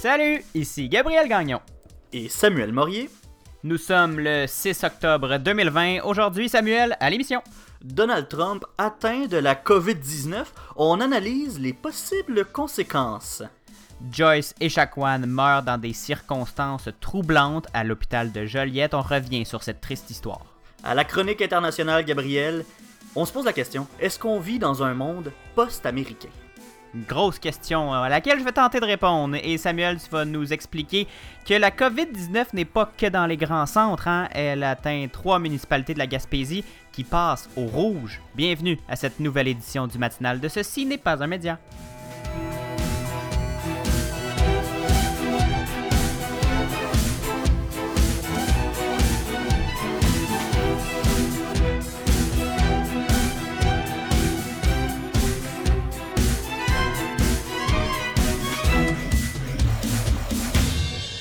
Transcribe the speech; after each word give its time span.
Salut, 0.00 0.42
ici 0.54 0.88
Gabriel 0.88 1.28
Gagnon. 1.28 1.60
Et 2.14 2.30
Samuel 2.30 2.72
Morier. 2.72 3.10
Nous 3.64 3.76
sommes 3.76 4.18
le 4.18 4.46
6 4.46 4.82
octobre 4.84 5.36
2020. 5.36 6.04
Aujourd'hui, 6.04 6.48
Samuel, 6.48 6.96
à 7.00 7.10
l'émission. 7.10 7.42
Donald 7.84 8.26
Trump 8.26 8.64
atteint 8.78 9.26
de 9.26 9.36
la 9.36 9.54
COVID-19. 9.54 10.46
On 10.76 11.02
analyse 11.02 11.60
les 11.60 11.74
possibles 11.74 12.46
conséquences. 12.46 13.42
Joyce 14.10 14.54
Echaquan 14.58 15.26
meurt 15.26 15.66
dans 15.66 15.76
des 15.76 15.92
circonstances 15.92 16.88
troublantes 17.02 17.66
à 17.74 17.84
l'hôpital 17.84 18.32
de 18.32 18.46
Joliette. 18.46 18.94
On 18.94 19.02
revient 19.02 19.44
sur 19.44 19.62
cette 19.62 19.82
triste 19.82 20.08
histoire. 20.08 20.46
À 20.82 20.94
la 20.94 21.04
chronique 21.04 21.42
internationale, 21.42 22.06
Gabriel, 22.06 22.64
on 23.14 23.26
se 23.26 23.34
pose 23.34 23.44
la 23.44 23.52
question 23.52 23.86
est-ce 24.00 24.18
qu'on 24.18 24.40
vit 24.40 24.58
dans 24.58 24.82
un 24.82 24.94
monde 24.94 25.30
post-américain? 25.54 26.30
Grosse 26.94 27.38
question 27.38 27.92
à 27.92 28.08
laquelle 28.08 28.38
je 28.38 28.44
vais 28.44 28.52
tenter 28.52 28.80
de 28.80 28.84
répondre. 28.84 29.36
Et 29.42 29.58
Samuel, 29.58 29.98
tu 30.02 30.10
vas 30.10 30.24
nous 30.24 30.52
expliquer 30.52 31.06
que 31.46 31.54
la 31.54 31.70
COVID-19 31.70 32.46
n'est 32.54 32.64
pas 32.64 32.90
que 32.96 33.06
dans 33.06 33.26
les 33.26 33.36
grands 33.36 33.66
centres. 33.66 34.08
Hein. 34.08 34.28
Elle 34.32 34.62
atteint 34.62 35.06
trois 35.12 35.38
municipalités 35.38 35.94
de 35.94 35.98
la 35.98 36.06
Gaspésie 36.06 36.64
qui 36.92 37.04
passent 37.04 37.48
au 37.56 37.66
rouge. 37.66 38.20
Bienvenue 38.34 38.78
à 38.88 38.96
cette 38.96 39.20
nouvelle 39.20 39.48
édition 39.48 39.86
du 39.86 39.98
matinal 39.98 40.40
de 40.40 40.48
Ceci 40.48 40.86
n'est 40.86 40.98
pas 40.98 41.22
un 41.22 41.26
média. 41.26 41.58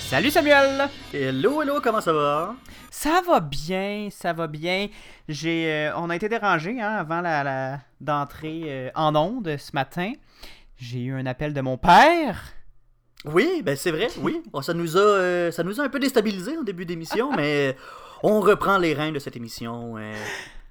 Salut 0.09 0.31
Samuel! 0.31 0.89
Hello, 1.13 1.61
hello, 1.61 1.79
comment 1.83 2.01
ça 2.01 2.11
va? 2.11 2.55
Ça 2.89 3.21
va 3.23 3.39
bien, 3.39 4.07
ça 4.09 4.33
va 4.33 4.47
bien. 4.47 4.87
J'ai, 5.27 5.71
euh, 5.71 5.91
on 5.97 6.09
a 6.09 6.15
été 6.15 6.27
dérangé 6.27 6.81
hein, 6.81 6.93
avant 6.93 7.21
la, 7.21 7.79
d'entrer 8.01 8.63
euh, 8.65 8.89
en 8.95 9.15
onde 9.15 9.55
ce 9.59 9.69
matin. 9.75 10.13
J'ai 10.77 11.01
eu 11.01 11.13
un 11.13 11.27
appel 11.27 11.53
de 11.53 11.61
mon 11.61 11.77
père. 11.77 12.41
Oui, 13.23 13.61
ben 13.63 13.75
c'est 13.75 13.91
vrai, 13.91 14.07
oui. 14.21 14.41
ça, 14.63 14.73
nous 14.73 14.97
a, 14.97 14.99
euh, 14.99 15.51
ça 15.51 15.61
nous 15.61 15.79
a 15.79 15.83
un 15.83 15.89
peu 15.89 15.99
déstabilisé 15.99 16.57
en 16.57 16.63
début 16.63 16.87
d'émission, 16.87 17.31
mais 17.37 17.77
on 18.23 18.39
reprend 18.41 18.79
les 18.79 18.95
reins 18.95 19.11
de 19.11 19.19
cette 19.19 19.35
émission 19.35 19.95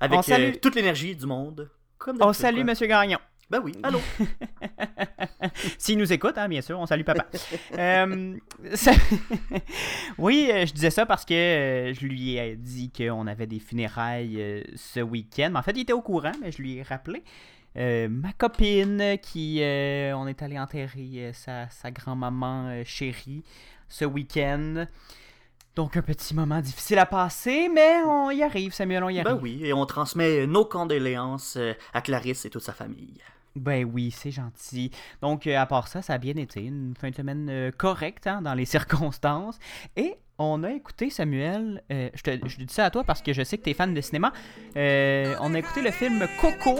avec 0.00 0.60
toute 0.60 0.74
l'énergie 0.74 1.14
du 1.14 1.26
monde. 1.26 1.70
on 2.18 2.32
salue 2.32 2.64
Monsieur 2.64 2.88
Gagnon. 2.88 3.18
Ben 3.50 3.60
oui, 3.64 3.72
allô. 3.82 3.98
S'il 5.78 5.96
nous 5.96 6.12
écoute, 6.12 6.36
hein, 6.36 6.48
bien 6.48 6.60
sûr, 6.60 6.78
on 6.78 6.86
salue 6.86 7.04
papa. 7.04 7.26
Euh, 7.78 8.36
oui, 10.18 10.50
euh, 10.52 10.66
je 10.66 10.72
disais 10.72 10.90
ça 10.90 11.06
parce 11.06 11.24
que 11.24 11.34
euh, 11.34 11.94
je 11.94 12.06
lui 12.06 12.36
ai 12.36 12.56
dit 12.56 12.90
qu'on 12.90 13.26
avait 13.26 13.46
des 13.46 13.60
funérailles 13.60 14.64
ce 14.74 15.00
week-end. 15.00 15.52
En 15.54 15.62
fait, 15.62 15.72
il 15.72 15.82
était 15.82 15.92
au 15.92 16.02
courant, 16.02 16.32
mais 16.42 16.50
je 16.50 16.60
lui 16.60 16.76
ai 16.76 16.82
rappelé. 16.82 17.22
ma 17.76 18.32
copine 18.32 19.16
qui 19.22 19.60
on 19.62 20.26
est 20.26 20.42
allé 20.42 20.58
enterrer 20.58 21.30
sa, 21.32 21.68
sa 21.68 21.90
grand-maman 21.90 22.82
chérie 22.84 23.44
ce 23.88 24.04
week-end. 24.04 24.86
Donc 25.76 25.96
un 25.96 26.02
petit 26.02 26.34
moment 26.34 26.60
difficile 26.60 26.98
à 26.98 27.06
passer, 27.06 27.68
mais 27.72 28.02
on 28.04 28.30
y 28.30 28.42
arrive, 28.42 28.74
Samuel, 28.74 29.04
on 29.04 29.08
y 29.08 29.22
ben 29.22 29.26
arrive. 29.26 29.36
Ben 29.36 29.42
oui, 29.42 29.60
et 29.62 29.72
on 29.72 29.86
transmet 29.86 30.46
nos 30.46 30.64
condoléances 30.64 31.58
à 31.94 32.00
Clarisse 32.00 32.44
et 32.44 32.50
toute 32.50 32.62
sa 32.62 32.72
famille. 32.72 33.22
Ben 33.58 33.84
oui, 33.84 34.10
c'est 34.10 34.30
gentil. 34.30 34.90
Donc, 35.22 35.46
euh, 35.46 35.56
à 35.58 35.66
part 35.66 35.88
ça, 35.88 36.02
ça 36.02 36.14
a 36.14 36.18
bien 36.18 36.34
été 36.36 36.62
une 36.62 36.94
fin 36.98 37.10
de 37.10 37.14
semaine 37.14 37.48
euh, 37.50 37.70
correcte 37.70 38.26
hein, 38.26 38.42
dans 38.42 38.54
les 38.54 38.64
circonstances. 38.76 39.58
Et 39.96 40.14
on 40.38 40.62
a 40.62 40.70
écouté, 40.70 41.10
Samuel, 41.10 41.82
euh, 41.92 42.10
je, 42.14 42.22
te, 42.22 42.30
dis 42.30 42.72
ça 42.72 42.86
à 42.86 42.90
toi 42.90 43.04
parce 43.04 43.22
que 43.22 43.32
je 43.32 43.42
sais 43.42 43.58
que 43.58 43.64
tu 43.64 43.70
es 43.70 43.74
fan 43.74 43.92
de 43.92 44.00
cinéma. 44.00 44.32
on 44.74 45.54
a 45.54 45.58
écouté 45.58 45.82
le 45.82 45.90
film 45.90 46.26
Coco. 46.40 46.78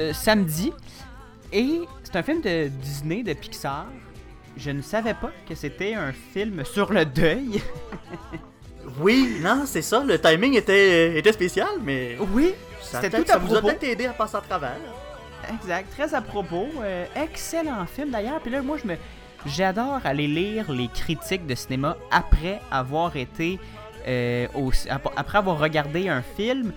Ce 0.00 0.12
samedi. 0.12 0.72
Et 1.52 1.80
c'est 2.02 2.16
un 2.16 2.22
film 2.22 2.40
de 2.40 2.68
Disney, 2.68 3.22
de 3.22 3.32
Pixar. 3.32 3.86
Je 4.56 4.70
ne 4.70 4.82
savais 4.82 5.14
pas 5.14 5.30
que 5.48 5.54
c'était 5.54 5.94
un 5.94 6.12
film 6.12 6.64
sur 6.64 6.92
le 6.92 7.04
deuil. 7.04 7.62
oui, 9.00 9.38
non, 9.40 9.64
c'est 9.66 9.82
ça. 9.82 10.02
Le 10.02 10.18
timing 10.18 10.54
était, 10.54 11.18
était 11.18 11.32
spécial, 11.32 11.68
mais. 11.82 12.16
Oui, 12.32 12.54
c'était 12.80 13.10
tout 13.10 13.22
à 13.22 13.32
Ça 13.32 13.38
vous 13.38 13.54
a 13.54 13.60
peut-être 13.60 13.84
aidé 13.84 14.06
à 14.06 14.12
passer 14.12 14.36
à 14.36 14.40
travers. 14.40 14.76
Exact, 15.52 15.90
très 15.90 16.14
à 16.14 16.20
propos. 16.20 16.68
Euh, 16.82 17.06
excellent 17.16 17.86
film 17.86 18.10
d'ailleurs. 18.10 18.40
Puis 18.40 18.50
là, 18.50 18.62
moi, 18.62 18.76
je 18.82 18.88
me. 18.88 18.96
J'adore 19.46 20.00
aller 20.04 20.26
lire 20.26 20.70
les 20.70 20.88
critiques 20.88 21.46
de 21.46 21.54
cinéma 21.54 21.96
après 22.10 22.60
avoir 22.70 23.16
été. 23.16 23.58
Euh, 24.06 24.46
après 25.16 25.38
avoir 25.38 25.58
regardé 25.58 26.08
un 26.08 26.22
film. 26.22 26.72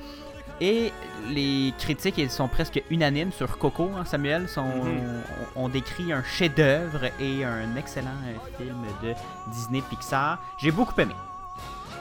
Et 0.63 0.93
les 1.29 1.73
critiques 1.77 2.17
ils 2.17 2.31
sont 2.31 2.47
presque 2.47 2.81
unanimes 2.89 3.33
sur 3.33 3.57
Coco, 3.57 3.91
hein, 3.97 4.05
Samuel. 4.05 4.47
Sont, 4.47 4.63
mhm. 4.63 5.21
on, 5.57 5.67
décrit 5.67 6.13
un 6.13 6.23
chef-d'œuvre 6.23 7.03
et 7.19 7.43
un 7.43 7.75
excellent 7.75 8.15
film 8.57 8.85
de 9.03 9.13
Disney 9.51 9.81
Pixar. 9.89 10.41
J'ai 10.57 10.71
beaucoup 10.71 10.97
aimé. 11.01 11.15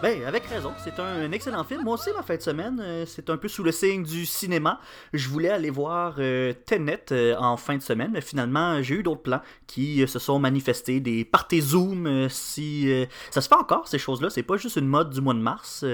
Ben, 0.03 0.25
avec 0.25 0.47
raison. 0.47 0.73
C'est 0.83 0.99
un 0.99 1.31
excellent 1.31 1.63
film. 1.63 1.85
Moi 1.85 1.95
aussi, 1.95 2.11
ma 2.13 2.25
fin 2.25 2.35
de 2.35 2.43
semaine, 2.43 2.81
euh, 2.83 3.05
c'est 3.07 3.31
un 3.31 3.37
peu 3.37 3.47
sous 3.47 3.63
le 3.63 3.71
signe 3.71 4.03
du 4.03 4.27
cinéma. 4.27 4.81
Je 5.13 5.29
voulais 5.29 5.51
aller 5.51 5.71
voir 5.71 6.17
euh, 6.19 6.53
Tenet 6.67 7.05
euh, 7.13 7.37
en 7.39 7.57
fin 7.57 7.77
de 7.77 7.83
semaine, 7.83 8.11
mais 8.13 8.21
finalement, 8.21 8.83
j'ai 8.83 8.97
eu 8.97 9.05
d'autres 9.05 9.23
plans 9.23 9.43
qui 9.69 10.05
se 10.09 10.19
sont 10.19 10.41
manifestés. 10.41 10.99
Des 10.99 11.25
parties 11.25 11.61
Zoom, 11.61 12.29
si... 12.31 12.93
ça 13.31 13.41
se 13.41 13.49
fait 13.49 13.55
encore, 13.55 13.87
ces 13.87 13.99
choses-là. 13.99 14.29
C'est 14.29 14.43
pas 14.43 14.57
juste 14.57 14.75
une 14.75 14.89
mode 14.89 15.11
du 15.11 15.21
mois 15.21 15.35
de 15.35 15.39
mars. 15.39 15.85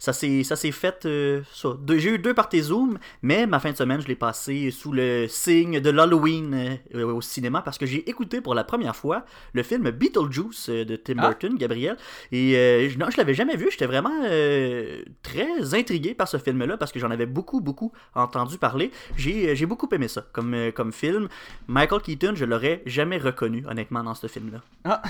ça 0.00 0.12
s'est 0.12 0.72
fait... 0.72 1.06
J'ai 1.06 2.08
eu 2.10 2.18
deux 2.18 2.34
parties 2.34 2.60
Zoom, 2.60 2.98
mais 3.22 3.46
ma 3.46 3.60
fin 3.60 3.70
de 3.70 3.76
semaine, 3.76 4.00
je 4.00 4.08
l'ai 4.08 4.16
passé 4.16 4.72
sous 4.72 4.90
le 4.90 5.26
signe 5.28 5.78
de 5.78 5.90
l'Halloween 5.90 6.80
au 6.92 7.20
cinéma 7.20 7.62
parce 7.62 7.78
que 7.78 7.86
j'ai 7.86 8.08
écouté 8.10 8.40
pour 8.40 8.54
la 8.54 8.64
première 8.64 8.96
fois 8.96 9.24
le 9.52 9.62
film 9.62 9.90
Beetlejuice 9.90 10.68
de 10.68 10.96
Tim 10.96 11.14
ah. 11.18 11.28
Burton, 11.28 11.56
Gabriel. 11.56 11.96
Et 12.32 12.90
non, 12.98 13.06
je 13.10 13.16
l'avais 13.16 13.32
jamais 13.32 13.43
vu. 13.52 13.70
J'étais 13.70 13.86
vraiment 13.86 14.22
euh, 14.24 15.02
très 15.22 15.74
intrigué 15.74 16.14
par 16.14 16.28
ce 16.28 16.38
film-là 16.38 16.76
parce 16.76 16.92
que 16.92 16.98
j'en 16.98 17.10
avais 17.10 17.26
beaucoup, 17.26 17.60
beaucoup 17.60 17.92
entendu 18.14 18.58
parler. 18.58 18.90
J'ai, 19.16 19.50
euh, 19.50 19.66
beaucoup 19.66 19.88
aimé 19.92 20.08
ça 20.08 20.24
comme, 20.32 20.54
euh, 20.54 20.70
comme 20.72 20.92
film. 20.92 21.28
Michael 21.68 22.02
Keaton, 22.02 22.34
je 22.34 22.44
l'aurais 22.44 22.82
jamais 22.86 23.18
reconnu, 23.18 23.64
honnêtement, 23.66 24.02
dans 24.02 24.14
ce 24.14 24.26
film-là. 24.26 24.60
Ah! 24.84 25.02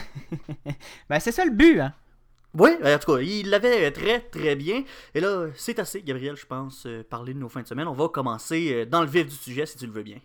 ben, 1.09 1.21
c'est 1.21 1.33
ça 1.33 1.45
le 1.45 1.53
but, 1.53 1.81
hein? 1.81 1.93
Oui, 2.57 2.71
en 2.85 2.99
tout 2.99 3.15
cas, 3.15 3.21
il 3.21 3.51
l'avait 3.51 3.91
très 3.91 4.21
très 4.21 4.55
bien. 4.55 4.85
Et 5.13 5.21
là, 5.21 5.47
c'est 5.57 5.81
assez, 5.81 6.03
Gabriel, 6.03 6.37
je 6.37 6.47
pense, 6.47 6.87
parler 7.11 7.35
de 7.35 7.39
nos 7.41 7.49
fins 7.49 7.63
de 7.63 7.67
semaine. 7.67 7.89
On 7.89 7.95
va 7.95 8.09
commencer 8.09 8.87
dans 8.87 9.01
le 9.01 9.09
vif 9.09 9.27
du 9.27 9.35
sujet, 9.35 9.67
si 9.67 9.77
tu 9.77 9.87
le 9.87 9.93
veux 9.93 10.05
bien. 10.05 10.19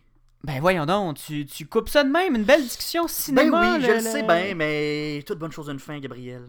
Ben 0.43 0.59
voyons 0.61 0.85
donc, 0.85 1.17
tu, 1.17 1.45
tu 1.47 1.65
coupes 1.65 1.89
ça 1.89 2.03
de 2.03 2.09
même, 2.09 2.35
une 2.35 2.43
belle 2.43 2.61
discussion 2.61 3.07
cinéma. 3.07 3.49
Ben 3.49 3.79
oui, 3.79 3.85
je 3.85 3.91
le 3.93 3.99
sais 3.99 4.21
bien, 4.21 4.53
mais 4.53 5.23
toute 5.25 5.39
bonne 5.39 5.51
chose 5.51 5.69
a 5.69 5.73
une 5.73 5.79
fin, 5.79 5.99
Gabriel 5.99 6.43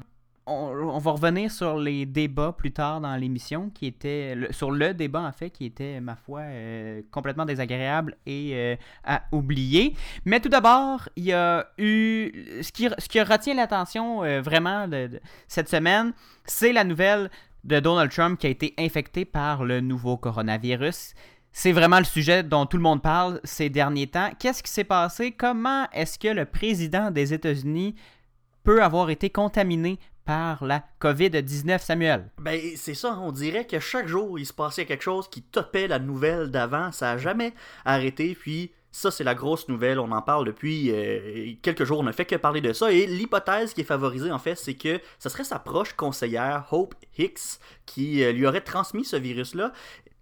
on, 0.50 0.98
va 0.98 1.10
revenir 1.12 1.50
sur 1.50 1.78
les 1.78 2.06
débats 2.06 2.52
plus 2.52 2.72
tard 2.72 3.00
dans 3.00 3.14
l'émission, 3.16 3.70
qui 3.70 3.86
était 3.86 4.36
sur 4.50 4.70
le 4.70 4.92
débat 4.94 5.22
en 5.22 5.32
fait, 5.32 5.50
qui 5.50 5.64
était 5.64 6.00
ma 6.00 6.16
foi 6.16 6.40
euh, 6.40 7.02
complètement 7.10 7.44
désagréable 7.44 8.16
et 8.26 8.52
euh, 8.54 8.76
à 9.04 9.22
oublier. 9.32 9.94
Mais 10.24 10.40
tout 10.40 10.48
d'abord, 10.48 11.08
il 11.16 11.24
y 11.24 11.32
a 11.32 11.66
eu 11.78 12.62
ce 12.62 12.72
qui, 12.72 13.20
retient 13.20 13.54
l'attention 13.54 14.24
euh, 14.24 14.40
vraiment 14.40 14.88
cette 15.48 15.68
semaine, 15.68 16.12
c'est 16.44 16.72
la 16.72 16.84
nouvelle 16.84 17.30
de 17.64 17.78
Donald 17.78 18.10
Trump 18.10 18.38
qui 18.38 18.46
a 18.46 18.50
été 18.50 18.74
infecté 18.78 19.24
par 19.24 19.64
le 19.64 19.80
nouveau 19.80 20.16
coronavirus. 20.16 21.14
C'est 21.52 21.72
vraiment 21.72 21.98
le 21.98 22.04
sujet 22.04 22.42
dont 22.42 22.64
tout 22.64 22.76
le 22.76 22.82
monde 22.82 23.02
parle 23.02 23.40
ces 23.44 23.68
derniers 23.68 24.06
temps. 24.06 24.30
Qu'est-ce 24.38 24.62
qui 24.62 24.70
s'est 24.70 24.84
passé? 24.84 25.32
Comment 25.32 25.88
est-ce 25.92 26.18
que 26.18 26.28
le 26.28 26.44
président 26.44 27.10
des 27.10 27.34
États-Unis 27.34 27.96
peut 28.62 28.82
avoir 28.82 29.10
été 29.10 29.30
contaminé 29.30 29.98
par 30.30 30.64
la 30.64 30.84
COVID-19, 31.00 31.80
Samuel? 31.80 32.30
Ben, 32.38 32.60
c'est 32.76 32.94
ça, 32.94 33.18
on 33.20 33.32
dirait 33.32 33.66
que 33.66 33.80
chaque 33.80 34.06
jour, 34.06 34.38
il 34.38 34.46
se 34.46 34.52
passait 34.52 34.86
quelque 34.86 35.02
chose 35.02 35.28
qui 35.28 35.42
topait 35.42 35.88
la 35.88 35.98
nouvelle 35.98 36.52
d'avant. 36.52 36.92
Ça 36.92 37.06
n'a 37.06 37.18
jamais 37.18 37.52
arrêté, 37.84 38.36
puis 38.38 38.70
ça, 38.92 39.10
c'est 39.10 39.24
la 39.24 39.34
grosse 39.34 39.66
nouvelle. 39.66 39.98
On 39.98 40.12
en 40.12 40.22
parle 40.22 40.46
depuis 40.46 40.92
euh, 40.92 41.54
quelques 41.62 41.82
jours. 41.82 41.98
On 41.98 42.04
ne 42.04 42.12
fait 42.12 42.26
que 42.26 42.36
parler 42.36 42.60
de 42.60 42.72
ça. 42.72 42.92
Et 42.92 43.06
l'hypothèse 43.06 43.74
qui 43.74 43.80
est 43.80 43.84
favorisée, 43.84 44.30
en 44.30 44.38
fait, 44.38 44.54
c'est 44.54 44.74
que 44.74 45.00
ce 45.18 45.28
serait 45.28 45.42
sa 45.42 45.58
proche 45.58 45.94
conseillère, 45.94 46.64
Hope 46.70 46.94
Hicks, 47.18 47.58
qui 47.84 48.22
euh, 48.22 48.30
lui 48.30 48.46
aurait 48.46 48.60
transmis 48.60 49.04
ce 49.04 49.16
virus-là. 49.16 49.72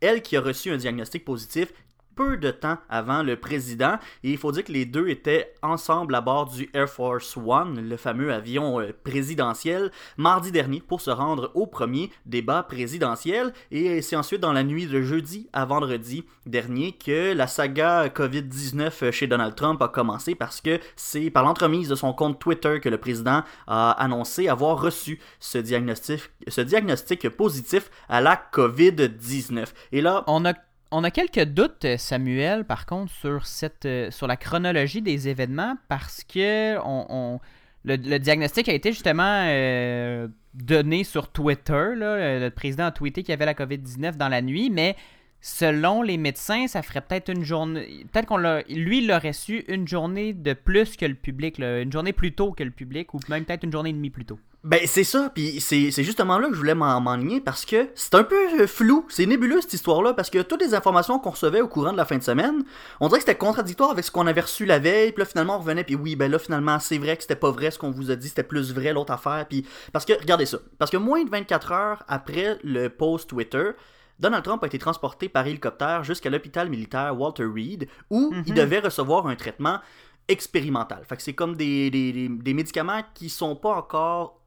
Elle 0.01 0.23
qui 0.23 0.39
a 0.39 0.41
reçu 0.41 0.71
un 0.71 0.79
diagnostic 0.79 1.23
positif 1.23 1.71
peu 2.19 2.37
de 2.37 2.51
temps 2.51 2.79
avant 2.91 3.23
le 3.23 3.37
président. 3.37 3.97
Et 4.25 4.33
il 4.33 4.39
faut 4.39 4.51
dire 4.51 4.65
que 4.65 4.73
les 4.73 4.85
deux 4.85 5.07
étaient 5.09 5.55
ensemble 5.63 6.17
à 6.17 6.21
bord 6.21 6.47
du 6.47 6.69
Air 6.75 6.89
Force 6.89 7.37
One, 7.37 7.89
le 7.89 7.97
fameux 7.97 8.33
avion 8.33 8.81
euh, 8.81 8.93
présidentiel, 9.05 9.93
mardi 10.17 10.51
dernier 10.51 10.81
pour 10.81 11.01
se 11.01 11.11
rendre 11.11 11.53
au 11.55 11.69
premier 11.69 12.11
débat 12.27 12.65
présidentiel. 12.65 13.53
Et 13.71 14.03
c'est 14.03 14.17
ensuite 14.17 14.41
dans 14.41 14.53
la 14.53 14.65
nuit 14.65 14.89
de 14.89 15.01
jeudi 15.01 15.49
à 15.53 15.65
vendredi 15.65 16.25
dernier 16.45 16.91
que 16.91 17.33
la 17.35 17.47
saga 17.47 18.09
COVID-19 18.09 19.13
chez 19.13 19.29
Donald 19.29 19.55
Trump 19.55 19.81
a 19.81 19.87
commencé 19.87 20.35
parce 20.35 20.61
que 20.61 20.81
c'est 20.97 21.31
par 21.31 21.45
l'entremise 21.45 21.89
de 21.89 21.95
son 21.95 22.13
compte 22.13 22.41
Twitter 22.41 22.81
que 22.81 22.89
le 22.89 22.99
président 22.99 23.45
a 23.69 23.93
annoncé 23.93 24.49
avoir 24.49 24.81
reçu 24.81 25.21
ce 25.39 25.59
diagnostic, 25.59 26.23
ce 26.49 26.63
diagnostic 26.63 27.29
positif 27.29 27.93
à 28.09 28.21
la 28.21 28.35
COVID-19. 28.53 29.67
Et 29.93 30.01
là, 30.01 30.25
on 30.27 30.45
a 30.45 30.55
on 30.91 31.05
a 31.05 31.11
quelques 31.11 31.45
doutes, 31.45 31.87
Samuel, 31.99 32.65
par 32.65 32.87
contre, 32.87 33.13
sur, 33.13 33.47
cette, 33.47 33.85
euh, 33.85 34.11
sur 34.11 34.27
la 34.27 34.37
chronologie 34.37 35.03
des 35.03 35.29
événements 35.29 35.77
parce 35.89 36.25
que 36.25 36.79
on, 36.85 37.41
le, 37.85 37.97
diagnostic 38.19 38.69
a 38.69 38.73
été 38.73 38.93
justement 38.93 39.45
euh, 39.47 40.29
donné 40.55 41.05
sur 41.05 41.31
Twitter. 41.31 41.93
Le 41.95 42.49
président 42.51 42.87
a 42.87 42.93
tweeté 42.93 43.23
qu'il 43.23 43.31
y 43.31 43.35
avait 43.35 43.47
la 43.47 43.55
COVID-19 43.55 44.17
dans 44.17 44.29
la 44.29 44.43
nuit, 44.43 44.71
mais 44.71 44.97
selon 45.41 46.03
les 46.03 46.17
médecins, 46.17 46.67
ça 46.67 46.83
ferait 46.83 47.03
peut-être 47.03 47.31
une 47.31 47.45
journée. 47.45 48.05
Peut-être 48.13 48.27
qu'on 48.27 48.37
l'a. 48.37 48.63
Lui, 48.69 49.07
l'aurait 49.07 49.33
su 49.33 49.65
une 49.69 49.87
journée 49.87 50.33
de 50.33 50.53
plus 50.55 50.97
que 50.97 51.07
le 51.07 51.15
public, 51.15 51.59
une 51.59 51.93
journée 51.93 52.13
plus 52.13 52.33
tôt 52.33 52.53
que 52.53 52.65
le 52.65 52.71
public, 52.71 53.15
ou 53.15 53.21
même 53.29 53.45
peut-être 53.45 53.65
une 53.65 53.73
journée 53.73 53.91
et 53.91 53.95
demie 53.95 54.11
plus 54.11 54.25
tôt. 54.25 54.39
Ben, 54.65 54.81
c'est 54.87 55.05
ça, 55.05 55.31
puis 55.33 55.61
c'est 55.61 55.91
justement 56.03 56.37
là 56.37 56.49
que 56.49 56.55
je 56.55 56.59
voulais 56.59 56.75
m'enligner 56.75 57.41
parce 57.41 57.65
que 57.65 57.91
c'est 57.95 58.17
un 58.17 58.25
peu 58.25 58.61
euh, 58.61 58.67
flou, 58.67 59.07
c'est 59.09 59.25
nébuleux 59.25 59.61
cette 59.61 59.75
histoire-là, 59.75 60.15
parce 60.15 60.31
que 60.31 60.43
toutes 60.43 60.61
les 60.61 60.75
informations 60.75 61.21
qu'on 61.21 61.31
recevait 61.31 61.61
au 61.61 61.69
courant 61.69 61.93
de 61.93 61.97
la 61.97 62.05
fin 62.05 62.19
de 62.19 62.25
semaine, 62.25 62.65
on 62.99 63.07
dirait 63.07 63.21
que 63.21 63.27
c'était 63.27 63.39
contradictoire 63.39 63.91
avec 63.93 64.05
ce 64.05 64.11
qu'on 64.11 64.27
avait 64.27 64.41
reçu 64.41 64.67
la 64.67 64.81
veille, 64.81 65.13
puis 65.13 65.21
là 65.21 65.27
finalement 65.27 65.57
on 65.57 65.61
revenait, 65.61 65.85
puis 65.85 65.95
oui, 65.95 66.17
ben 66.17 66.29
là 66.29 66.41
finalement 66.41 66.81
c'est 66.81 66.99
vrai 66.99 67.17
que 67.17 67.23
c'était 67.23 67.37
pas 67.37 67.53
vrai 67.53 67.71
ce 67.71 67.79
qu'on 67.79 67.93
vous 67.93 68.11
a 68.11 68.17
dit, 68.17 68.29
c'était 68.29 68.43
plus 68.43 68.75
vrai 68.75 68.93
l'autre 68.93 69.13
affaire, 69.13 69.47
puis 69.49 69.65
parce 69.93 70.05
que, 70.05 70.15
regardez 70.15 70.45
ça, 70.45 70.59
parce 70.77 70.91
que 70.91 70.97
moins 70.97 71.23
de 71.23 71.31
24 71.31 71.73
heures 71.73 72.03
après 72.09 72.59
le 72.65 72.89
post 72.89 73.31
Twitter, 73.31 73.71
Donald 74.19 74.43
Trump 74.43 74.65
a 74.65 74.67
été 74.67 74.79
transporté 74.79 75.29
par 75.29 75.47
hélicoptère 75.47 76.03
jusqu'à 76.03 76.31
l'hôpital 76.31 76.69
militaire 76.69 77.19
Walter 77.19 77.45
Reed, 77.45 77.89
où 78.11 78.33
il 78.45 78.53
mhm. 78.53 78.59
devait 78.59 78.81
recevoir 78.81 79.29
un 79.29 79.37
traitement 79.37 79.79
expérimental. 80.27 81.05
Fait 81.09 81.17
que 81.17 81.23
c'est 81.23 81.33
comme 81.33 81.57
des, 81.57 81.91
des, 81.91 82.55
médicaments 82.55 83.01
qui 83.15 83.31
sont 83.31 83.57
pas 83.57 83.71
encore 83.71 84.38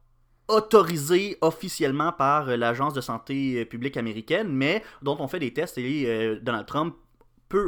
autorisés 0.47 1.37
officiellement 1.41 2.11
par 2.11 2.45
l'Agence 2.57 2.93
de 2.93 3.01
santé 3.01 3.65
publique 3.65 3.97
américaine, 3.97 4.49
mais 4.49 4.83
dont 5.01 5.17
on 5.19 5.27
fait 5.27 5.39
des 5.39 5.53
tests 5.53 5.77
et 5.77 6.05
euh, 6.07 6.39
Donald 6.41 6.65
Trump 6.65 6.95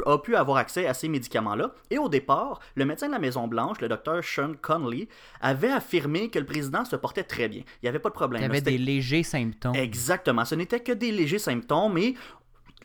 a 0.06 0.18
pu 0.18 0.36
avoir 0.36 0.58
accès 0.58 0.86
à 0.86 0.94
ces 0.94 1.08
médicaments-là. 1.08 1.74
Et 1.90 1.98
au 1.98 2.08
départ, 2.08 2.60
le 2.74 2.84
médecin 2.84 3.08
de 3.08 3.12
la 3.12 3.18
Maison-Blanche, 3.18 3.80
le 3.80 3.88
docteur 3.88 4.22
Sean 4.24 4.52
Connolly, 4.60 5.08
avait 5.40 5.70
affirmé 5.70 6.30
que 6.30 6.38
le 6.38 6.46
président 6.46 6.84
se 6.84 6.96
portait 6.96 7.24
très 7.24 7.48
bien. 7.48 7.60
Il 7.60 7.84
n'y 7.84 7.88
avait 7.88 7.98
pas 7.98 8.08
de 8.08 8.14
problème. 8.14 8.42
Il 8.42 8.46
y 8.46 8.48
avait 8.48 8.60
des 8.60 8.78
légers 8.78 9.22
symptômes. 9.22 9.74
Exactement. 9.74 10.44
Ce 10.44 10.54
n'était 10.54 10.80
que 10.80 10.92
des 10.92 11.12
légers 11.12 11.38
symptômes 11.38 11.98
et 11.98 12.14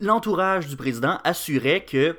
l'entourage 0.00 0.66
du 0.66 0.76
président 0.76 1.18
assurait 1.24 1.84
que 1.84 2.16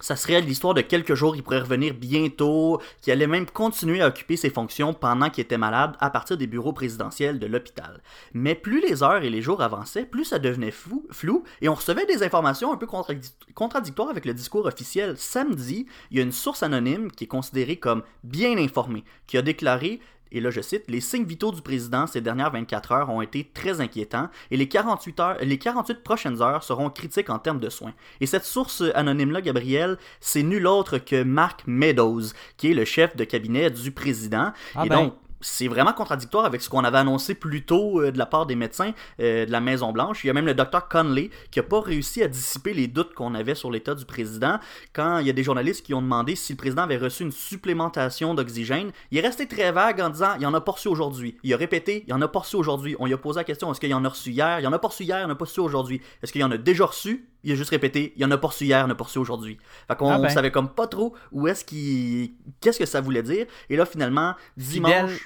ça 0.00 0.16
serait 0.16 0.40
l'histoire 0.40 0.74
de 0.74 0.80
quelques 0.80 1.14
jours, 1.14 1.36
il 1.36 1.42
pourrait 1.42 1.60
revenir 1.60 1.94
bientôt, 1.94 2.80
qui 3.00 3.10
allait 3.10 3.26
même 3.26 3.46
continuer 3.46 4.02
à 4.02 4.08
occuper 4.08 4.36
ses 4.36 4.50
fonctions 4.50 4.94
pendant 4.94 5.30
qu'il 5.30 5.42
était 5.42 5.58
malade 5.58 5.96
à 6.00 6.10
partir 6.10 6.36
des 6.36 6.46
bureaux 6.46 6.72
présidentiels 6.72 7.38
de 7.38 7.46
l'hôpital. 7.46 8.00
Mais 8.34 8.54
plus 8.54 8.80
les 8.80 9.02
heures 9.02 9.22
et 9.22 9.30
les 9.30 9.42
jours 9.42 9.62
avançaient, 9.62 10.04
plus 10.04 10.24
ça 10.24 10.38
devenait 10.38 10.70
flou, 10.70 11.06
flou 11.10 11.44
et 11.60 11.68
on 11.68 11.74
recevait 11.74 12.06
des 12.06 12.22
informations 12.22 12.72
un 12.72 12.76
peu 12.76 12.86
contradictoires 13.54 14.10
avec 14.10 14.24
le 14.24 14.34
discours 14.34 14.66
officiel. 14.66 15.16
Samedi, 15.16 15.86
il 16.10 16.16
y 16.16 16.20
a 16.20 16.24
une 16.24 16.32
source 16.32 16.62
anonyme 16.62 17.10
qui 17.10 17.24
est 17.24 17.28
considérée 17.28 17.76
comme 17.76 18.02
bien 18.24 18.56
informée, 18.58 19.04
qui 19.26 19.38
a 19.38 19.42
déclaré 19.42 20.00
et 20.32 20.40
là 20.40 20.50
je 20.50 20.60
cite, 20.60 20.84
les 20.88 21.00
signes 21.00 21.24
vitaux 21.24 21.52
du 21.52 21.62
président 21.62 22.06
ces 22.06 22.20
dernières 22.20 22.50
24 22.50 22.92
heures 22.92 23.10
ont 23.10 23.22
été 23.22 23.50
très 23.52 23.80
inquiétants 23.80 24.28
et 24.50 24.56
les 24.56 24.68
48, 24.68 25.20
heures, 25.20 25.36
les 25.40 25.58
48 25.58 26.02
prochaines 26.02 26.42
heures 26.42 26.64
seront 26.64 26.90
critiques 26.90 27.30
en 27.30 27.38
termes 27.38 27.60
de 27.60 27.70
soins. 27.70 27.94
Et 28.20 28.26
cette 28.26 28.44
source 28.44 28.82
anonyme-là, 28.94 29.40
Gabriel, 29.40 29.98
c'est 30.20 30.42
nul 30.42 30.66
autre 30.66 30.98
que 30.98 31.22
Mark 31.22 31.62
Meadows, 31.66 32.32
qui 32.56 32.70
est 32.70 32.74
le 32.74 32.84
chef 32.84 33.16
de 33.16 33.24
cabinet 33.24 33.70
du 33.70 33.90
président. 33.90 34.52
Ah 34.74 34.86
et 34.86 34.88
ben, 34.88 35.04
donc, 35.04 35.14
c'est 35.40 35.68
vraiment 35.68 35.92
contradictoire 35.92 36.44
avec 36.44 36.60
ce 36.60 36.68
qu'on 36.68 36.84
avait 36.84 36.98
annoncé 36.98 37.34
plus 37.34 37.64
tôt 37.64 38.00
euh, 38.00 38.12
de 38.12 38.18
la 38.18 38.26
part 38.26 38.46
des 38.46 38.56
médecins 38.56 38.92
euh, 39.20 39.46
de 39.46 39.50
la 39.50 39.60
Maison-Blanche. 39.60 40.24
Il 40.24 40.28
y 40.28 40.30
a 40.30 40.32
même 40.32 40.46
le 40.46 40.54
docteur 40.54 40.88
Conley 40.88 41.30
qui 41.50 41.58
n'a 41.58 41.62
pas 41.62 41.80
réussi 41.80 42.22
à 42.22 42.28
dissiper 42.28 42.74
les 42.74 42.86
doutes 42.86 43.14
qu'on 43.14 43.34
avait 43.34 43.54
sur 43.54 43.70
l'état 43.70 43.94
du 43.94 44.04
président. 44.04 44.58
Quand 44.92 45.18
il 45.18 45.26
y 45.26 45.30
a 45.30 45.32
des 45.32 45.42
journalistes 45.42 45.84
qui 45.84 45.94
ont 45.94 46.02
demandé 46.02 46.36
si 46.36 46.52
le 46.52 46.56
président 46.56 46.82
avait 46.82 46.96
reçu 46.96 47.22
une 47.22 47.32
supplémentation 47.32 48.34
d'oxygène, 48.34 48.92
il 49.10 49.18
est 49.18 49.22
resté 49.22 49.46
très 49.46 49.72
vague 49.72 50.00
en 50.00 50.10
disant 50.10 50.34
il 50.36 50.42
y 50.42 50.46
en 50.46 50.54
a 50.54 50.60
pas 50.60 50.72
reçu 50.72 50.88
aujourd'hui. 50.88 51.36
Il 51.42 51.52
a 51.54 51.56
répété 51.56 52.04
il 52.06 52.14
en 52.14 52.20
a 52.22 52.28
pas 52.28 52.40
reçu 52.40 52.56
aujourd'hui. 52.56 52.96
On 52.98 53.06
lui 53.06 53.14
a 53.14 53.18
posé 53.18 53.40
la 53.40 53.44
question 53.44 53.70
est-ce 53.70 53.80
qu'il 53.80 53.90
y 53.90 53.94
en 53.94 54.04
a 54.04 54.08
reçu 54.08 54.30
hier? 54.30 54.60
Il 54.60 54.66
en 54.66 54.72
a 54.72 54.78
pas 54.78 54.88
reçu 54.88 55.04
hier, 55.04 55.20
il 55.20 55.24
en 55.24 55.30
a 55.30 55.34
pas 55.34 55.44
reçu 55.44 55.60
aujourd'hui. 55.60 56.00
Est-ce 56.22 56.32
qu'il 56.32 56.40
y 56.40 56.44
en 56.44 56.50
a 56.50 56.56
déjà 56.56 56.86
reçu? 56.86 57.29
Il 57.44 57.52
a 57.52 57.54
juste 57.54 57.70
répété, 57.70 58.12
il 58.16 58.22
y 58.22 58.24
en 58.24 58.30
a 58.30 58.38
pas 58.38 58.48
reçu 58.48 58.64
hier, 58.64 58.78
il 58.78 58.82
y 58.82 58.84
en 58.84 58.90
a 58.90 58.94
pas 58.94 59.04
reçu 59.04 59.18
aujourd'hui. 59.18 59.58
Fait 59.88 59.96
qu'on 59.96 60.10
ah 60.10 60.18
ben. 60.18 60.28
savait 60.28 60.50
comme 60.50 60.68
pas 60.68 60.86
trop 60.86 61.14
où 61.32 61.48
est-ce 61.48 61.64
qu'il. 61.64 62.32
Qu'est-ce 62.60 62.78
que 62.78 62.86
ça 62.86 63.00
voulait 63.00 63.22
dire. 63.22 63.46
Et 63.68 63.76
là, 63.76 63.86
finalement, 63.86 64.34
dimanche 64.56 64.92
fidèle 64.92 65.18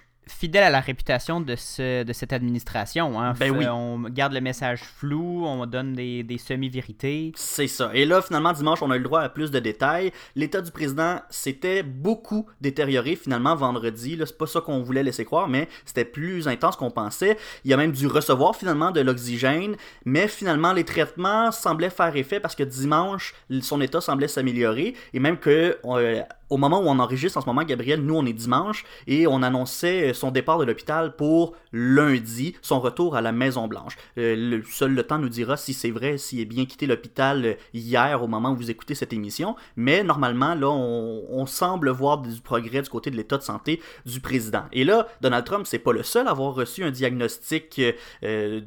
à 0.54 0.70
la 0.70 0.80
réputation 0.80 1.40
de, 1.40 1.56
ce, 1.56 2.02
de 2.04 2.12
cette 2.12 2.32
administration. 2.32 3.20
Hein. 3.20 3.34
Ben 3.38 3.50
oui. 3.50 3.66
On 3.66 4.00
garde 4.10 4.32
le 4.32 4.40
message 4.40 4.80
flou, 4.82 5.44
on 5.46 5.66
donne 5.66 5.94
des, 5.94 6.22
des 6.22 6.38
semi-vérités. 6.38 7.32
C'est 7.34 7.66
ça. 7.66 7.90
Et 7.94 8.04
là, 8.04 8.22
finalement, 8.22 8.52
dimanche, 8.52 8.82
on 8.82 8.90
a 8.90 8.96
eu 8.96 8.98
le 8.98 9.04
droit 9.04 9.20
à 9.20 9.28
plus 9.28 9.50
de 9.50 9.58
détails. 9.58 10.12
L'état 10.36 10.60
du 10.60 10.70
président 10.70 11.20
s'était 11.30 11.82
beaucoup 11.82 12.46
détérioré, 12.60 13.16
finalement, 13.16 13.56
vendredi. 13.56 14.16
C'est 14.24 14.38
pas 14.38 14.46
ça 14.46 14.60
qu'on 14.60 14.82
voulait 14.82 15.02
laisser 15.02 15.24
croire, 15.24 15.48
mais 15.48 15.68
c'était 15.84 16.04
plus 16.04 16.46
intense 16.46 16.76
qu'on 16.76 16.90
pensait. 16.90 17.36
Il 17.64 17.72
a 17.72 17.76
même 17.76 17.92
dû 17.92 18.06
recevoir, 18.06 18.54
finalement, 18.54 18.90
de 18.90 19.00
l'oxygène. 19.00 19.76
Mais 20.04 20.28
finalement, 20.28 20.72
les 20.72 20.84
traitements 20.84 21.50
semblaient 21.50 21.90
faire 21.90 22.14
effet 22.16 22.40
parce 22.40 22.54
que 22.54 22.62
dimanche, 22.62 23.34
son 23.60 23.80
état 23.80 24.00
semblait 24.00 24.28
s'améliorer. 24.28 24.94
Et 25.12 25.20
même 25.20 25.38
que... 25.38 25.78
Euh, 25.84 26.22
au 26.50 26.56
moment 26.56 26.80
où 26.80 26.86
on 26.86 26.98
enregistre 26.98 27.38
en 27.38 27.40
ce 27.40 27.46
moment, 27.46 27.62
Gabriel, 27.62 28.00
nous 28.00 28.14
on 28.14 28.26
est 28.26 28.32
dimanche 28.32 28.84
et 29.06 29.26
on 29.26 29.42
annonçait 29.42 30.12
son 30.14 30.30
départ 30.30 30.58
de 30.58 30.64
l'hôpital 30.64 31.16
pour 31.16 31.54
lundi, 31.72 32.56
son 32.62 32.80
retour 32.80 33.16
à 33.16 33.20
la 33.20 33.32
Maison 33.32 33.66
Blanche. 33.66 33.96
Euh, 34.18 34.36
le, 34.36 34.62
seul 34.64 34.94
le 34.94 35.02
temps 35.02 35.18
nous 35.18 35.28
dira 35.28 35.56
si 35.56 35.74
c'est 35.74 35.90
vrai, 35.90 36.18
s'il 36.18 36.40
est 36.40 36.44
bien 36.44 36.66
quitté 36.66 36.86
l'hôpital 36.86 37.44
euh, 37.44 37.54
hier 37.72 38.22
au 38.22 38.28
moment 38.28 38.50
où 38.50 38.56
vous 38.56 38.70
écoutez 38.70 38.94
cette 38.94 39.12
émission, 39.12 39.56
mais 39.76 40.04
normalement 40.04 40.54
là 40.54 40.70
on, 40.70 41.44
semble 41.46 41.90
voir 41.90 42.18
du 42.18 42.40
progrès 42.40 42.80
du 42.80 42.88
côté 42.88 43.10
de 43.10 43.16
l'état 43.16 43.36
de 43.36 43.42
santé 43.42 43.80
du 44.06 44.18
président. 44.18 44.64
Et 44.72 44.82
là, 44.82 45.06
Donald 45.20 45.44
Trump 45.44 45.66
c'est 45.66 45.78
pas 45.78 45.92
le 45.92 46.02
seul 46.02 46.26
à 46.26 46.30
avoir 46.30 46.54
reçu 46.54 46.82
un 46.84 46.90
diagnostic, 46.90 47.80
euh, 48.22 48.60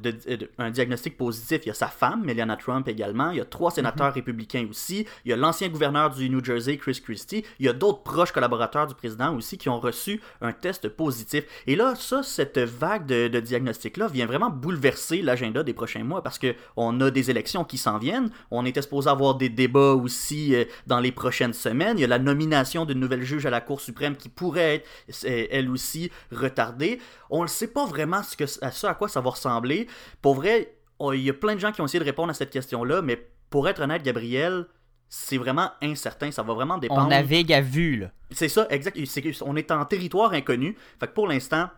un 0.59 0.69
diagnostic 0.69 1.17
positif. 1.17 1.61
Il 1.63 1.69
y 1.69 1.71
a 1.71 1.73
sa 1.73 1.87
femme, 1.87 2.23
Melania 2.23 2.55
Trump 2.55 2.87
également. 2.87 3.31
Il 3.31 3.37
y 3.37 3.41
a 3.41 3.45
trois 3.45 3.71
sénateurs 3.71 4.09
mhm. 4.09 4.13
républicains 4.13 4.67
aussi. 4.69 5.07
Il 5.25 5.31
y 5.31 5.33
a 5.33 5.37
l'ancien 5.37 5.69
gouverneur 5.69 6.11
du 6.11 6.29
New 6.29 6.43
Jersey, 6.43 6.77
Chris 6.77 7.01
Christie. 7.03 7.43
Il 7.59 7.65
y 7.65 7.66
a 7.66 7.66
d'autres 7.73 8.03
proches 8.03 8.31
collaborateurs 8.31 8.87
du 8.87 8.95
président 8.95 9.35
aussi 9.35 9.57
qui 9.57 9.69
ont 9.69 9.79
reçu 9.79 10.21
un 10.41 10.51
test 10.51 10.89
positif. 10.89 11.43
Et 11.67 11.75
là, 11.75 11.95
ça, 11.95 12.23
cette 12.23 12.59
vague 12.59 13.05
de, 13.05 13.27
de 13.27 13.39
diagnostics-là 13.39 14.07
vient 14.07 14.25
vraiment 14.25 14.49
bouleverser 14.49 15.21
l'agenda 15.21 15.63
des 15.63 15.73
prochains 15.73 16.03
mois 16.03 16.21
parce 16.23 16.39
qu'on 16.39 17.01
a 17.01 17.11
des 17.11 17.29
élections 17.29 17.63
qui 17.63 17.77
s'en 17.77 17.97
viennent. 17.97 18.29
On 18.51 18.65
était 18.65 18.81
supposé 18.81 19.09
avoir 19.09 19.35
des 19.35 19.49
débats 19.49 19.93
aussi 19.93 20.55
euh, 20.55 20.65
dans 20.85 20.99
les 20.99 21.11
prochaines 21.11 21.53
semaines. 21.53 21.97
Il 21.97 22.01
y 22.01 22.05
a 22.05 22.07
la 22.07 22.19
nomination 22.19 22.85
d'une 22.85 22.99
nouvelle 22.99 23.23
juge 23.23 23.45
à 23.45 23.49
la 23.49 23.61
Cour 23.61 23.81
suprême 23.81 24.15
qui 24.15 24.29
pourrait 24.29 24.75
être, 24.75 24.87
euh, 25.25 25.47
elle 25.51 25.69
aussi, 25.69 26.11
retardée. 26.31 26.99
On 27.29 27.43
ne 27.43 27.47
sait 27.47 27.67
pas 27.67 27.85
vraiment 27.85 28.21
à 28.61 28.67
à 28.87 28.93
quoi 28.93 29.07
ça 29.09 29.21
va 29.21 29.31
ressembler. 29.31 29.87
Pour 30.21 30.35
vrai, 30.35 30.77
il 31.13 31.21
y 31.21 31.29
a 31.29 31.33
plein 31.33 31.55
de 31.55 31.59
gens 31.59 31.71
qui 31.71 31.81
ont 31.81 31.85
essayé 31.85 31.99
de 31.99 32.05
répondre 32.05 32.29
à 32.29 32.33
cette 32.33 32.49
question-là, 32.49 33.01
mais 33.01 33.27
pour 33.49 33.67
être 33.67 33.81
honnête, 33.81 34.03
Gabriel, 34.03 34.65
c'est 35.09 35.37
vraiment 35.37 35.71
incertain. 35.81 36.31
Ça 36.31 36.43
va 36.43 36.53
vraiment 36.53 36.77
dépendre. 36.77 37.05
On 37.05 37.09
navigue 37.09 37.53
à 37.53 37.61
vue, 37.61 37.97
là. 37.97 38.11
C'est 38.31 38.49
ça, 38.49 38.67
exact. 38.69 38.97
on 39.41 39.55
est 39.55 39.71
en 39.71 39.85
territoire 39.85 40.33
inconnu. 40.33 40.75
Fait 40.99 41.07
que 41.07 41.13
pour 41.13 41.27
l'instant, 41.27 41.69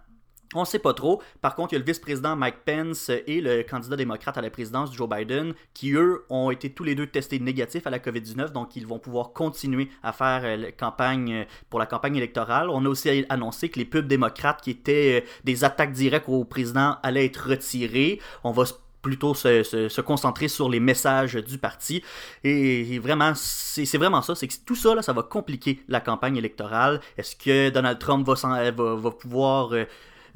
on 0.55 0.61
ne 0.61 0.65
sait 0.65 0.79
pas 0.79 0.93
trop. 0.93 1.21
Par 1.41 1.55
contre, 1.55 1.73
il 1.73 1.75
y 1.75 1.77
a 1.77 1.79
le 1.79 1.85
vice-président 1.85 2.35
Mike 2.35 2.65
Pence 2.65 3.09
et 3.27 3.39
le 3.41 3.63
candidat 3.63 3.95
démocrate 3.95 4.37
à 4.37 4.41
la 4.41 4.49
présidence, 4.49 4.95
Joe 4.95 5.07
Biden, 5.07 5.53
qui, 5.73 5.93
eux, 5.93 6.25
ont 6.29 6.49
été 6.49 6.71
tous 6.71 6.83
les 6.83 6.95
deux 6.95 7.07
testés 7.07 7.39
négatifs 7.39 7.85
à 7.85 7.89
la 7.89 7.99
COVID-19, 7.99 8.51
donc 8.51 8.75
ils 8.75 8.87
vont 8.87 8.99
pouvoir 8.99 9.33
continuer 9.33 9.89
à 10.01 10.11
faire 10.11 10.41
euh, 10.43 10.55
la 10.57 10.71
campagne 10.71 11.33
euh, 11.33 11.43
pour 11.69 11.79
la 11.79 11.85
campagne 11.85 12.15
électorale. 12.15 12.69
On 12.69 12.83
a 12.85 12.89
aussi 12.89 13.25
annoncé 13.29 13.69
que 13.69 13.77
les 13.77 13.85
pubs 13.85 14.07
démocrates 14.07 14.61
qui 14.61 14.71
étaient 14.71 15.21
euh, 15.21 15.27
des 15.43 15.63
attaques 15.63 15.93
directes 15.93 16.27
au 16.27 16.43
président 16.45 16.97
allaient 17.03 17.25
être 17.25 17.49
retirées. 17.49 18.19
On 18.43 18.51
va 18.51 18.63
plutôt 19.01 19.33
se, 19.33 20.01
concentrer 20.01 20.47
sur 20.47 20.69
les 20.69 20.79
messages 20.79 21.35
du 21.35 21.57
parti. 21.57 22.03
Et, 22.43 22.99
vraiment, 22.99 23.33
c'est 23.35 23.97
vraiment 23.97 24.21
ça. 24.21 24.35
C'est 24.35 24.47
que 24.47 24.53
tout 24.65 24.75
ça, 24.75 24.95
là, 24.95 25.01
ça 25.01 25.13
va 25.13 25.23
compliquer 25.23 25.81
la 25.87 25.99
campagne 25.99 26.37
électorale. 26.37 26.99
Est-ce 27.17 27.35
que 27.35 27.69
Donald 27.69 27.99
Trump 27.99 28.27
va, 28.27 28.71
va, 28.71 28.95
va 28.95 29.11
pouvoir... 29.11 29.73
Euh, 29.73 29.85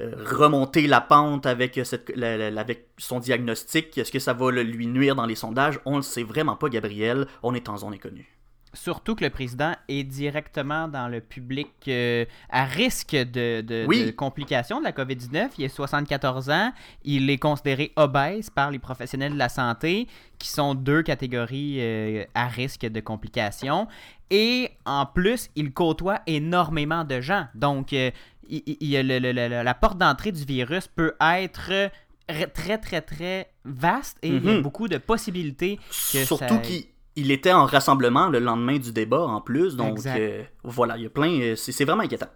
remonter 0.00 0.88
la 0.88 1.00
pente 1.00 1.46
avec, 1.46 1.80
cette, 1.84 2.12
avec 2.20 2.88
son 2.98 3.20
diagnostic? 3.20 3.96
Est-ce 3.96 4.10
que 4.10 4.18
ça 4.18 4.32
va 4.32 4.50
lui 4.50 4.88
nuire 4.88 5.14
dans 5.14 5.24
les 5.24 5.36
sondages? 5.36 5.78
On 5.84 5.92
ne 5.92 5.96
le 5.98 6.02
sait 6.02 6.24
vraiment 6.24 6.56
pas, 6.56 6.68
Gabriel. 6.68 7.28
On 7.44 7.54
est 7.54 7.68
en 7.68 7.76
zone 7.76 7.94
inconnue. 7.94 8.33
Surtout 8.74 9.14
que 9.14 9.24
le 9.24 9.30
président 9.30 9.72
est 9.88 10.04
directement 10.04 10.88
dans 10.88 11.08
le 11.08 11.20
public 11.20 11.68
euh, 11.88 12.24
à 12.50 12.64
risque 12.64 13.14
de, 13.14 14.10
complications 14.12 14.80
de 14.80 14.84
la 14.84 14.92
COVID-19. 14.92 15.50
Il 15.58 15.64
a 15.64 15.68
74 15.68 16.50
ans. 16.50 16.72
Il 17.04 17.30
est 17.30 17.38
considéré 17.38 17.92
obèse 17.96 18.50
par 18.50 18.70
les 18.70 18.78
professionnels 18.78 19.32
de 19.32 19.38
la 19.38 19.48
santé, 19.48 20.06
qui 20.38 20.48
sont 20.48 20.74
deux 20.74 21.02
catégories 21.02 21.76
euh, 21.78 22.24
à 22.34 22.48
risque 22.48 22.86
de 22.86 23.00
complications. 23.00 23.88
Et 24.30 24.70
en 24.84 25.06
plus, 25.06 25.50
il 25.54 25.72
côtoie 25.72 26.20
énormément 26.26 27.04
de 27.04 27.20
gens. 27.20 27.46
Donc, 27.54 27.92
euh, 27.92 28.10
la 28.50 29.74
porte 29.74 29.98
d'entrée 29.98 30.32
du 30.32 30.44
virus 30.44 30.88
peut 30.88 31.14
être 31.20 31.90
très, 32.28 32.78
très, 32.78 33.00
très 33.00 33.50
vaste 33.64 34.18
et 34.22 34.28
il 34.28 34.44
y 34.44 34.50
a 34.50 34.54
mhm. 34.54 34.62
beaucoup 34.62 34.88
de 34.88 34.98
possibilités. 34.98 35.78
Que 36.12 36.24
Surtout 36.24 36.58
qu'il 36.60 36.84
il 37.16 37.30
était 37.30 37.52
en 37.52 37.64
rassemblement 37.64 38.28
le 38.28 38.38
lendemain 38.38 38.78
du 38.78 38.92
débat 38.92 39.26
en 39.26 39.40
plus. 39.40 39.76
Donc 39.76 39.98
euh, 40.06 40.42
voilà, 40.62 40.96
il 40.96 41.04
y 41.04 41.06
a 41.06 41.10
plein. 41.10 41.40
Euh, 41.40 41.56
c'est 41.56 41.84
vraiment 41.84 42.02
inquiétant. 42.02 42.28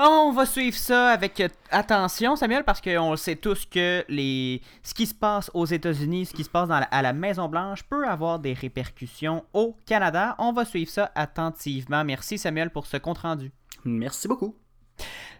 On 0.00 0.30
va 0.30 0.46
suivre 0.46 0.76
ça 0.76 1.08
avec 1.08 1.40
euh, 1.40 1.48
attention, 1.72 2.36
Samuel, 2.36 2.62
parce 2.62 2.80
qu'on 2.80 3.16
sait 3.16 3.34
tous 3.34 3.66
que 3.66 4.04
les... 4.08 4.62
ce 4.84 4.94
qui 4.94 5.06
se 5.06 5.14
passe 5.14 5.50
aux 5.54 5.66
États-Unis, 5.66 6.26
ce 6.26 6.34
qui 6.34 6.44
se 6.44 6.50
passe 6.50 6.68
à 6.70 7.02
la 7.02 7.12
Maison-Blanche 7.12 7.82
peut 7.82 8.06
avoir 8.06 8.38
des 8.38 8.52
répercussions 8.52 9.44
au 9.52 9.76
Canada. 9.86 10.36
On 10.38 10.52
va 10.52 10.64
suivre 10.64 10.90
ça 10.90 11.10
attentivement. 11.16 12.04
Merci, 12.04 12.38
Samuel, 12.38 12.70
pour 12.70 12.86
ce 12.86 12.96
compte-rendu. 12.96 13.50
Merci 13.84 14.28
beaucoup. 14.28 14.54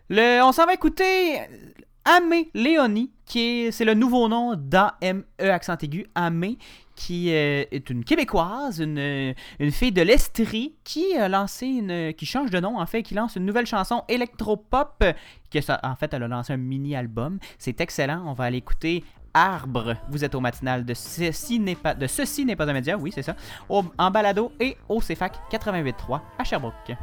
Le... 0.09 0.43
On 0.43 0.51
s'en 0.51 0.67
va 0.67 0.75
écouter 0.75 1.39
Amé 2.09 2.49
Léonie, 2.55 3.11
qui 3.27 3.41
est, 3.41 3.71
c'est 3.71 3.85
le 3.85 3.93
nouveau 3.93 4.29
nom 4.29 4.55
d'AME 4.57 5.25
accent 5.39 5.77
aigu, 5.83 6.07
Amé, 6.15 6.57
qui 6.95 7.35
euh, 7.35 7.65
est 7.71 7.91
une 7.91 8.03
Québécoise, 8.03 8.81
une, 8.81 9.35
une 9.59 9.71
fille 9.71 9.93
de 9.93 10.01
l'Estrie, 10.01 10.75
qui 10.85 11.15
a 11.19 11.29
lancé 11.29 11.67
une. 11.67 12.15
qui 12.15 12.25
change 12.25 12.51
de 12.51 12.61
nom 12.61 12.81
en 12.81 12.87
fait, 12.87 13.03
qui 13.03 13.13
lance 13.13 13.37
une 13.37 13.45
nouvelle 13.45 13.67
chanson 13.67 14.05
électropop. 14.09 15.05
Ça, 15.61 15.81
en 15.83 15.97
fait, 15.97 16.15
elle 16.15 16.23
a 16.23 16.29
lancé 16.29 16.55
un 16.55 16.57
mini-album. 16.57 17.39
C'est 17.59 17.79
excellent. 17.83 18.23
On 18.27 18.33
va 18.33 18.45
aller 18.45 18.59
écouter 18.59 19.05
Arbre. 19.35 19.95
Vous 20.09 20.25
êtes 20.25 20.35
au 20.35 20.41
matinal 20.41 20.87
de 20.87 20.95
Ceci 20.95 21.61
n'est 21.61 21.75
pas, 21.75 21.93
de 21.93 22.07
Ceci 22.07 22.47
n'est 22.47 22.57
pas 22.57 22.69
un 22.71 22.73
média, 22.73 22.97
oui, 22.97 23.13
c'est 23.15 23.23
ça. 23.23 23.37
en 23.69 24.11
balado 24.11 24.51
et 24.61 24.79
au 24.89 25.01
CFAC 25.01 25.37
88.3 25.53 26.21
à 26.39 26.45
Sherbrooke. 26.45 26.97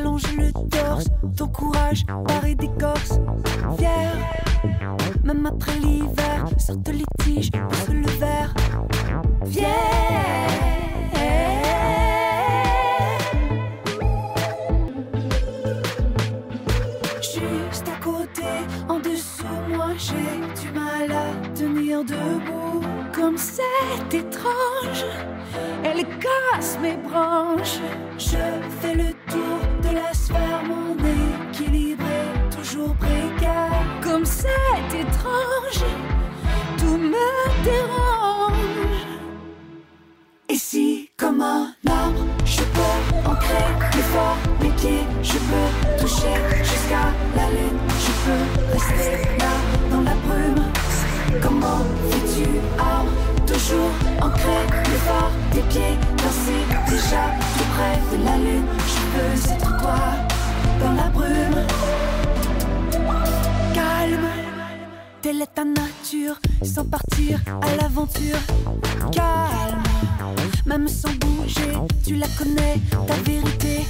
S'allonge 0.00 0.36
le 0.36 0.52
torse. 0.52 1.04
Ton 1.36 1.48
courage 1.48 2.04
paraît 2.26 2.54
d'écorce. 2.54 3.18
Fier, 3.78 4.16
même 5.24 5.46
après 5.46 5.78
l'hiver, 5.78 6.46
sorte 6.58 6.88
les 6.88 7.04
tiges, 7.22 7.50
pousse 7.50 7.88
le 7.88 8.06
verre. 8.18 8.54
Fier. 9.46 9.66
Juste 17.20 17.88
à 17.88 18.02
côté, 18.02 18.42
en 18.88 18.98
dessous, 18.98 19.44
moi 19.68 19.88
j'ai 19.96 20.60
du 20.60 20.78
mal 20.78 21.10
à 21.12 21.48
tenir 21.54 22.04
debout. 22.04 22.84
Comme 23.14 23.36
c'est 23.36 24.14
étrange, 24.14 25.04
elle 25.84 26.04
casse 26.18 26.78
mes 26.82 26.96
branches. 26.96 27.80
Je 28.18 28.36
fais 28.80 28.94
le 28.94 29.12
tour 29.30 29.58
de 29.82 29.94
la 29.94 30.12
sphère, 30.12 30.62
mon 30.66 30.94
équilibre 31.50 32.04
est 32.04 32.56
toujours 32.56 32.94
précaire. 32.96 33.70
Comme 34.02 34.24
c'est 34.24 34.48
étrange, 34.92 35.84
tout 36.78 36.96
me 36.96 37.64
dérange. 37.64 39.06
Et 40.48 40.56
si, 40.56 41.10
comme 41.16 41.40
un 41.40 41.74
arbre, 41.88 42.26
je 42.44 42.62
peux 42.62 43.28
ancrer 43.30 43.64
l'effort, 43.94 44.36
mes 44.60 44.70
pieds, 44.70 45.06
je 45.22 45.34
peux 45.34 46.00
toucher 46.00 46.34
jusqu'à 46.62 47.12
la 47.36 47.48
lune, 47.50 47.78
je 48.04 48.12
peux 48.24 48.72
rester 48.72 49.28
là 49.38 49.52
dans 49.90 50.02
la 50.02 50.14
brume. 50.26 50.64
Comment 51.40 51.84
fais-tu, 52.10 52.48
arbre, 52.78 53.12
toujours 53.52 53.90
ancré, 54.22 54.58
l'effort 54.90 55.30
des 55.52 55.62
pieds, 55.62 55.96
danser 56.18 56.62
déjà 56.88 57.22
tout 57.56 57.64
près 57.74 58.16
de 58.16 58.24
la 58.24 58.36
lune, 58.36 58.66
veux 59.14 59.52
être 59.52 59.78
toi 59.78 59.98
dans 60.80 60.92
la 60.92 61.08
brume. 61.08 61.66
Calme, 63.74 64.28
telle 65.20 65.42
est 65.42 65.54
ta 65.54 65.64
nature, 65.64 66.36
sans 66.62 66.84
partir 66.84 67.40
à 67.48 67.76
l'aventure. 67.76 68.38
Calme, 69.12 69.82
même 70.66 70.88
sans 70.88 71.12
bouger, 71.14 71.72
tu 72.06 72.14
la 72.16 72.26
connais, 72.38 72.80
ta 73.06 73.14
vérité. 73.28 73.84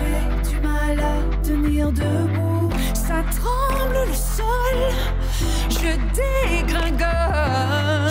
J'ai 0.00 0.50
du 0.50 0.60
mal 0.60 0.98
à 0.98 1.44
tenir 1.46 1.92
debout. 1.92 2.70
Ça 2.94 3.22
tremble 3.36 4.06
le 4.08 4.14
sol, 4.14 4.78
je 5.68 5.92
dégringole. 6.16 8.09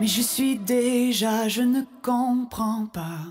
Mais 0.00 0.06
je 0.06 0.22
suis 0.22 0.58
déjà, 0.58 1.46
je 1.46 1.62
ne 1.62 1.82
comprends 2.02 2.86
pas. 2.92 3.26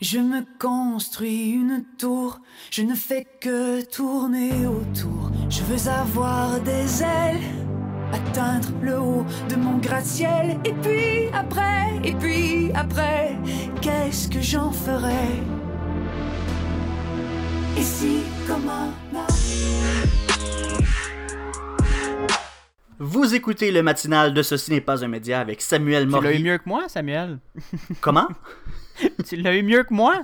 Je 0.00 0.18
me 0.18 0.44
construis 0.58 1.50
une 1.50 1.84
tour, 1.96 2.40
je 2.70 2.82
ne 2.82 2.94
fais 2.94 3.26
que 3.40 3.82
tourner 3.82 4.66
autour. 4.66 5.30
Je 5.48 5.62
veux 5.62 5.90
avoir 5.90 6.60
des 6.60 7.02
ailes, 7.02 7.40
atteindre 8.12 8.68
le 8.82 8.98
haut 8.98 9.24
de 9.48 9.56
mon 9.56 9.78
gratte-ciel. 9.78 10.58
Et 10.64 10.74
puis 10.74 11.28
après, 11.32 12.00
et 12.04 12.14
puis 12.14 12.70
après, 12.74 13.38
qu'est-ce 13.80 14.28
que 14.28 14.42
j'en 14.42 14.72
ferai? 14.72 15.40
Et 17.78 17.82
si, 17.82 18.18
comment 18.46 18.90
Vous 22.98 23.34
écoutez 23.34 23.72
le 23.72 23.82
matinal 23.82 24.32
de 24.32 24.40
Ceci 24.40 24.70
n'est 24.70 24.80
pas 24.80 25.04
un 25.04 25.08
média 25.08 25.38
avec 25.38 25.60
Samuel 25.60 26.06
Morier. 26.06 26.30
Tu 26.30 26.34
l'as 26.34 26.40
eu 26.40 26.42
mieux 26.44 26.58
que 26.58 26.66
moi, 26.66 26.88
Samuel? 26.88 27.38
Comment? 28.00 28.28
tu 29.26 29.36
l'as 29.36 29.54
eu 29.54 29.62
mieux 29.62 29.82
que 29.82 29.92
moi? 29.92 30.22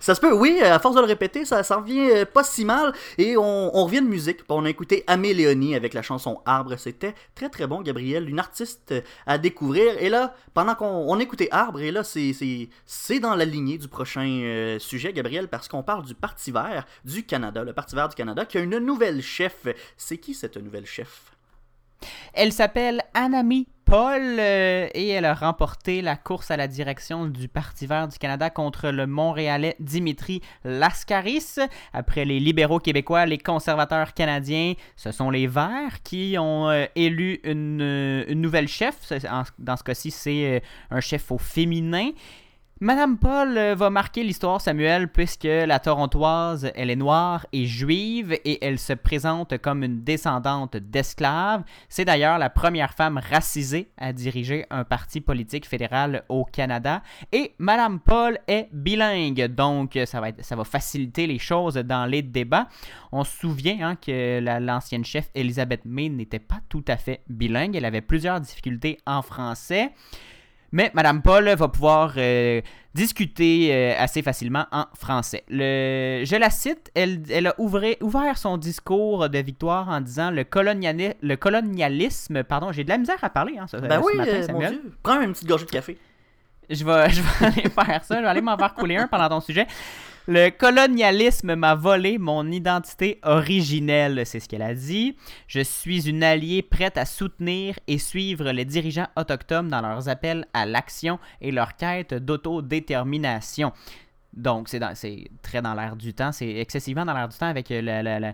ça 0.00 0.14
se 0.14 0.20
peut, 0.20 0.34
oui, 0.34 0.60
à 0.60 0.78
force 0.78 0.96
de 0.96 1.00
le 1.00 1.06
répéter, 1.06 1.46
ça, 1.46 1.62
ça 1.62 1.76
revient 1.76 2.10
euh, 2.10 2.24
pas 2.26 2.44
si 2.44 2.66
mal. 2.66 2.92
Et 3.16 3.38
on, 3.38 3.70
revient 3.70 4.02
de 4.02 4.06
musique. 4.06 4.40
On 4.50 4.66
a 4.66 4.68
écouté 4.68 5.02
Amé 5.06 5.32
Léonie 5.32 5.74
avec 5.74 5.94
la 5.94 6.02
chanson 6.02 6.42
Arbre. 6.44 6.76
C'était 6.76 7.14
très 7.34 7.48
très 7.48 7.66
bon, 7.66 7.80
Gabriel, 7.80 8.28
une 8.28 8.38
artiste 8.38 8.92
euh, 8.92 9.00
à 9.24 9.38
découvrir. 9.38 9.96
Et 9.98 10.10
là, 10.10 10.34
pendant 10.52 10.74
qu'on 10.74 11.18
écoutait 11.20 11.48
Arbre, 11.52 11.80
et 11.80 11.90
là, 11.90 12.02
c'est 12.04 13.18
dans 13.18 13.34
la 13.34 13.46
lignée 13.46 13.78
du 13.78 13.88
prochain 13.88 14.28
euh, 14.28 14.78
sujet, 14.78 15.14
Gabriel, 15.14 15.48
parce 15.48 15.68
qu'on 15.68 15.82
parle 15.82 16.04
du 16.04 16.14
Parti 16.14 16.50
vert 16.50 16.84
du 17.06 17.24
Canada, 17.24 17.64
le 17.64 17.72
Parti 17.72 17.94
vert 17.94 18.10
du 18.10 18.14
Canada, 18.14 18.44
qui 18.44 18.58
a 18.58 18.60
une 18.60 18.76
nouvelle 18.76 19.22
chef. 19.22 19.66
C'est 19.96 20.18
qui 20.18 20.34
cette 20.34 20.58
nouvelle 20.58 20.84
chef? 20.84 21.33
Elle 22.32 22.52
s'appelle 22.52 23.02
Anami 23.14 23.66
Paul 23.84 24.22
euh, 24.38 24.88
et 24.94 25.08
elle 25.08 25.26
a 25.26 25.34
remporté 25.34 26.00
la 26.00 26.16
course 26.16 26.50
à 26.50 26.56
la 26.56 26.68
direction 26.68 27.26
du 27.26 27.48
Parti 27.48 27.86
vert 27.86 28.08
du 28.08 28.18
Canada 28.18 28.48
contre 28.48 28.88
le 28.88 29.06
Montréalais 29.06 29.76
Dimitri 29.78 30.40
Lascaris. 30.64 31.56
Après 31.92 32.24
les 32.24 32.40
libéraux 32.40 32.78
québécois, 32.78 33.26
les 33.26 33.38
conservateurs 33.38 34.14
canadiens, 34.14 34.72
ce 34.96 35.12
sont 35.12 35.30
les 35.30 35.46
Verts 35.46 36.02
qui 36.02 36.36
ont 36.38 36.70
euh, 36.70 36.86
élu 36.96 37.40
une, 37.44 38.24
une 38.26 38.40
nouvelle 38.40 38.68
chef. 38.68 39.12
Dans 39.58 39.76
ce 39.76 39.84
cas-ci, 39.84 40.10
c'est 40.10 40.56
euh, 40.56 40.60
un 40.90 41.00
chef 41.00 41.30
au 41.30 41.38
féminin. 41.38 42.10
Madame 42.84 43.16
Paul 43.16 43.56
euh, 43.56 43.74
va 43.74 43.88
marquer 43.88 44.22
l'histoire, 44.22 44.60
Samuel, 44.60 45.08
puisque 45.08 45.44
la 45.44 45.78
Torontoise, 45.78 46.70
elle 46.74 46.90
est 46.90 46.96
noire 46.96 47.46
et 47.50 47.64
juive 47.64 48.34
et 48.44 48.62
elle 48.62 48.78
se 48.78 48.92
présente 48.92 49.56
comme 49.56 49.82
une 49.82 50.04
descendante 50.04 50.76
d'esclaves. 50.76 51.64
C'est 51.88 52.04
d'ailleurs 52.04 52.36
la 52.36 52.50
première 52.50 52.92
femme 52.92 53.16
racisée 53.16 53.88
à 53.96 54.12
diriger 54.12 54.66
un 54.68 54.84
parti 54.84 55.22
politique 55.22 55.66
fédéral 55.66 56.24
au 56.28 56.44
Canada. 56.44 57.02
Et 57.32 57.54
Madame 57.56 58.00
Paul 58.00 58.38
est 58.48 58.68
bilingue, 58.70 59.46
donc 59.46 59.98
ça 60.04 60.20
va, 60.20 60.28
ça 60.40 60.54
va 60.54 60.64
faciliter 60.64 61.26
les 61.26 61.38
choses 61.38 61.76
dans 61.76 62.04
les 62.04 62.20
débats. 62.20 62.68
On 63.12 63.24
se 63.24 63.34
souvient 63.34 63.78
hein, 63.80 63.96
que 63.96 64.40
la- 64.40 64.60
l'ancienne 64.60 65.06
chef 65.06 65.30
Elizabeth 65.34 65.86
May 65.86 66.10
n'était 66.10 66.38
pas 66.38 66.60
tout 66.68 66.84
à 66.88 66.98
fait 66.98 67.22
bilingue. 67.30 67.76
Elle 67.76 67.86
avait 67.86 68.02
plusieurs 68.02 68.42
difficultés 68.42 68.98
en 69.06 69.22
français. 69.22 69.90
Mais 70.74 70.90
Madame 70.92 71.22
Paul 71.22 71.48
va 71.48 71.68
pouvoir 71.68 72.14
euh, 72.16 72.60
discuter 72.94 73.68
euh, 73.72 73.94
assez 73.96 74.22
facilement 74.22 74.66
en 74.72 74.86
français. 74.98 75.44
Le, 75.48 76.24
je 76.26 76.34
la 76.34 76.50
cite, 76.50 76.90
elle, 76.96 77.22
elle 77.30 77.46
a 77.46 77.54
ouvré- 77.60 77.96
ouvert 78.00 78.36
son 78.36 78.56
discours 78.56 79.28
de 79.28 79.38
victoire 79.38 79.88
en 79.88 80.00
disant 80.00 80.32
le, 80.32 80.42
coloniali- 80.42 81.14
le 81.22 81.36
colonialisme, 81.36 82.42
pardon, 82.42 82.72
j'ai 82.72 82.82
de 82.82 82.88
la 82.88 82.98
misère 82.98 83.18
à 83.22 83.30
parler 83.30 83.56
hein, 83.56 83.66
ce, 83.68 83.76
Ben 83.76 84.00
ce 84.00 84.04
oui, 84.06 84.16
matin, 84.16 84.32
euh, 84.32 84.40
mon 84.40 84.46
Samuel. 84.46 84.70
Dieu. 84.72 84.92
Prends 85.04 85.20
une 85.20 85.32
petite 85.32 85.48
gorgée 85.48 85.66
de 85.66 85.70
café. 85.70 85.96
Je 86.68 86.84
vais, 86.84 87.10
je 87.10 87.22
vais 87.22 87.46
aller 87.46 87.70
faire 87.70 88.04
ça. 88.04 88.16
Je 88.16 88.22
vais 88.22 88.26
aller 88.28 88.40
m'en 88.40 88.58
faire 88.58 88.74
couler 88.74 88.96
un 88.96 89.06
pendant 89.06 89.28
ton 89.28 89.40
sujet. 89.40 89.68
Le 90.26 90.48
colonialisme 90.48 91.54
m'a 91.54 91.74
volé 91.74 92.16
mon 92.16 92.50
identité 92.50 93.20
originelle, 93.24 94.22
c'est 94.24 94.40
ce 94.40 94.48
qu'elle 94.48 94.62
a 94.62 94.74
dit. 94.74 95.16
Je 95.46 95.60
suis 95.60 96.08
une 96.08 96.22
alliée 96.22 96.62
prête 96.62 96.96
à 96.96 97.04
soutenir 97.04 97.78
et 97.88 97.98
suivre 97.98 98.50
les 98.50 98.64
dirigeants 98.64 99.08
autochtones 99.16 99.68
dans 99.68 99.82
leurs 99.82 100.08
appels 100.08 100.46
à 100.54 100.64
l'action 100.64 101.18
et 101.42 101.50
leur 101.52 101.76
quête 101.76 102.14
d'autodétermination. 102.14 103.72
Donc, 104.32 104.70
c'est 104.70 104.80
très 105.42 105.60
dans 105.60 105.74
l'air 105.74 105.94
du 105.94 106.14
temps. 106.14 106.32
C'est 106.32 106.56
excessivement 106.56 107.04
dans 107.04 107.12
l'air 107.12 107.28
du 107.28 107.36
temps 107.36 107.46
avec 107.46 107.70
euh, 107.70 108.32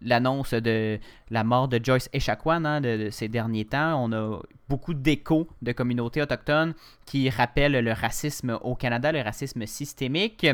l'annonce 0.00 0.54
de 0.54 1.00
la 1.30 1.42
mort 1.44 1.66
de 1.66 1.80
Joyce 1.82 2.08
Echaquan 2.12 2.64
hein, 2.64 2.80
de, 2.80 3.06
de 3.06 3.10
ces 3.10 3.26
derniers 3.26 3.64
temps. 3.64 4.02
On 4.04 4.12
a 4.12 4.40
beaucoup 4.72 4.94
d'échos 4.94 5.46
de 5.60 5.72
communautés 5.72 6.22
autochtones 6.22 6.72
qui 7.04 7.28
rappellent 7.28 7.78
le 7.84 7.92
racisme 7.92 8.58
au 8.62 8.74
Canada, 8.74 9.12
le 9.12 9.20
racisme 9.20 9.66
systémique. 9.66 10.46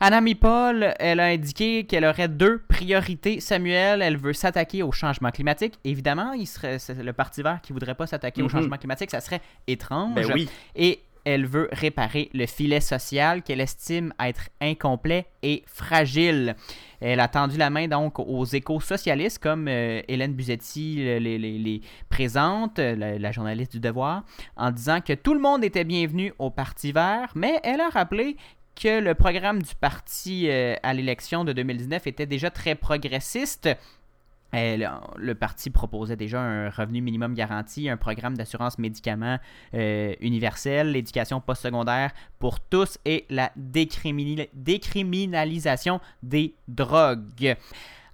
Anami 0.00 0.34
Paul, 0.34 0.92
elle 0.98 1.20
a 1.20 1.26
indiqué 1.26 1.84
qu'elle 1.84 2.04
aurait 2.04 2.26
deux 2.26 2.58
priorités. 2.68 3.38
Samuel, 3.38 4.02
elle 4.02 4.16
veut 4.16 4.32
s'attaquer 4.32 4.82
au 4.82 4.90
changement 4.90 5.30
climatique. 5.30 5.74
Évidemment, 5.84 6.32
il 6.32 6.46
serait 6.46 6.80
c'est 6.80 7.00
le 7.00 7.12
Parti 7.12 7.42
vert 7.42 7.60
qui 7.62 7.72
voudrait 7.72 7.94
pas 7.94 8.08
s'attaquer 8.08 8.42
au 8.42 8.46
Mhm. 8.46 8.50
changement 8.50 8.76
climatique, 8.76 9.12
ça 9.12 9.20
serait 9.20 9.40
étrange. 9.68 10.16
Ben 10.16 10.28
oui. 10.34 10.48
Et 10.74 10.98
elle 11.24 11.46
veut 11.46 11.68
réparer 11.72 12.30
le 12.34 12.46
filet 12.46 12.80
social 12.80 13.42
qu'elle 13.42 13.60
estime 13.60 14.12
être 14.20 14.48
incomplet 14.60 15.26
et 15.42 15.62
fragile. 15.66 16.56
Elle 17.00 17.20
a 17.20 17.28
tendu 17.28 17.56
la 17.56 17.70
main 17.70 17.88
donc 17.88 18.18
aux 18.18 18.44
échos 18.44 18.80
socialistes 18.80 19.38
comme 19.38 19.68
euh, 19.68 20.00
Hélène 20.08 20.34
Buzetti 20.34 20.96
les, 20.96 21.80
présente, 22.08 22.78
euh, 22.78 22.94
la, 22.96 23.18
la 23.18 23.32
journaliste 23.32 23.72
du 23.72 23.80
Devoir, 23.80 24.24
en 24.56 24.70
disant 24.70 25.00
que 25.00 25.12
tout 25.12 25.34
le 25.34 25.40
monde 25.40 25.64
était 25.64 25.84
bienvenu 25.84 26.32
au 26.38 26.50
Parti 26.50 26.92
vert, 26.92 27.30
mais 27.34 27.60
elle 27.62 27.80
a 27.80 27.88
rappelé 27.88 28.36
que 28.74 29.00
le 29.00 29.14
programme 29.14 29.62
du 29.62 29.74
parti 29.74 30.48
euh, 30.48 30.74
à 30.82 30.94
l'élection 30.94 31.44
de 31.44 31.52
2019 31.52 32.06
était 32.06 32.26
déjà 32.26 32.50
très 32.50 32.74
progressiste. 32.74 33.68
Elle- 34.52 34.88
le 35.16 35.34
parti 35.34 35.70
proposait 35.70 36.16
déjà 36.16 36.40
un 36.40 36.70
revenu 36.70 37.00
minimum 37.00 37.34
garanti, 37.34 37.88
un 37.88 37.96
programme 37.96 38.36
d'assurance 38.36 38.78
médicaments 38.78 39.38
euh, 39.74 40.14
universel, 40.20 40.92
l'éducation 40.92 41.40
postsecondaire 41.40 42.12
pour 42.38 42.60
tous 42.60 42.98
et 43.04 43.26
la 43.30 43.50
décriminalisation 43.56 46.00
des 46.22 46.54
drogues. 46.68 47.56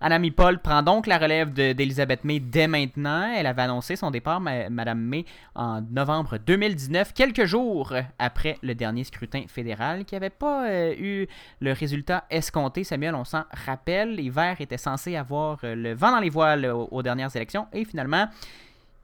Anami 0.02 0.30
Paul 0.30 0.58
prend 0.60 0.82
donc 0.82 1.06
la 1.06 1.18
relève 1.18 1.52
de- 1.52 1.72
d'Elizabeth 1.74 2.24
May 2.24 2.40
dès 2.40 2.66
maintenant. 2.66 3.30
Elle 3.36 3.46
avait 3.46 3.62
annoncé 3.62 3.96
son 3.96 4.10
départ, 4.10 4.40
ma- 4.40 4.70
Madame 4.70 4.98
May, 5.00 5.26
en 5.54 5.82
novembre 5.82 6.38
2019, 6.38 7.12
quelques 7.12 7.44
jours 7.44 7.92
après 8.18 8.56
le 8.62 8.74
dernier 8.74 9.04
scrutin 9.04 9.44
fédéral, 9.46 10.04
qui 10.06 10.14
n'avait 10.14 10.30
pas 10.30 10.68
euh, 10.70 10.94
eu 10.98 11.26
le 11.60 11.72
résultat 11.72 12.24
escompté. 12.30 12.82
Samuel, 12.84 13.14
on 13.14 13.24
s'en 13.24 13.44
rappelle, 13.66 14.14
les 14.14 14.30
Verts 14.30 14.60
étaient 14.60 14.78
censés 14.78 15.16
avoir 15.16 15.58
euh, 15.64 15.74
le 15.74 15.92
vent 15.92 16.12
dans 16.12 16.20
les 16.20 16.30
voiles 16.30 16.64
aux, 16.66 16.88
aux 16.90 17.02
dernières 17.02 17.34
élections, 17.36 17.66
et 17.74 17.84
finalement, 17.84 18.26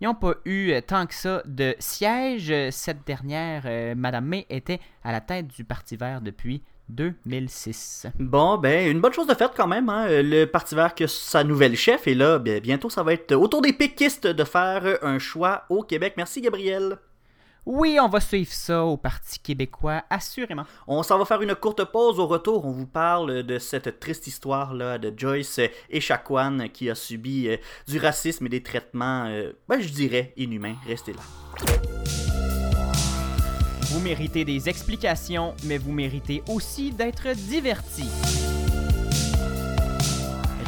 ils 0.00 0.04
n'ont 0.06 0.14
pas 0.14 0.34
eu 0.46 0.70
euh, 0.72 0.80
tant 0.80 1.04
que 1.06 1.14
ça 1.14 1.42
de 1.44 1.74
siège. 1.78 2.52
Cette 2.70 3.06
dernière, 3.06 3.62
euh, 3.66 3.94
Madame 3.94 4.24
May, 4.26 4.46
était 4.48 4.80
à 5.04 5.12
la 5.12 5.20
tête 5.20 5.46
du 5.48 5.64
Parti 5.64 5.96
vert 5.96 6.20
depuis 6.22 6.62
2006. 6.88 8.06
Bon, 8.18 8.58
ben, 8.58 8.90
une 8.90 9.00
bonne 9.00 9.12
chose 9.12 9.26
de 9.26 9.34
faite 9.34 9.52
quand 9.56 9.66
même. 9.66 9.88
Hein? 9.88 10.06
euh, 10.08 10.22
Le 10.22 10.44
Parti 10.46 10.74
vert 10.74 10.94
que 10.94 11.06
sa 11.06 11.44
nouvelle 11.44 11.76
chef. 11.76 12.06
Et 12.06 12.14
là, 12.14 12.38
ben, 12.38 12.60
bientôt, 12.60 12.90
ça 12.90 13.02
va 13.02 13.12
être 13.12 13.34
autour 13.34 13.62
des 13.62 13.72
péquistes 13.72 14.26
de 14.26 14.44
faire 14.44 14.98
un 15.02 15.18
choix 15.18 15.64
au 15.68 15.82
Québec. 15.82 16.14
Merci, 16.16 16.40
Gabriel. 16.40 16.98
Oui, 17.66 17.98
on 18.00 18.08
va 18.08 18.20
suivre 18.20 18.52
ça 18.52 18.84
au 18.84 18.96
Parti 18.96 19.40
québécois, 19.40 20.04
assurément. 20.08 20.62
On 20.86 21.02
s'en 21.02 21.18
va 21.18 21.24
faire 21.24 21.42
une 21.42 21.56
courte 21.56 21.84
pause. 21.84 22.20
Au 22.20 22.28
retour, 22.28 22.64
on 22.64 22.70
vous 22.70 22.86
parle 22.86 23.42
de 23.42 23.58
cette 23.58 23.98
triste 23.98 24.28
histoire-là 24.28 24.98
de 24.98 25.12
Joyce 25.16 25.60
Echaquan 25.90 26.68
qui 26.72 26.88
a 26.88 26.94
subi 26.94 27.48
euh, 27.48 27.56
du 27.88 27.98
racisme 27.98 28.46
et 28.46 28.50
des 28.50 28.62
traitements, 28.62 29.24
euh, 29.26 29.52
ben, 29.68 29.80
je 29.80 29.88
dirais, 29.88 30.32
inhumains. 30.36 30.76
Restez 30.86 31.12
là. 31.12 32.25
Méritez 34.06 34.44
des 34.44 34.68
explications, 34.68 35.52
mais 35.64 35.78
vous 35.78 35.90
méritez 35.90 36.40
aussi 36.48 36.92
d'être 36.92 37.34
divertis. 37.34 38.08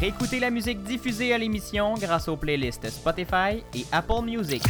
Réécoutez 0.00 0.40
la 0.40 0.50
musique 0.50 0.82
diffusée 0.82 1.32
à 1.32 1.38
l'émission 1.38 1.94
grâce 1.94 2.26
aux 2.26 2.36
playlists 2.36 2.90
Spotify 2.90 3.62
et 3.76 3.86
Apple 3.92 4.24
Music. 4.24 4.64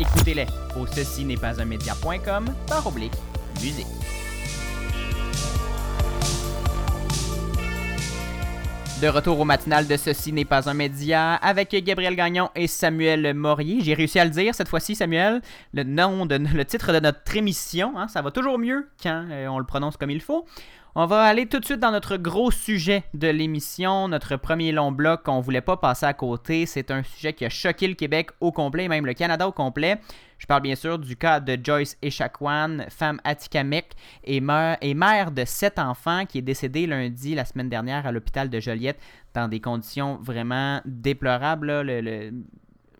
Écoutez-les 0.00 0.46
au 0.80 0.86
ceci 0.86 1.22
n'est 1.26 1.36
pas 1.36 1.60
un 1.60 1.66
média.com 1.66 2.46
par 2.66 2.86
oblique 2.86 3.12
musique. 3.60 3.86
De 9.02 9.08
retour 9.08 9.38
au 9.38 9.44
matinal 9.44 9.86
de 9.86 9.94
Ceci 9.98 10.32
n'est 10.32 10.46
pas 10.46 10.70
un 10.70 10.72
média 10.72 11.34
avec 11.34 11.68
Gabriel 11.84 12.16
Gagnon 12.16 12.48
et 12.54 12.66
Samuel 12.66 13.34
Morier. 13.34 13.82
J'ai 13.82 13.92
réussi 13.92 14.18
à 14.18 14.24
le 14.24 14.30
dire 14.30 14.54
cette 14.54 14.68
fois-ci, 14.68 14.94
Samuel. 14.94 15.42
Le 15.74 15.82
nom, 15.82 16.24
de, 16.24 16.36
le 16.36 16.64
titre 16.64 16.94
de 16.94 17.00
notre 17.00 17.36
émission, 17.36 17.92
hein, 17.98 18.08
ça 18.08 18.22
va 18.22 18.30
toujours 18.30 18.58
mieux 18.58 18.88
quand 19.02 19.26
euh, 19.30 19.48
on 19.48 19.58
le 19.58 19.66
prononce 19.66 19.98
comme 19.98 20.08
il 20.08 20.22
faut. 20.22 20.46
On 20.98 21.04
va 21.04 21.24
aller 21.24 21.44
tout 21.44 21.60
de 21.60 21.64
suite 21.66 21.80
dans 21.80 21.90
notre 21.90 22.16
gros 22.16 22.50
sujet 22.50 23.04
de 23.12 23.28
l'émission, 23.28 24.08
notre 24.08 24.36
premier 24.36 24.72
long 24.72 24.92
bloc 24.92 25.24
qu'on 25.24 25.42
voulait 25.42 25.60
pas 25.60 25.76
passer 25.76 26.06
à 26.06 26.14
côté. 26.14 26.64
C'est 26.64 26.90
un 26.90 27.02
sujet 27.02 27.34
qui 27.34 27.44
a 27.44 27.50
choqué 27.50 27.86
le 27.86 27.92
Québec 27.92 28.30
au 28.40 28.50
complet, 28.50 28.84
et 28.84 28.88
même 28.88 29.04
le 29.04 29.12
Canada 29.12 29.46
au 29.46 29.52
complet. 29.52 30.00
Je 30.38 30.46
parle 30.46 30.62
bien 30.62 30.74
sûr 30.74 30.98
du 30.98 31.14
cas 31.14 31.38
de 31.38 31.58
Joyce 31.62 31.98
Echaquan, 32.00 32.86
femme 32.88 33.20
Atikamek 33.24 33.94
et 34.24 34.40
mère, 34.40 35.32
de 35.32 35.44
sept 35.44 35.78
enfants 35.78 36.24
qui 36.24 36.38
est 36.38 36.42
décédée 36.42 36.86
lundi 36.86 37.34
la 37.34 37.44
semaine 37.44 37.68
dernière 37.68 38.06
à 38.06 38.10
l'hôpital 38.10 38.48
de 38.48 38.58
Joliette 38.58 38.98
dans 39.34 39.48
des 39.48 39.60
conditions 39.60 40.18
vraiment 40.22 40.80
déplorables. 40.86 41.68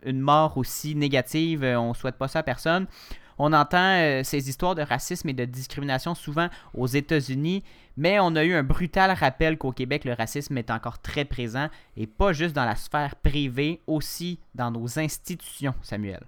une 0.04 0.20
mort 0.20 0.58
aussi 0.58 0.94
négative, 0.94 1.64
on 1.64 1.94
souhaite 1.94 2.16
pas 2.16 2.28
ça 2.28 2.40
à 2.40 2.42
personne. 2.42 2.88
On 3.38 3.52
entend 3.52 3.98
euh, 3.98 4.22
ces 4.24 4.48
histoires 4.48 4.74
de 4.74 4.82
racisme 4.82 5.28
et 5.28 5.32
de 5.32 5.44
discrimination 5.44 6.14
souvent 6.14 6.48
aux 6.74 6.86
États-Unis, 6.86 7.62
mais 7.96 8.18
on 8.20 8.34
a 8.36 8.44
eu 8.44 8.54
un 8.54 8.62
brutal 8.62 9.10
rappel 9.10 9.58
qu'au 9.58 9.72
Québec, 9.72 10.04
le 10.04 10.12
racisme 10.12 10.56
est 10.58 10.70
encore 10.70 10.98
très 11.00 11.24
présent 11.24 11.68
et 11.96 12.06
pas 12.06 12.32
juste 12.32 12.54
dans 12.54 12.64
la 12.64 12.76
sphère 12.76 13.16
privée, 13.16 13.80
aussi 13.86 14.38
dans 14.54 14.70
nos 14.70 14.98
institutions, 14.98 15.74
Samuel. 15.82 16.20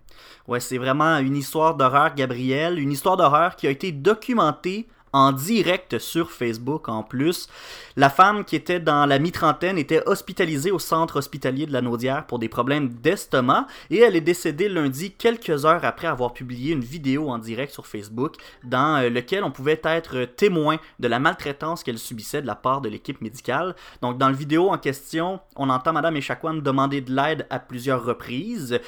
Ouais, 0.46 0.60
c'est 0.60 0.78
vraiment 0.78 1.18
une 1.18 1.36
histoire 1.36 1.76
d'horreur, 1.76 2.14
Gabriel. 2.14 2.78
Une 2.78 2.92
histoire 2.92 3.16
d'horreur 3.16 3.56
qui 3.56 3.66
a 3.66 3.70
été 3.70 3.92
documentée 3.92 4.88
en 5.12 5.32
direct 5.32 5.98
sur 5.98 6.30
Facebook 6.30 6.88
en 6.88 7.02
plus. 7.02 7.48
La 7.96 8.10
femme 8.10 8.44
qui 8.44 8.56
était 8.56 8.80
dans 8.80 9.06
la 9.06 9.18
mi-trentaine 9.18 9.78
était 9.78 10.02
hospitalisée 10.06 10.70
au 10.70 10.78
centre 10.78 11.16
hospitalier 11.16 11.66
de 11.66 11.72
la 11.72 11.80
Naudière 11.80 12.26
pour 12.26 12.38
des 12.38 12.48
problèmes 12.48 12.88
d'estomac 12.88 13.66
et 13.90 13.98
elle 13.98 14.16
est 14.16 14.20
décédée 14.20 14.68
lundi 14.68 15.12
quelques 15.12 15.64
heures 15.64 15.84
après 15.84 16.06
avoir 16.06 16.32
publié 16.32 16.72
une 16.72 16.84
vidéo 16.84 17.28
en 17.30 17.38
direct 17.38 17.72
sur 17.72 17.86
Facebook 17.86 18.36
dans 18.64 19.02
euh, 19.02 19.08
lequel 19.08 19.44
on 19.44 19.50
pouvait 19.50 19.80
être 19.84 20.24
témoin 20.24 20.78
de 20.98 21.08
la 21.08 21.18
maltraitance 21.18 21.82
qu'elle 21.82 21.98
subissait 21.98 22.42
de 22.42 22.46
la 22.46 22.54
part 22.54 22.80
de 22.80 22.88
l'équipe 22.88 23.20
médicale. 23.20 23.74
Donc 24.02 24.18
dans 24.18 24.28
le 24.28 24.34
vidéo 24.34 24.70
en 24.70 24.78
question, 24.78 25.40
on 25.56 25.70
entend 25.70 25.92
Madame 25.92 26.16
Echaquan 26.16 26.54
demander 26.54 27.00
de 27.00 27.12
l'aide 27.12 27.46
à 27.50 27.58
plusieurs 27.58 28.04
reprises 28.04 28.80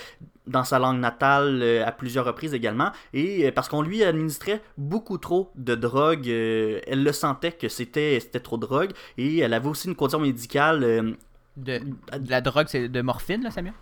dans 0.50 0.64
sa 0.64 0.78
langue 0.78 0.98
natale 0.98 1.60
euh, 1.62 1.86
à 1.86 1.92
plusieurs 1.92 2.24
reprises 2.24 2.54
également, 2.54 2.90
et 3.12 3.46
euh, 3.46 3.52
parce 3.52 3.68
qu'on 3.68 3.82
lui 3.82 4.02
administrait 4.02 4.60
beaucoup 4.76 5.18
trop 5.18 5.50
de 5.54 5.74
drogue, 5.74 6.28
euh, 6.28 6.80
elle 6.86 7.02
le 7.02 7.12
sentait 7.12 7.52
que 7.52 7.68
c'était 7.68 8.20
trop 8.42 8.56
de 8.56 8.66
drogue, 8.66 8.90
et 9.16 9.38
elle 9.38 9.54
avait 9.54 9.68
aussi 9.68 9.88
une 9.88 9.94
condition 9.94 10.20
médicale. 10.20 11.16
de, 11.56 11.80
la 12.28 12.40
drogue, 12.40 12.66
c'est 12.68 12.88
de 12.88 13.02
morphine, 13.02 13.42
là, 13.42 13.50
Samuel? 13.50 13.74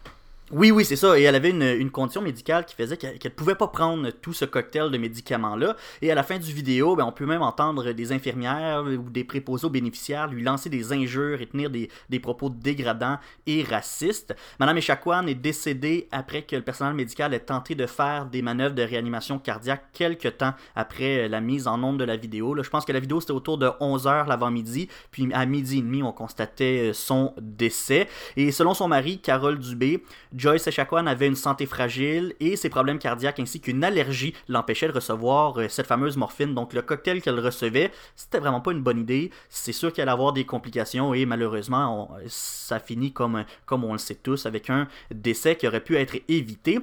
Oui, 0.50 0.70
oui, 0.70 0.84
c'est 0.84 0.96
ça. 0.96 1.18
Et 1.18 1.22
elle 1.22 1.34
avait 1.34 1.50
une, 1.50 1.90
condition 1.90 2.22
médicale 2.22 2.64
qui 2.64 2.74
faisait 2.74 2.96
qu'elle 2.96 3.18
ne 3.22 3.28
pouvait 3.28 3.54
pas 3.54 3.68
prendre 3.68 4.10
tout 4.10 4.32
ce 4.32 4.44
cocktail 4.44 4.90
de 4.90 4.96
médicaments-là. 4.96 5.76
Et 6.00 6.10
à 6.10 6.14
la 6.14 6.22
fin 6.22 6.38
du 6.38 6.52
vidéo, 6.52 6.96
ben, 6.96 7.04
on 7.04 7.12
peut 7.12 7.26
même 7.26 7.42
entendre 7.42 7.92
des 7.92 8.12
infirmières 8.12 8.84
ou 8.84 9.10
des 9.10 9.24
préposés 9.24 9.66
aux 9.66 9.70
bénéficiaires 9.70 10.28
lui 10.28 10.42
lancer 10.42 10.70
des 10.70 10.92
injures 10.92 11.40
et 11.42 11.46
tenir 11.46 11.70
des, 11.70 12.20
propos 12.20 12.48
dégradants 12.48 13.18
et 13.46 13.62
racistes. 13.62 14.34
Madame 14.58 14.78
Echaquan 14.78 15.26
est 15.26 15.34
décédée 15.34 16.08
après 16.10 16.42
que 16.42 16.56
le 16.56 16.62
personnel 16.62 16.94
médical 16.94 17.34
ait 17.34 17.40
tenté 17.40 17.74
de 17.74 17.86
faire 17.86 18.26
des 18.26 18.42
manœuvres 18.42 18.74
de 18.74 18.82
réanimation 18.82 19.38
cardiaque 19.38 19.84
quelques 19.92 20.38
temps 20.38 20.54
après 20.74 21.28
la 21.28 21.40
mise 21.40 21.66
en 21.66 21.82
onde 21.82 21.98
de 21.98 22.04
la 22.04 22.16
vidéo. 22.16 22.56
Je 22.62 22.70
pense 22.70 22.84
que 22.84 22.92
la 22.92 23.00
vidéo 23.00 23.20
c'était 23.20 23.32
autour 23.32 23.58
de 23.58 23.66
11h 23.66 24.26
l'avant-midi. 24.26 24.88
Puis 25.10 25.28
à 25.32 25.46
midi 25.46 25.78
et 25.78 25.82
demi, 25.82 26.02
on 26.02 26.12
constatait 26.12 26.92
son 26.94 27.34
décès. 27.40 28.08
Et 28.36 28.50
selon 28.50 28.74
son 28.74 28.88
mari, 28.88 29.18
Carole 29.18 29.58
Dubé, 29.58 30.02
Joyce 30.38 30.68
Echaquan 30.68 31.06
avait 31.06 31.26
une 31.26 31.34
santé 31.34 31.66
fragile 31.66 32.34
et 32.38 32.54
ses 32.54 32.68
problèmes 32.68 33.00
cardiaques 33.00 33.40
ainsi 33.40 33.60
qu'une 33.60 33.82
allergie 33.82 34.34
l'empêchaient 34.48 34.86
de 34.86 34.92
recevoir 34.92 35.58
euh, 35.58 35.68
cette 35.68 35.86
fameuse 35.86 36.16
morphine. 36.16 36.54
Donc 36.54 36.72
le 36.72 36.82
cocktail 36.82 37.20
qu'elle 37.20 37.40
recevait, 37.40 37.90
c'était 38.14 38.38
vraiment 38.38 38.60
pas 38.60 38.70
une 38.70 38.82
bonne 38.82 39.00
idée. 39.00 39.32
C'est 39.48 39.72
sûr 39.72 39.92
qu'elle 39.92 40.04
allait 40.04 40.12
avoir 40.12 40.32
des 40.32 40.44
complications 40.44 41.12
et 41.12 41.26
malheureusement, 41.26 42.16
ça 42.28 42.78
finit 42.78 43.12
comme, 43.12 43.44
on 43.70 43.92
le 43.92 43.98
sait 43.98 44.14
tous 44.14 44.46
avec 44.46 44.70
un 44.70 44.86
décès 45.12 45.56
qui 45.56 45.66
aurait 45.66 45.82
pu 45.82 45.96
être 45.96 46.16
évité. 46.28 46.78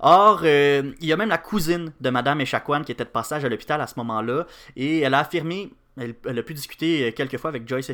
Or, 0.00 0.42
euh, 0.44 0.92
il 1.00 1.06
y 1.06 1.12
a 1.12 1.16
même 1.16 1.30
la 1.30 1.38
cousine 1.38 1.92
de 2.00 2.10
Madame 2.10 2.42
Echaquan 2.42 2.82
qui 2.82 2.92
était 2.92 3.04
de 3.04 3.08
passage 3.08 3.44
à 3.44 3.48
l'hôpital 3.48 3.80
à 3.80 3.86
ce 3.86 3.94
moment-là 3.96 4.46
et 4.76 5.00
elle 5.00 5.14
a 5.14 5.20
affirmé 5.20 5.70
elle, 5.98 6.38
a 6.38 6.42
pu 6.42 6.54
discuter 6.54 7.08
euh, 7.08 7.12
quelques 7.12 7.36
fois 7.38 7.50
avec 7.50 7.68
Joyce 7.68 7.90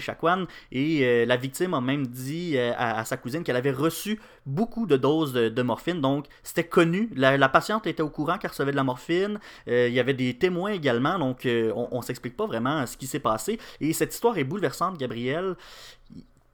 et 0.72 1.00
euh, 1.02 1.26
la 1.26 1.36
victime 1.36 1.74
a 1.74 1.80
même 1.80 2.06
dit 2.06 2.56
euh, 2.56 2.72
à, 2.76 3.04
sa 3.04 3.16
cousine 3.16 3.42
qu'elle 3.42 3.56
avait 3.56 3.70
reçu 3.70 4.20
beaucoup 4.46 4.86
de 4.86 4.96
doses 4.96 5.32
de, 5.32 5.62
morphine, 5.62 6.00
donc 6.00 6.26
c'était 6.42 6.64
connu. 6.64 7.10
La, 7.14 7.48
patiente 7.48 7.86
était 7.86 8.02
au 8.02 8.10
courant 8.10 8.38
qu'elle 8.38 8.50
recevait 8.50 8.72
de 8.72 8.76
la 8.76 8.84
morphine. 8.84 9.38
il 9.66 9.92
y 9.92 10.00
avait 10.00 10.14
des 10.14 10.34
témoins 10.34 10.72
également, 10.72 11.18
donc 11.18 11.42
on, 11.46 11.88
on 11.90 12.02
s'explique 12.02 12.36
pas 12.36 12.46
vraiment 12.46 12.86
ce 12.86 12.96
qui 12.96 13.06
s'est 13.06 13.20
passé. 13.20 13.58
Et 13.80 13.92
cette 13.92 14.12
histoire 14.12 14.36
est 14.38 14.44
bouleversante, 14.44 14.98
Gabriel. 14.98 15.56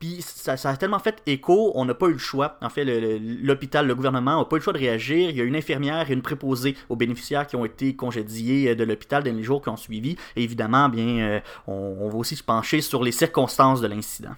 Puis 0.01 0.23
ça, 0.23 0.55
a 0.55 0.77
tellement 0.79 0.99
fait 0.99 1.23
écho, 1.27 1.73
on 1.75 1.85
n'a 1.85 1.93
pas 1.93 2.07
eu 2.07 2.13
le 2.13 2.19
choix. 2.19 2.57
En 2.63 2.71
fait, 2.71 2.87
l'hôpital, 2.87 3.87
le, 3.87 3.95
gouvernement 3.95 4.39
n'a 4.39 4.45
pas 4.47 4.57
eu 4.57 4.59
le 4.59 4.63
choix 4.65 4.73
de 4.73 4.79
réagir. 4.79 5.29
Il 5.29 5.37
y 5.37 5.43
a 5.43 5.45
une 5.45 5.55
infirmière 5.55 6.11
et 6.11 6.15
une 6.15 6.23
préposée 6.23 6.75
aux 6.89 6.97
bénéficiaires 6.97 7.47
qui 7.47 7.55
ont 7.55 7.67
été 7.67 7.95
congédiés 7.95 8.71
euh, 8.71 8.75
de 8.75 8.83
l'hôpital 8.83 9.23
dans 9.23 9.37
les 9.37 9.43
jours 9.43 9.61
qui 9.61 9.69
ont 9.69 9.77
suivi. 9.77 10.17
Et 10.37 10.43
évidemment, 10.43 10.89
bien, 10.89 11.19
euh, 11.19 11.41
on, 11.67 12.09
va 12.09 12.17
aussi 12.17 12.35
se 12.35 12.43
pencher 12.43 12.81
sur 12.81 13.05
les 13.05 13.13
circonstances 13.13 13.83
de 13.83 13.89
l'incident. 13.89 14.35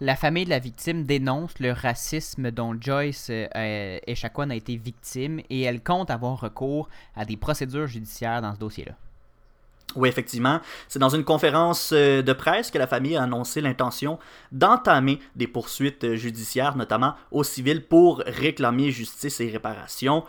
La 0.00 0.16
famille 0.16 0.46
de 0.46 0.50
la 0.50 0.60
victime 0.60 1.04
dénonce 1.04 1.58
le 1.58 1.72
racisme 1.72 2.50
dont 2.50 2.74
Joyce 2.80 3.28
euh, 3.30 3.98
Echaquan 4.06 4.48
a 4.48 4.54
été 4.54 4.76
victime 4.76 5.40
et 5.50 5.62
elle 5.62 5.82
compte 5.82 6.10
avoir 6.10 6.40
recours 6.40 6.88
à 7.14 7.26
des 7.26 7.36
procédures 7.36 7.86
judiciaires 7.86 8.40
dans 8.40 8.54
ce 8.54 8.58
dossier-là. 8.58 8.94
Oui, 9.96 10.08
effectivement. 10.08 10.60
C'est 10.86 10.98
dans 10.98 11.08
une 11.08 11.24
conférence 11.24 11.90
euh, 11.94 12.22
de 12.22 12.32
presse 12.34 12.70
que 12.70 12.78
la 12.78 12.86
famille 12.86 13.16
a 13.16 13.22
annoncé 13.22 13.60
l'intention 13.60 14.18
d'entamer 14.52 15.18
des 15.34 15.46
poursuites 15.46 16.04
euh, 16.04 16.14
judiciaires, 16.14 16.76
notamment 16.76 17.14
au 17.30 17.42
civil, 17.42 17.82
pour 17.82 18.22
réclamer 18.26 18.90
justice 18.90 19.40
et 19.40 19.48
réparation. 19.48 20.24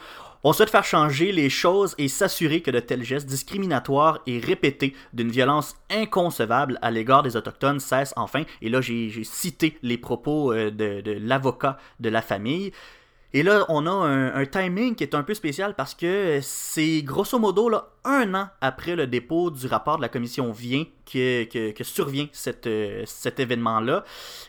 On 0.46 0.54
souhaite 0.54 0.70
faire 0.70 0.86
changer 0.86 1.34
les 1.34 1.50
choses 1.50 1.94
et 1.98 2.08
s'assurer 2.08 2.62
que 2.62 2.72
de 2.72 2.80
tels 2.80 3.04
gestes 3.04 3.28
discriminatoires 3.28 4.20
et 4.26 4.40
répétés 4.40 4.96
d'une 5.12 5.30
violence 5.30 5.76
inconcevable 5.90 6.80
à 6.82 6.92
l'égard 6.92 7.24
des 7.24 7.36
Autochtones 7.36 7.82
cessent 7.82 8.14
enfin. 8.16 8.44
Et 8.62 8.70
là, 8.70 8.80
j'ai 8.80 9.26
cité 9.26 9.78
les 9.82 9.98
propos 9.98 10.54
euh, 10.54 10.72
de, 10.72 11.02
de 11.02 11.12
l'avocat 11.20 11.78
de 12.00 12.08
la 12.08 12.22
famille. 12.22 12.72
Et 13.32 13.44
là, 13.44 13.66
on 13.70 13.86
a 13.86 13.92
un, 13.92 14.46
timing 14.46 14.96
qui 14.96 15.04
est 15.04 15.14
un 15.14 15.22
peu 15.22 15.36
spécial 15.36 15.76
parce 15.76 15.94
que 15.94 16.40
c'est 16.42 17.04
grosso 17.04 17.38
modo 17.38 17.70
là, 17.70 17.90
un 18.06 18.34
an 18.34 18.50
après 18.62 18.96
le 18.96 19.08
dépôt 19.08 19.52
du 19.52 19.68
rapport 19.68 19.98
de 19.98 20.02
la 20.02 20.10
commission 20.10 20.52
Vient 20.52 20.86
que, 21.06 21.72
que, 21.72 21.84
survient 21.84 22.28
cette, 22.32 22.68
euh, 22.68 23.04
cet 23.06 23.40
événement-là. 23.40 24.04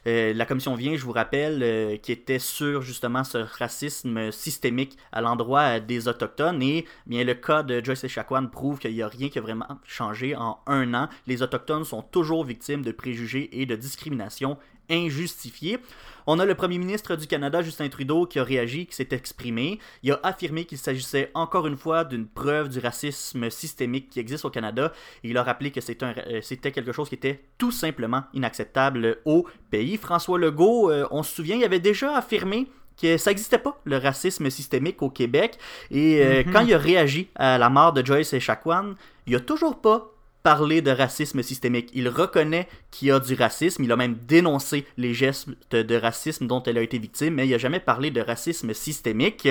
Euh, 0.06 0.32
la 0.34 0.46
commission 0.46 0.74
Vient, 0.74 0.96
je 0.96 1.04
vous 1.04 1.12
rappelle, 1.12 1.62
euh, 1.62 1.96
qui 1.96 2.12
était 2.12 2.38
sur 2.38 2.82
justement 2.82 3.24
ce 3.24 3.38
racisme 3.38 4.30
systémique 4.30 4.96
à 5.12 5.20
l'endroit 5.20 5.80
des 5.80 6.08
Autochtones. 6.08 6.62
Et 6.62 6.86
bien 7.06 7.24
le 7.24 7.34
cas 7.34 7.62
de 7.62 7.84
Joyce 7.84 8.04
Echaquan 8.04 8.46
prouve 8.46 8.78
qu'il 8.78 8.94
n'y 8.94 9.02
a 9.02 9.08
rien 9.08 9.28
qui 9.28 9.38
a 9.38 9.42
vraiment 9.42 9.78
changé 9.84 10.36
en 10.36 10.58
un 10.66 10.94
an. 10.94 11.08
Les 11.26 11.42
Autochtones 11.42 11.84
sont 11.84 12.02
toujours 12.02 12.44
victimes 12.44 12.82
de 12.82 12.92
préjugés 12.92 13.48
et 13.60 13.66
de 13.66 13.76
discrimination 13.76 14.58
injustifiée. 14.90 15.78
On 16.26 16.38
a 16.38 16.44
le 16.44 16.54
premier 16.54 16.78
ministre 16.78 17.16
du 17.16 17.26
Canada, 17.26 17.62
Justin 17.62 17.88
Trudeau, 17.88 18.26
qui 18.26 18.38
a 18.38 18.44
réagi, 18.44 18.86
qui 18.86 18.94
s'est 18.94 19.08
exprimé. 19.12 19.78
Il 20.02 20.12
a 20.12 20.20
affirmé 20.22 20.64
qu'il 20.64 20.78
s'agissait 20.78 21.30
encore 21.34 21.66
une 21.66 21.76
fois 21.76 22.04
d'une 22.04 22.26
preuve 22.26 22.68
du 22.68 22.78
racisme 22.78 23.39
systémique 23.48 24.10
qui 24.10 24.20
existe 24.20 24.44
au 24.44 24.50
Canada. 24.50 24.92
il 25.22 25.38
a 25.38 25.42
rappelé 25.42 25.70
que 25.70 25.80
euh, 25.80 26.40
c'était 26.42 26.72
quelque 26.72 26.92
chose 26.92 27.08
qui 27.08 27.14
était 27.14 27.44
tout 27.56 27.70
simplement 27.70 28.24
inacceptable 28.34 29.18
au 29.24 29.46
pays. 29.70 29.96
François 29.96 30.38
Legault, 30.38 30.90
euh, 30.90 31.06
on 31.10 31.22
se 31.22 31.34
souvient, 31.34 31.56
il 31.56 31.64
avait 31.64 31.80
déjà 31.80 32.16
affirmé 32.16 32.66
que 33.00 33.16
ça 33.16 33.30
n'existait 33.30 33.58
pas, 33.58 33.80
le 33.84 33.96
racisme 33.96 34.50
systémique 34.50 35.02
au 35.02 35.10
Québec. 35.10 35.58
Et 35.90 36.22
euh, 36.22 36.42
mm-hmm. 36.42 36.52
quand 36.52 36.60
il 36.60 36.74
a 36.74 36.78
réagi 36.78 37.28
à 37.34 37.56
la 37.56 37.70
mort 37.70 37.92
de 37.92 38.04
Joyce 38.04 38.32
et 38.32 38.40
Chacuan, 38.40 38.94
il 39.26 39.34
a 39.36 39.40
toujours 39.40 39.80
pas 39.80 40.12
parler 40.42 40.82
de 40.82 40.90
racisme 40.90 41.42
systémique. 41.42 41.90
Il 41.94 42.08
reconnaît 42.08 42.68
qu'il 42.90 43.08
y 43.08 43.10
a 43.10 43.20
du 43.20 43.34
racisme, 43.34 43.84
il 43.84 43.92
a 43.92 43.96
même 43.96 44.14
dénoncé 44.14 44.86
les 44.96 45.14
gestes 45.14 45.48
de, 45.70 45.96
racisme 45.96 46.46
dont 46.46 46.62
elle 46.62 46.78
a 46.78 46.82
été 46.82 46.98
victime, 46.98 47.34
mais 47.34 47.46
il 47.46 47.50
n'a 47.50 47.58
jamais 47.58 47.80
parlé 47.80 48.10
de 48.10 48.20
racisme 48.20 48.72
systémique. 48.72 49.48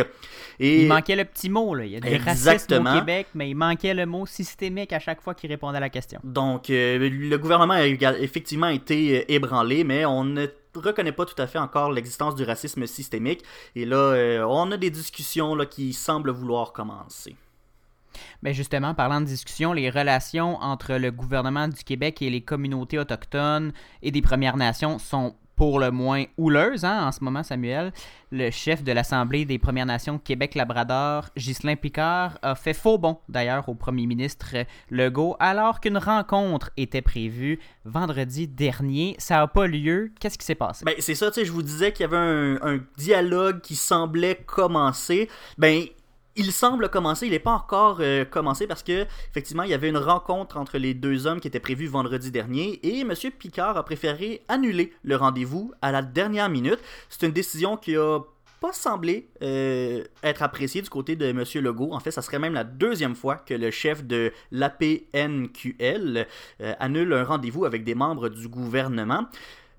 Et... 0.59 0.83
Il 0.83 0.87
manquait 0.87 1.15
le 1.15 1.25
petit 1.25 1.49
mot, 1.49 1.75
là. 1.75 1.85
Il 1.85 1.91
y 1.91 1.95
a 1.95 1.99
des 1.99 2.17
racismes 2.17 2.87
au 2.87 2.99
Québec, 2.99 3.27
mais 3.35 3.49
il 3.49 3.55
manquait 3.55 3.93
le 3.93 4.05
mot 4.05 4.25
systémique 4.25 4.93
à 4.93 4.99
chaque 4.99 5.21
fois 5.21 5.33
qu'il 5.33 5.49
répondait 5.49 5.77
à 5.77 5.81
la 5.81 5.89
question. 5.89 6.19
Donc, 6.23 6.69
euh, 6.69 7.09
le 7.09 7.37
gouvernement 7.37 7.73
a 7.73 7.85
effectivement 7.85 8.69
été 8.69 9.19
euh, 9.19 9.31
ébranlé, 9.31 9.83
mais 9.83 10.05
on 10.05 10.23
ne 10.23 10.47
reconnaît 10.75 11.11
pas 11.11 11.25
tout 11.25 11.39
à 11.41 11.47
fait 11.47 11.59
encore 11.59 11.91
l'existence 11.91 12.35
du 12.35 12.43
racisme 12.43 12.85
systémique. 12.85 13.43
Et 13.75 13.85
là, 13.85 13.97
euh, 13.97 14.43
on 14.47 14.71
a 14.71 14.77
des 14.77 14.89
discussions 14.89 15.55
là, 15.55 15.65
qui 15.65 15.93
semblent 15.93 16.31
vouloir 16.31 16.73
commencer. 16.73 17.35
Mais 18.41 18.53
justement, 18.53 18.93
parlant 18.93 19.21
de 19.21 19.25
discussion, 19.25 19.73
les 19.73 19.89
relations 19.89 20.57
entre 20.61 20.95
le 20.95 21.11
gouvernement 21.11 21.67
du 21.67 21.83
Québec 21.83 22.21
et 22.21 22.29
les 22.29 22.41
communautés 22.41 22.99
autochtones 22.99 23.73
et 24.01 24.11
des 24.11 24.21
Premières 24.21 24.57
Nations 24.57 24.99
sont 24.99 25.35
pour 25.59 25.81
le 25.81 25.91
moins 25.91 26.23
houleuses 26.37 26.85
hein, 26.85 27.05
en 27.05 27.11
ce 27.11 27.21
moment, 27.21 27.43
Samuel. 27.43 27.91
Le 28.31 28.49
chef 28.49 28.81
de 28.81 28.93
l'Assemblée 28.93 29.43
des 29.43 29.59
Premières 29.59 29.85
Nations 29.85 30.17
Québec-Labrador, 30.17 31.25
Ghislain 31.35 31.75
Picard, 31.75 32.39
a 32.41 32.55
fait 32.55 32.73
faux 32.73 32.97
bon 32.97 33.17
d'ailleurs 33.27 33.67
au 33.67 33.75
premier 33.75 34.07
ministre 34.07 34.55
Legault 34.89 35.35
alors 35.41 35.81
qu'une 35.81 35.97
rencontre 35.97 36.71
était 36.77 37.01
prévue 37.01 37.59
vendredi 37.83 38.47
dernier. 38.47 39.17
Ça 39.17 39.35
n'a 39.35 39.47
pas 39.47 39.67
lieu. 39.67 40.13
Qu'est-ce 40.21 40.37
qui 40.37 40.45
s'est 40.45 40.55
passé? 40.55 40.85
Ben, 40.85 40.95
c'est 40.99 41.13
ça, 41.13 41.29
tu 41.29 41.41
sais, 41.41 41.45
je 41.45 41.51
vous 41.51 41.61
disais 41.61 41.91
qu'il 41.91 42.05
y 42.05 42.07
avait 42.07 42.15
un, 42.15 42.55
un, 42.61 42.79
dialogue 42.97 43.59
qui 43.59 43.75
semblait 43.75 44.35
commencer. 44.35 45.27
Ben, 45.57 45.87
il 46.35 46.51
semble 46.51 46.89
commencer, 46.89 47.25
il 47.25 47.31
n'est 47.31 47.39
pas 47.39 47.51
encore 47.51 47.97
euh, 47.99 48.23
commencé 48.25 48.67
parce 48.67 48.83
que 48.83 49.05
effectivement 49.29 49.63
il 49.63 49.69
y 49.69 49.73
avait 49.73 49.89
une 49.89 49.97
rencontre 49.97 50.57
entre 50.57 50.77
les 50.77 50.93
deux 50.93 51.27
hommes 51.27 51.39
qui 51.39 51.47
était 51.47 51.59
prévue 51.59 51.87
vendredi 51.87 52.31
dernier 52.31 52.79
et 52.83 52.99
M. 53.01 53.13
Picard 53.37 53.77
a 53.77 53.83
préféré 53.83 54.43
annuler 54.47 54.93
le 55.03 55.15
rendez-vous 55.15 55.73
à 55.81 55.91
la 55.91 56.01
dernière 56.01 56.49
minute. 56.49 56.79
C'est 57.09 57.25
une 57.25 57.33
décision 57.33 57.77
qui 57.77 57.95
a 57.97 58.19
pas 58.59 58.73
semblé 58.73 59.29
euh, 59.41 60.03
être 60.23 60.43
appréciée 60.43 60.81
du 60.81 60.89
côté 60.89 61.15
de 61.15 61.25
M. 61.25 61.43
Legault. 61.55 61.93
En 61.93 61.99
fait, 61.99 62.11
ça 62.11 62.21
serait 62.21 62.39
même 62.39 62.53
la 62.53 62.63
deuxième 62.63 63.15
fois 63.15 63.35
que 63.37 63.53
le 63.53 63.71
chef 63.71 64.03
de 64.03 64.31
l'APNQL 64.51 66.27
euh, 66.61 66.73
annule 66.79 67.13
un 67.13 67.23
rendez-vous 67.23 67.65
avec 67.65 67.83
des 67.83 67.95
membres 67.95 68.29
du 68.29 68.47
gouvernement. 68.47 69.27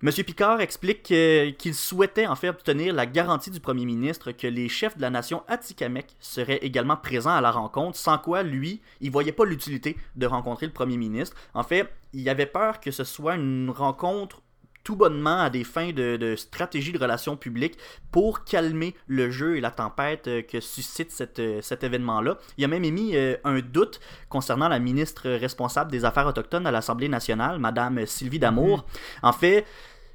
M. 0.03 0.11
Picard 0.25 0.63
explique 0.63 1.13
euh, 1.13 1.51
qu'il 1.53 1.75
souhaitait 1.75 2.27
en 2.27 2.35
fait 2.35 2.49
obtenir 2.49 2.95
la 2.95 3.05
garantie 3.05 3.51
du 3.51 3.61
premier 3.61 3.85
ministre 3.85 4.33
que 4.33 4.47
les 4.47 4.67
chefs 4.71 4.97
de 4.97 5.03
la 5.03 5.11
nation 5.11 5.43
Atikamek 5.47 6.07
seraient 6.21 6.61
également 6.63 6.97
présents 6.97 7.35
à 7.35 7.43
la 7.43 7.51
rencontre, 7.51 7.99
sans 7.99 8.17
quoi 8.17 8.43
lui, 8.43 8.81
il 9.03 9.11
voyait 9.11 9.31
pas 9.31 9.45
l'utilité 9.45 9.99
de 10.17 10.25
rencontrer 10.25 10.65
le 10.65 10.73
premier 10.73 10.97
ministre. 10.97 11.37
En 11.53 11.65
fait, 11.65 11.87
il 12.15 12.27
avait 12.31 12.47
peur 12.47 12.81
que 12.81 12.91
ce 12.91 13.05
soit 13.05 13.35
une 13.35 13.69
rencontre 13.69 14.41
tout 14.85 14.97
bonnement 14.97 15.39
à 15.39 15.51
des 15.51 15.65
fins 15.65 15.93
de, 15.93 16.35
stratégie 16.35 16.93
de 16.93 16.99
relations 16.99 17.37
publiques 17.37 17.77
pour 18.11 18.45
calmer 18.45 18.95
le 19.07 19.31
jeu 19.31 19.59
et 19.59 19.61
la 19.61 19.71
tempête 19.71 20.29
euh, 20.29 20.41
que 20.41 20.61
suscite 20.61 21.15
euh, 21.39 21.61
cet 21.61 21.85
événement-là. 21.85 22.39
Il 22.57 22.65
a 22.65 22.69
même 22.69 22.85
émis 22.85 23.15
un 23.45 23.59
doute 23.59 24.01
concernant 24.31 24.69
la 24.69 24.79
ministre 24.79 25.29
responsable 25.29 25.91
des 25.91 26.07
Affaires 26.07 26.27
autochtones 26.27 26.67
à 26.67 26.71
l'Assemblée 26.71 27.09
nationale, 27.09 27.59
Madame 27.59 28.07
Sylvie 28.07 28.39
Damour. 28.39 28.79
Mm-hmm. 28.79 29.29
En 29.29 29.33
fait, 29.35 29.67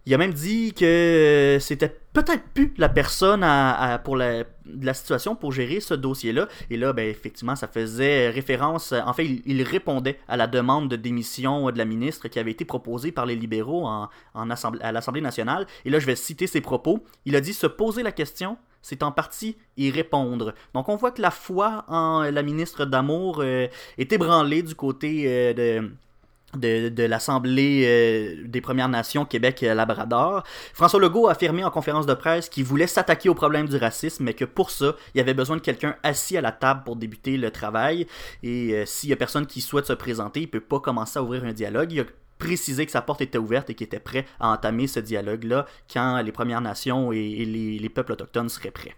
il 0.06 0.14
a 0.14 0.18
même 0.18 0.34
dit 0.34 0.74
que 0.74 1.58
c'était 1.60 1.90
peut-être 2.14 2.44
plus 2.54 2.74
la 2.78 2.90
personne 2.90 3.44
à, 3.44 4.00
pour 4.04 4.16
la, 4.16 4.44
situation 4.94 5.36
pour 5.36 5.52
gérer 5.52 5.80
ce 5.80 5.94
dossier-là. 5.94 6.48
Et 6.70 6.78
là, 6.78 6.94
ben, 6.94 7.10
effectivement, 7.10 7.56
ça 7.56 7.68
faisait 7.68 8.30
référence. 8.30 8.94
En 8.94 9.14
fait, 9.14 9.26
il, 9.26 9.64
répondait 9.64 10.20
à 10.28 10.38
la 10.38 10.48
demande 10.48 10.90
de 10.90 10.96
démission 10.96 11.72
de 11.72 11.78
la 11.78 11.86
ministre 11.86 12.28
qui 12.28 12.40
avait 12.40 12.52
été 12.52 12.66
proposée 12.66 13.12
par 13.12 13.26
les 13.26 13.36
libéraux 13.36 13.86
en, 13.86 14.10
à 14.36 14.92
l'Assemblée 14.92 15.22
nationale. 15.22 15.66
Et 15.86 15.90
là, 15.90 16.00
je 16.00 16.06
vais 16.06 16.16
citer 16.16 16.48
ses 16.48 16.62
propos. 16.62 17.04
Il 17.26 17.36
a 17.36 17.42
dit 17.42 17.54
se 17.54 17.68
poser 17.68 18.04
la 18.04 18.12
question 18.12 18.58
c'est 18.86 19.02
en 19.02 19.12
partie 19.12 19.58
y 19.78 19.90
répondre. 19.90 20.54
Donc 20.76 20.90
on 20.90 20.96
voit 20.96 21.10
que 21.10 21.20
la 21.20 21.32
foi 21.32 21.86
en 21.88 22.22
la 22.22 22.44
ministre 22.44 22.86
d'Amour 22.86 23.40
euh, 23.40 23.68
est 23.98 24.14
ébranlée 24.14 24.62
du 24.62 24.76
côté 24.76 25.24
euh, 25.26 25.54
de, 25.54 25.92
de, 26.58 27.04
l'Assemblée 27.04 27.84
euh, 27.86 28.48
des 28.48 28.62
Premières 28.62 28.90
Nations 28.90 29.26
Québec-Labrador. 29.26 30.44
François 30.74 31.00
Legault 31.00 31.28
a 31.28 31.32
affirmé 31.32 31.64
en 31.64 31.72
conférence 31.72 32.06
de 32.06 32.14
presse 32.14 32.50
qu'il 32.50 32.64
voulait 32.64 32.88
s'attaquer 32.88 33.30
au 33.30 33.36
problème 33.36 33.68
du 33.68 33.78
racisme, 33.78 34.24
mais 34.24 34.34
que 34.34 34.46
pour 34.46 34.72
ça, 34.72 34.96
il 35.14 35.18
y 35.18 35.22
avait 35.22 35.34
besoin 35.34 35.58
de 35.58 35.62
quelqu'un 35.62 35.96
assis 36.04 36.38
à 36.38 36.42
la 36.42 36.52
table 36.52 36.84
pour 36.84 36.96
débuter 36.96 37.38
le 37.38 37.52
travail. 37.52 38.08
Et 38.44 38.74
euh, 38.74 38.86
s'il 38.86 39.10
y 39.10 39.14
a 39.14 39.18
personne 39.18 39.46
qui 39.46 39.62
souhaite 39.62 39.86
se 39.86 39.94
présenter, 39.94 40.42
il 40.42 40.48
peut 40.48 40.60
pas 40.60 40.80
commencer 40.80 41.20
à 41.20 41.24
ouvrir 41.24 41.44
un 41.44 41.54
dialogue. 41.54 41.92
Il 41.92 42.02
a 42.02 42.06
précisé 42.38 42.86
que 42.86 42.92
sa 42.92 43.02
porte 43.02 43.22
était 43.22 43.38
ouverte 43.38 43.70
et 43.70 43.76
qu'il 43.76 43.86
était 43.86 44.00
prêt 44.00 44.26
à 44.40 44.50
entamer 44.50 44.88
ce 44.88 45.00
dialogue-là 45.00 45.66
quand 45.92 46.22
les 46.22 46.32
Premières 46.32 46.62
Nations 46.62 47.12
et, 47.12 47.46
les 47.46 47.90
peuples 47.90 48.14
autochtones 48.14 48.50
seraient 48.50 48.72
prêts. 48.72 48.96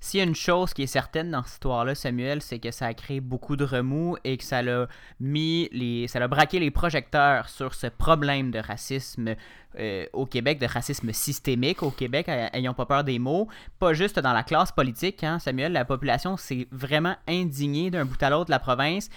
S'il 0.00 0.18
y 0.18 0.20
a 0.22 0.26
une 0.26 0.34
chose 0.34 0.74
qui 0.74 0.82
est 0.82 0.86
certaine 0.86 1.30
dans 1.30 1.42
cette 1.42 1.54
histoire-là, 1.54 1.94
Samuel, 1.94 2.42
c'est 2.42 2.58
que 2.58 2.70
ça 2.70 2.86
a 2.86 2.94
créé 2.94 3.20
beaucoup 3.20 3.56
de 3.56 3.64
remous 3.64 4.16
et 4.24 4.36
que 4.36 4.44
ça 4.44 4.62
l'a 4.62 4.88
mis 5.20 5.68
les. 5.72 6.08
ça 6.08 6.18
l'a 6.18 6.28
braqué 6.28 6.58
les 6.58 6.70
projecteurs 6.70 7.48
sur 7.48 7.74
ce 7.74 7.86
problème 7.86 8.50
de 8.50 8.58
racisme 8.58 9.34
euh, 9.78 10.06
au 10.12 10.26
Québec, 10.26 10.58
de 10.58 10.66
racisme 10.66 11.12
systémique 11.12 11.82
au 11.82 11.90
Québec, 11.90 12.28
ayant 12.28 12.74
pas 12.74 12.86
peur 12.86 13.04
des 13.04 13.18
mots. 13.18 13.48
Pas 13.78 13.92
juste 13.94 14.18
dans 14.18 14.32
la 14.32 14.42
classe 14.42 14.72
politique, 14.72 15.22
hein, 15.24 15.38
Samuel, 15.38 15.72
la 15.72 15.84
population 15.84 16.36
s'est 16.36 16.66
vraiment 16.72 17.16
indignée 17.28 17.90
d'un 17.90 18.04
bout 18.04 18.22
à 18.22 18.30
l'autre 18.30 18.46
de 18.46 18.50
la 18.50 18.58
province. 18.58 19.08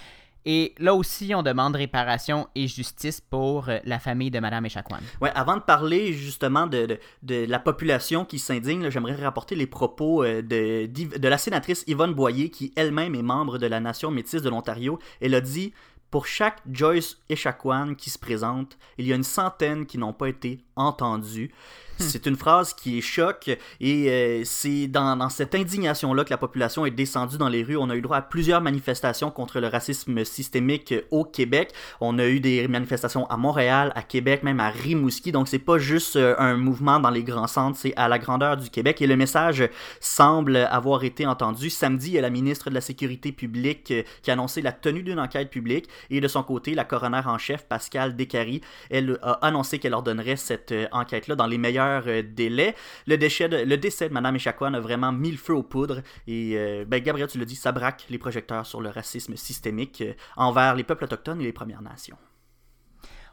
Et 0.46 0.74
là 0.78 0.94
aussi, 0.94 1.34
on 1.34 1.42
demande 1.42 1.76
réparation 1.76 2.48
et 2.54 2.68
justice 2.68 3.20
pour 3.20 3.68
euh, 3.68 3.78
la 3.84 3.98
famille 3.98 4.30
de 4.30 4.38
Madame 4.40 4.66
Echaquan. 4.66 4.98
Ouais, 5.20 5.32
avant 5.34 5.56
de 5.56 5.62
parler 5.62 6.12
justement 6.12 6.66
de, 6.66 6.98
la 7.28 7.58
population 7.58 8.24
qui 8.24 8.38
s'indigne, 8.38 8.90
j'aimerais 8.90 9.14
rapporter 9.14 9.54
les 9.54 9.66
propos 9.66 10.22
euh, 10.22 10.42
de, 10.42 11.28
la 11.28 11.38
sénatrice 11.38 11.84
Yvonne 11.86 12.12
Boyer, 12.12 12.50
qui 12.50 12.72
elle-même 12.76 13.14
est 13.14 13.22
membre 13.22 13.58
de 13.58 13.66
la 13.66 13.80
Nation 13.80 14.10
métisse 14.10 14.42
de 14.42 14.50
l'Ontario. 14.50 14.98
Elle 15.20 15.34
a 15.34 15.40
dit 15.40 15.72
pour 16.10 16.26
chaque 16.26 16.60
Joyce 16.70 17.16
Echaquan 17.28 17.94
qui 17.96 18.08
se 18.08 18.20
présente, 18.20 18.78
il 18.98 19.06
y 19.06 19.12
a 19.12 19.16
une 19.16 19.24
centaine 19.24 19.84
qui 19.84 19.98
n'ont 19.98 20.12
pas 20.12 20.28
été 20.28 20.60
entendus. 20.76 21.50
Hmm. 21.98 22.02
C'est 22.02 22.26
une 22.26 22.36
phrase 22.36 22.74
qui 22.74 22.98
est 22.98 23.00
choc 23.00 23.56
et 23.80 24.10
euh, 24.10 24.42
c'est 24.44 24.88
dans, 24.88 25.28
cette 25.28 25.54
indignation-là 25.54 26.24
que 26.24 26.30
la 26.30 26.38
population 26.38 26.84
est 26.86 26.90
descendue 26.90 27.38
dans 27.38 27.48
les 27.48 27.62
rues. 27.62 27.76
On 27.76 27.88
a 27.88 27.94
eu 27.94 28.00
droit 28.00 28.16
à 28.16 28.22
plusieurs 28.22 28.60
manifestations 28.60 29.30
contre 29.30 29.60
le 29.60 29.68
racisme 29.68 30.24
systémique 30.24 30.92
au 31.12 31.24
Québec. 31.24 31.72
On 32.00 32.18
a 32.18 32.26
eu 32.26 32.40
des 32.40 32.66
manifestations 32.66 33.26
à 33.30 33.36
Montréal, 33.36 33.92
à 33.94 34.02
Québec, 34.02 34.42
même 34.42 34.58
à 34.58 34.70
Rimouski. 34.70 35.30
Donc 35.30 35.46
c'est 35.46 35.60
pas 35.60 35.78
juste 35.78 36.16
euh, 36.16 36.34
un 36.38 36.56
mouvement 36.56 36.98
dans 36.98 37.10
les 37.10 37.22
grands 37.22 37.46
centres, 37.46 37.78
c'est 37.78 37.94
à 37.96 38.08
la 38.08 38.18
grandeur 38.18 38.56
du 38.56 38.70
Québec 38.70 39.00
et 39.00 39.06
le 39.06 39.16
message 39.16 39.68
semble 40.00 40.56
avoir 40.56 41.04
été 41.04 41.26
entendu. 41.26 41.70
Samedi, 41.70 42.08
il 42.08 42.14
y 42.14 42.18
a 42.18 42.22
la 42.22 42.30
ministre 42.30 42.70
de 42.70 42.74
la 42.74 42.80
Sécurité 42.80 43.30
publique 43.30 43.92
euh, 43.92 44.02
qui 44.22 44.30
a 44.30 44.34
annoncé 44.34 44.62
la 44.62 44.72
tenue 44.72 45.04
d'une 45.04 45.20
enquête 45.20 45.48
publique 45.48 45.88
et 46.10 46.20
de 46.20 46.28
son 46.28 46.42
côté, 46.42 46.74
la 46.74 46.84
coroner 46.84 47.22
en 47.24 47.38
chef, 47.38 47.66
Pascal 47.66 48.16
Descaries, 48.16 48.62
elle 48.90 49.16
a 49.22 49.32
annoncé 49.42 49.78
qu'elle 49.78 49.94
ordonnerait 49.94 50.36
cette 50.36 50.74
enquête-là 50.90 51.36
dans 51.36 51.46
les 51.46 51.58
meilleurs 51.58 51.83
euh, 51.84 52.22
délai. 52.22 52.74
Le, 53.06 53.16
décès 53.16 53.48
de 53.48 54.14
Mme 54.14 54.36
Echaquan 54.36 54.74
a 54.74 54.80
vraiment 54.80 55.12
mis 55.12 55.30
le 55.30 55.36
feu 55.36 55.54
aux 55.54 55.62
poudres. 55.62 56.02
Et 56.26 56.52
euh, 56.56 56.84
ben, 56.86 57.02
Gabriel, 57.02 57.28
tu 57.28 57.38
l'as 57.38 57.44
dit, 57.44 57.56
ça 57.56 57.72
braque 57.72 58.06
les 58.10 58.18
projecteurs 58.18 58.66
sur 58.66 58.80
le 58.80 58.88
racisme 58.88 59.36
systémique 59.36 60.00
euh, 60.00 60.14
envers 60.36 60.74
les 60.74 60.84
peuples 60.84 61.04
autochtones 61.04 61.40
et 61.40 61.44
les 61.44 61.52
Premières 61.52 61.82
Nations. 61.82 62.18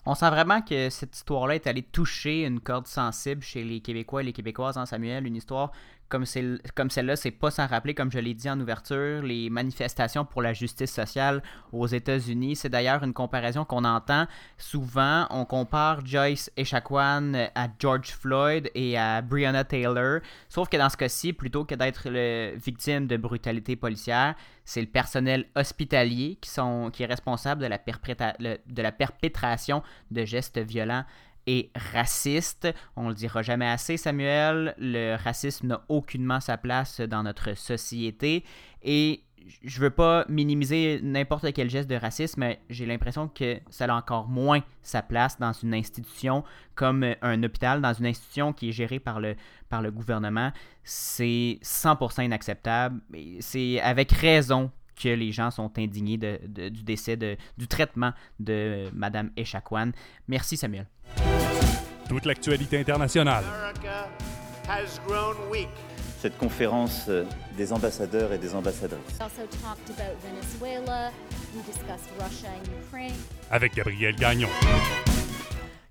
On 0.06 0.16
sent 0.16 0.30
vraiment 0.32 0.62
que 0.62 0.90
cette 0.90 1.16
histoire-là 1.16 1.56
est 1.56 1.68
allée 1.68 1.84
toucher 1.84 2.44
une 2.44 2.60
corde 2.60 2.88
sensible 2.88 3.44
chez 3.44 3.64
les 3.64 3.82
Québécois 3.82 4.22
et 4.22 4.26
les 4.26 4.34
Québécoises 4.34 4.78
en 4.78 4.88
Samuel, 4.88 5.28
une 5.28 5.36
histoire 5.36 5.72
comme 6.12 6.26
celle-là, 6.26 7.16
c'est 7.16 7.32
pas 7.32 7.50
sans 7.50 7.66
rappeler, 7.66 7.94
comme 7.94 8.12
je 8.12 8.20
l'ai 8.20 8.34
dit 8.34 8.50
en 8.50 8.60
ouverture, 8.60 9.24
les 9.24 9.50
manifestations 9.50 10.26
pour 10.26 10.42
la 10.42 10.54
justice 10.54 10.92
sociale 10.92 11.42
aux 11.72 11.88
États-Unis. 11.88 12.58
C'est 12.58 12.70
d'ailleurs 12.70 13.04
une 13.04 13.14
comparaison 13.14 13.66
qu'on 13.66 13.86
entend 13.86 14.28
souvent. 14.58 15.26
On 15.30 15.46
compare 15.46 16.06
Joyce 16.06 16.52
Echaquan 16.58 17.34
à 17.56 17.68
George 17.80 18.10
Floyd 18.10 18.70
et 18.76 18.98
à 18.98 19.22
Breonna 19.22 19.64
Taylor. 19.64 20.20
Sauf 20.50 20.70
que 20.70 20.78
dans 20.78 20.90
ce 20.90 20.98
cas-ci, 20.98 21.34
plutôt 21.34 21.66
que 21.66 21.76
d'être 21.76 22.10
victime 22.58 23.08
de 23.08 23.18
brutalité 23.18 23.76
policière, 23.76 24.36
c'est 24.66 24.82
le 24.82 24.88
personnel 24.88 25.46
hospitalier 25.56 26.38
qui, 26.42 27.04
est 27.04 27.06
responsable 27.06 27.62
de 27.62 28.82
la 28.82 28.92
perpétration 28.92 29.82
de 30.12 30.26
gestes 30.26 30.60
violents 30.60 31.06
raciste. 31.76 32.68
On 32.96 33.10
le 33.10 33.16
dira 33.16 33.42
jamais 33.42 33.68
assez, 33.68 33.98
Samuel. 33.98 34.76
Le 34.78 35.16
racisme 35.16 35.68
n'a 35.68 35.82
aucunement 35.90 36.40
sa 36.40 36.58
place 36.58 37.02
dans 37.02 37.24
notre 37.24 37.56
société. 37.56 38.44
Et 38.84 39.24
je 39.64 39.80
veux 39.80 39.90
pas 39.90 40.26
minimiser 40.30 41.00
n'importe 41.02 41.52
quel 41.54 41.70
geste 41.70 41.90
de 41.90 41.96
racisme, 41.96 42.42
mais 42.42 42.62
j'ai 42.70 42.86
l'impression 42.86 43.28
que 43.28 43.60
ça 43.70 43.86
a 43.86 43.96
encore 43.96 44.28
moins 44.28 44.62
sa 44.82 45.02
place 45.02 45.40
dans 45.40 45.54
une 45.54 45.74
institution 45.74 46.44
comme 46.76 47.06
un 47.22 47.44
hôpital, 47.44 47.82
dans 47.82 47.94
une 47.94 48.06
institution 48.06 48.54
qui 48.54 48.70
est 48.70 48.72
gérée 48.72 49.00
par 49.00 49.20
le, 49.20 49.36
par 49.70 49.82
le 49.82 49.92
gouvernement. 49.92 50.52
C'est 50.84 51.60
100% 51.64 52.26
inacceptable. 52.26 53.02
C'est 53.40 53.80
avec 53.82 54.12
raison 54.12 54.72
que 55.02 55.10
les 55.10 55.32
gens 55.32 55.52
sont 55.52 55.72
indignés 55.78 56.18
du 56.18 56.84
décès, 56.84 57.18
du 57.18 57.68
traitement 57.68 58.12
de 58.40 58.86
Mme 58.94 59.32
Echaquan. 59.36 59.92
Merci 60.28 60.58
Samuel. 60.58 60.88
Toute 62.12 62.26
l'actualité 62.26 62.78
internationale. 62.78 63.46
Cette 66.20 66.38
conférence 66.38 67.06
euh, 67.08 67.24
des 67.56 67.72
ambassadeurs 67.72 68.34
et 68.34 68.38
des 68.38 68.54
ambassadrices. 68.54 69.18
Avec 73.50 73.76
Gabriel 73.76 74.16
Gagnon. 74.18 74.50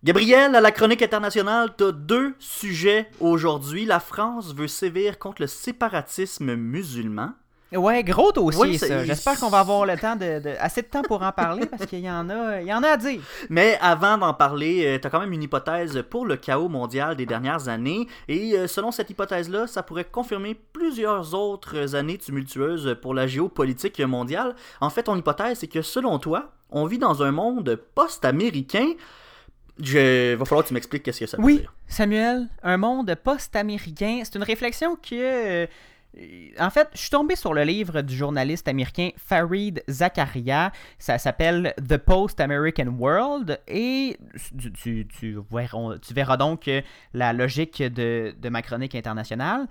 Gabriel, 0.05 0.55
à 0.55 0.61
la 0.61 0.71
chronique 0.73 1.01
internationale, 1.01 1.71
tu 1.79 1.85
as 1.85 1.93
deux 1.93 2.35
sujets 2.39 3.09
aujourd'hui. 3.21 3.87
La 3.87 3.99
France 3.99 4.55
veut 4.55 4.69
sévir 4.69 5.19
contre 5.19 5.41
le 5.41 5.47
séparatisme 5.47 6.55
musulman. 6.55 7.31
Ouais, 7.73 8.03
gros 8.03 8.33
dossier 8.33 8.79
ça. 8.79 9.05
J'espère 9.05 9.39
qu'on 9.39 9.49
va 9.49 9.61
avoir 9.61 9.87
le 9.87 9.97
temps 9.97 10.17
de, 10.17 10.43
assez 10.59 10.83
de 10.83 10.89
temps 10.89 11.03
pour 11.03 11.23
en 11.23 11.31
parler 11.31 11.67
parce 11.67 11.87
qu'il 11.87 12.01
y 12.01 12.11
en 12.11 12.29
a, 12.29 12.61
il 12.61 12.67
y 12.67 12.75
en 12.75 12.83
a 12.83 12.89
à 12.89 12.97
dire. 12.97 13.21
Mais 13.49 13.79
avant 13.81 14.19
d'en 14.19 14.35
parler, 14.35 14.85
euh, 14.87 14.99
tu 14.99 15.07
as 15.07 15.11
quand 15.11 15.21
même 15.21 15.33
une 15.33 15.43
hypothèse 15.43 16.03
pour 16.11 16.27
le 16.27 16.37
chaos 16.37 16.69
mondial 16.69 17.17
des 17.17 17.27
dernières 17.27 17.69
années 17.69 18.09
et 18.27 18.57
euh, 18.57 18.67
selon 18.67 18.91
cette 18.91 19.11
hypothèse-là, 19.11 19.69
ça 19.69 19.83
pourrait 19.83 20.05
confirmer 20.05 20.55
plusieurs 20.55 21.35
autres 21.35 21.95
années 21.95 22.19
tumultueuses 22.19 22.97
pour 23.01 23.15
la 23.15 23.27
géopolitique 23.29 24.01
mondiale. 24.01 24.57
En 24.81 24.91
fait, 24.91 25.05
ton 25.05 25.17
hypothèse, 25.17 25.59
c'est 25.59 25.69
que 25.69 25.83
selon 25.83 26.19
toi, 26.19 26.51
on 26.71 26.87
vit 26.87 26.99
dans 26.99 27.23
un 27.23 27.31
monde 27.31 27.79
post-américain. 27.95 28.89
Je... 29.81 30.35
Va 30.35 30.45
falloir 30.45 30.65
que 30.65 30.69
tu 30.69 30.75
m'expliques 30.75 31.05
qu'est-ce 31.05 31.21
que 31.21 31.27
ça 31.27 31.37
veut 31.37 31.45
oui, 31.45 31.59
dire. 31.61 31.73
Samuel, 31.87 32.49
un 32.63 32.77
monde 32.77 33.15
post-américain, 33.23 34.23
c'est 34.25 34.35
une 34.35 34.43
réflexion 34.43 34.97
que 34.97 35.67
en 36.59 36.71
fait, 36.71 36.89
je 36.93 36.99
suis 36.99 37.11
tombé 37.11 37.37
sur 37.37 37.55
le 37.55 37.63
livre 37.63 38.03
du 38.03 38.17
journaliste 38.17 38.67
américain 38.67 39.11
Farid 39.17 39.83
Zakaria. 39.89 40.73
Ça 40.99 41.19
s'appelle 41.19 41.73
The 41.77 41.99
Post-American 41.99 42.89
World. 42.99 43.61
Et 43.69 44.17
tu, 44.83 45.07
verras, 45.51 46.37
donc 46.37 46.69
la 47.15 47.33
logique 47.33 47.83
de, 47.83 48.35
ma 48.49 48.63
chronique 48.63 48.95
internationale. 48.95 49.67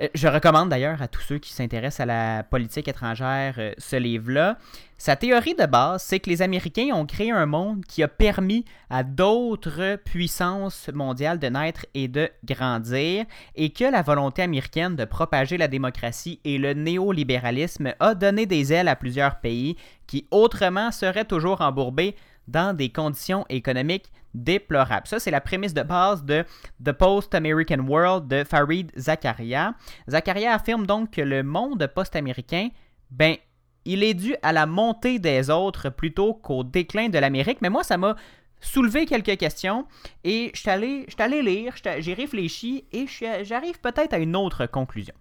Euh, 0.00 0.08
Je 0.14 0.26
recommande 0.26 0.70
d'ailleurs 0.70 1.02
à 1.02 1.08
tous 1.08 1.20
ceux 1.20 1.38
qui 1.38 1.52
s'intéressent 1.52 2.00
à 2.00 2.06
la 2.06 2.42
politique 2.44 2.88
étrangère 2.88 3.54
euh, 3.58 3.72
ce 3.78 3.96
livre-là. 3.96 4.56
Sa 4.96 5.16
théorie 5.16 5.54
de 5.54 5.66
base, 5.66 6.02
c'est 6.02 6.20
que 6.20 6.30
les 6.30 6.42
Américains 6.42 6.90
ont 6.94 7.06
créé 7.06 7.30
un 7.30 7.44
monde 7.44 7.84
qui 7.84 8.02
a 8.02 8.08
permis 8.08 8.64
à 8.88 9.02
d'autres 9.02 9.96
puissances 10.04 10.88
mondiales 10.94 11.38
de 11.38 11.48
naître 11.48 11.84
et 11.94 12.08
de 12.08 12.30
grandir, 12.44 13.24
et 13.56 13.70
que 13.70 13.84
la 13.84 14.02
volonté 14.02 14.42
américaine 14.42 14.94
de 14.94 15.04
propager 15.04 15.58
la 15.58 15.68
démocratie 15.68 16.40
et 16.44 16.56
le 16.56 16.72
néolibéralisme 16.72 17.94
a 17.98 18.14
donné 18.14 18.46
des 18.46 18.72
ailes 18.72 18.88
à 18.88 18.96
plusieurs 18.96 19.40
pays 19.40 19.76
qui 20.06 20.26
autrement 20.30 20.92
seraient 20.92 21.24
toujours 21.24 21.62
embourbés 21.62 22.14
dans 22.48 22.76
des 22.76 22.90
conditions 22.90 23.44
économiques 23.48 24.12
déplorables. 24.34 25.06
Ça, 25.06 25.18
c'est 25.18 25.30
la 25.30 25.40
prémisse 25.40 25.74
de 25.74 25.82
base 25.82 26.24
de 26.24 26.44
The 26.82 26.92
Post-American 26.92 27.80
World 27.86 28.28
de 28.28 28.44
Farid 28.44 28.90
Zakaria. 28.96 29.74
Zakaria 30.08 30.54
affirme 30.54 30.86
donc 30.86 31.10
que 31.12 31.20
le 31.20 31.42
monde 31.42 31.86
post-américain, 31.94 32.68
ben, 33.10 33.36
il 33.84 34.02
est 34.02 34.14
dû 34.14 34.36
à 34.42 34.52
la 34.52 34.66
montée 34.66 35.18
des 35.18 35.50
autres 35.50 35.90
plutôt 35.90 36.34
qu'au 36.34 36.64
déclin 36.64 37.08
de 37.08 37.18
l'Amérique. 37.18 37.58
Mais 37.60 37.70
moi, 37.70 37.82
ça 37.82 37.98
m'a 37.98 38.16
soulevé 38.60 39.06
quelques 39.06 39.36
questions 39.38 39.86
et 40.24 40.50
je 40.54 40.60
suis 40.60 40.70
allé, 40.70 41.06
allé 41.18 41.42
lire, 41.42 41.74
j'ai 41.98 42.14
réfléchi 42.14 42.84
et 42.92 43.06
j'arrive 43.44 43.80
peut-être 43.80 44.14
à 44.14 44.18
une 44.18 44.36
autre 44.36 44.66
conclusion. 44.66 45.14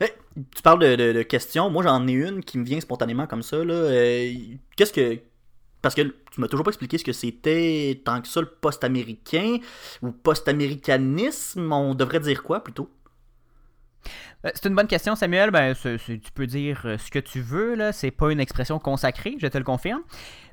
Eh, 0.00 0.12
tu 0.54 0.62
parles 0.62 0.96
de, 0.96 1.22
questions. 1.22 1.70
Moi, 1.70 1.82
j'en 1.82 2.06
ai 2.06 2.12
une 2.12 2.42
qui 2.42 2.58
me 2.58 2.64
vient 2.64 2.80
spontanément 2.80 3.26
comme 3.26 3.42
ça. 3.42 3.56
Euh, 3.56 4.32
Qu'est-ce 4.76 4.92
que. 4.92 5.20
Parce 5.82 5.94
que 5.94 6.14
tu 6.36 6.42
m'as 6.42 6.48
toujours 6.48 6.64
pas 6.64 6.70
expliqué 6.70 6.98
ce 6.98 7.04
que 7.04 7.14
c'était 7.14 8.02
tant 8.04 8.20
que 8.20 8.28
ça 8.28 8.42
le 8.42 8.46
post-américain 8.46 9.56
ou 10.02 10.12
post-américanisme. 10.12 11.72
On 11.72 11.94
devrait 11.94 12.20
dire 12.20 12.42
quoi 12.42 12.62
plutôt? 12.62 12.90
Euh, 14.44 14.50
C'est 14.52 14.68
une 14.68 14.74
bonne 14.74 14.86
question, 14.86 15.16
Samuel. 15.16 15.50
Ben, 15.50 15.74
tu 15.74 16.20
peux 16.34 16.46
dire 16.46 16.82
euh, 16.84 16.98
ce 16.98 17.10
que 17.10 17.18
tu 17.18 17.40
veux. 17.40 17.74
là. 17.74 17.90
C'est 17.90 18.10
pas 18.10 18.30
une 18.30 18.38
expression 18.38 18.78
consacrée, 18.78 19.36
je 19.38 19.46
te 19.46 19.56
le 19.56 19.64
confirme. 19.64 20.02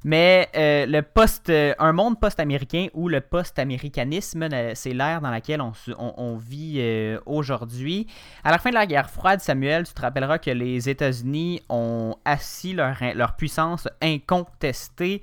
Mais 0.06 0.48
euh, 0.56 0.86
le 0.86 1.02
post, 1.02 1.52
un 1.52 1.92
monde 1.92 2.18
post-américain 2.18 2.88
ou 2.94 3.10
le 3.10 3.20
post-américanisme, 3.20 4.48
c'est 4.74 4.94
l'ère 4.94 5.20
dans 5.20 5.32
laquelle 5.32 5.62
on, 5.62 6.38
vit 6.38 6.82
aujourd'hui. 7.26 8.08
À 8.46 8.52
la 8.52 8.58
fin 8.58 8.70
de 8.70 8.76
la 8.76 8.86
guerre 8.86 9.10
froide, 9.10 9.42
Samuel, 9.42 9.86
tu 9.86 9.94
te 9.94 10.02
rappelleras 10.02 10.38
que 10.38 10.52
les 10.52 10.88
États-Unis 10.90 11.62
ont 11.68 12.16
assis 12.24 12.74
leur 12.74 13.36
puissance 13.36 13.90
incontestée 14.02 15.22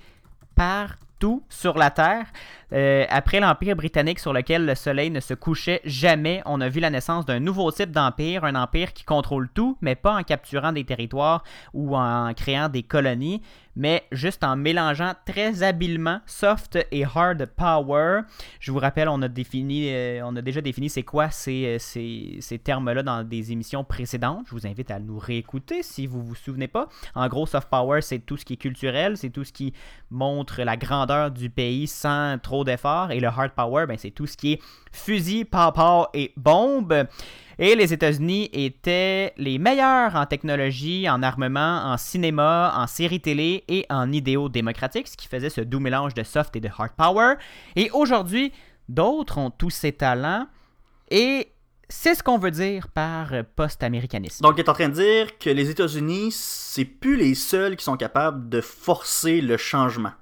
partout 0.61 1.43
sur 1.49 1.79
la 1.79 1.91
Terre. 1.91 2.27
Euh, 2.73 3.05
après 3.09 3.41
l'Empire 3.41 3.77
britannique 3.77 4.19
sur 4.19 4.33
lequel 4.33 4.65
le 4.65 4.75
soleil 4.75 5.11
ne 5.11 5.21
se 5.21 5.35
couchait 5.35 5.81
jamais, 5.85 6.43
on 6.47 6.61
a 6.61 6.69
vu 6.69 6.81
la 6.81 6.91
naissance 6.91 7.27
d'un 7.27 7.41
nouveau 7.41 7.71
type 7.73 7.91
d'empire, 7.91 8.45
un 8.45 8.55
empire 8.55 8.93
qui 8.93 9.05
contrôle 9.05 9.49
tout, 9.53 9.77
mais 9.81 9.95
pas 9.95 10.17
en 10.17 10.23
capturant 10.23 10.73
des 10.73 10.85
territoires 10.85 11.43
ou 11.75 11.97
en 11.97 12.33
créant 12.35 12.69
des 12.69 12.83
colonies, 12.83 13.43
mais 13.77 14.05
juste 14.13 14.45
en 14.45 14.57
mélangeant 14.57 15.15
très 15.25 15.63
habilement 15.63 16.21
soft 16.27 16.79
et 16.91 17.05
hard 17.05 17.47
power. 17.57 18.23
Je 18.59 18.73
vous 18.73 18.79
rappelle, 18.79 19.09
on 19.09 19.23
a 19.23 19.29
défini, 19.29 19.89
euh, 19.91 20.21
on 20.25 20.37
a 20.37 20.43
déjà 20.43 20.61
défini 20.61 20.91
c'est 20.91 21.03
quoi 21.03 21.31
ces, 21.31 21.67
euh, 21.67 21.79
ces, 21.79 22.39
ces 22.41 22.59
termes-là 22.59 23.03
dans 23.03 23.25
des 23.25 23.53
émissions 23.53 23.85
précédentes. 23.85 24.47
Je 24.49 24.53
vous 24.53 24.67
invite 24.67 24.91
à 24.91 24.99
nous 24.99 25.19
réécouter 25.19 25.83
si 25.83 26.07
vous 26.07 26.23
vous 26.23 26.35
souvenez 26.35 26.69
pas. 26.69 26.89
En 27.15 27.29
gros, 27.29 27.47
soft 27.47 27.69
power, 27.69 28.03
c'est 28.03 28.19
tout 28.19 28.37
ce 28.37 28.45
qui 28.45 28.55
est 28.55 28.59
culturel, 28.59 29.17
c'est 29.17 29.31
tout 29.31 29.45
ce 29.45 29.53
qui 29.53 29.73
montre 30.11 30.63
la 30.63 30.77
grandeur 30.77 31.31
du 31.31 31.51
pays 31.51 31.87
sans 31.87 32.39
trop 32.41 32.60
d'efforts. 32.65 33.11
Et 33.11 33.21
le 33.21 33.29
hard 33.29 33.53
power, 33.53 33.87
ben, 33.87 33.97
c'est 33.99 34.11
tout 34.11 34.27
ce 34.27 34.37
qui 34.37 34.55
est 34.55 34.63
fusil, 34.93 35.45
pow 35.45 36.07
et 36.15 36.33
bombe. 36.37 37.07
Et 37.59 37.75
les 37.75 37.93
États-Unis 37.93 38.49
étaient 38.53 39.35
les 39.37 39.59
meilleurs 39.59 40.17
en 40.17 40.25
technologie, 40.25 41.09
en 41.11 41.23
armement, 41.23 41.83
en 41.85 41.99
cinéma, 41.99 42.73
en 42.75 42.87
séries 42.87 43.21
télé 43.21 43.65
et 43.69 43.85
en 43.91 44.11
idéaux 44.13 44.49
démocratiques, 44.49 45.09
ce 45.09 45.17
qui 45.17 45.29
faisait 45.29 45.51
ce 45.51 45.61
doux 45.61 45.81
mélange 45.81 46.15
de 46.15 46.23
soft 46.23 46.57
et 46.57 46.61
de 46.61 46.69
hard 46.69 46.93
power. 46.97 47.35
Et 47.77 47.91
aujourd'hui, 47.91 48.53
d'autres 48.89 49.37
ont 49.37 49.51
tous 49.51 49.71
ces 49.71 49.93
talents 49.93 50.47
et 51.11 51.49
c'est 51.91 52.15
ce 52.15 52.23
qu'on 52.23 52.39
veut 52.39 52.53
dire 52.53 52.89
par 52.89 53.33
post-américanisme. 53.57 54.43
Donc, 54.43 54.55
il 54.57 54.61
est 54.61 54.69
en 54.69 54.75
train 54.75 54.89
de 54.89 54.95
dire 54.95 55.39
que 55.39 55.51
les 55.51 55.69
États-Unis, 55.71 56.31
c'est 56.33 56.85
plus 56.85 57.17
les 57.17 57.35
seuls 57.35 57.77
qui 57.77 57.85
sont 57.85 57.97
capables 57.97 58.49
de 58.49 58.61
forcer 58.61 59.41
le 59.41 59.57
changement. 59.57 60.13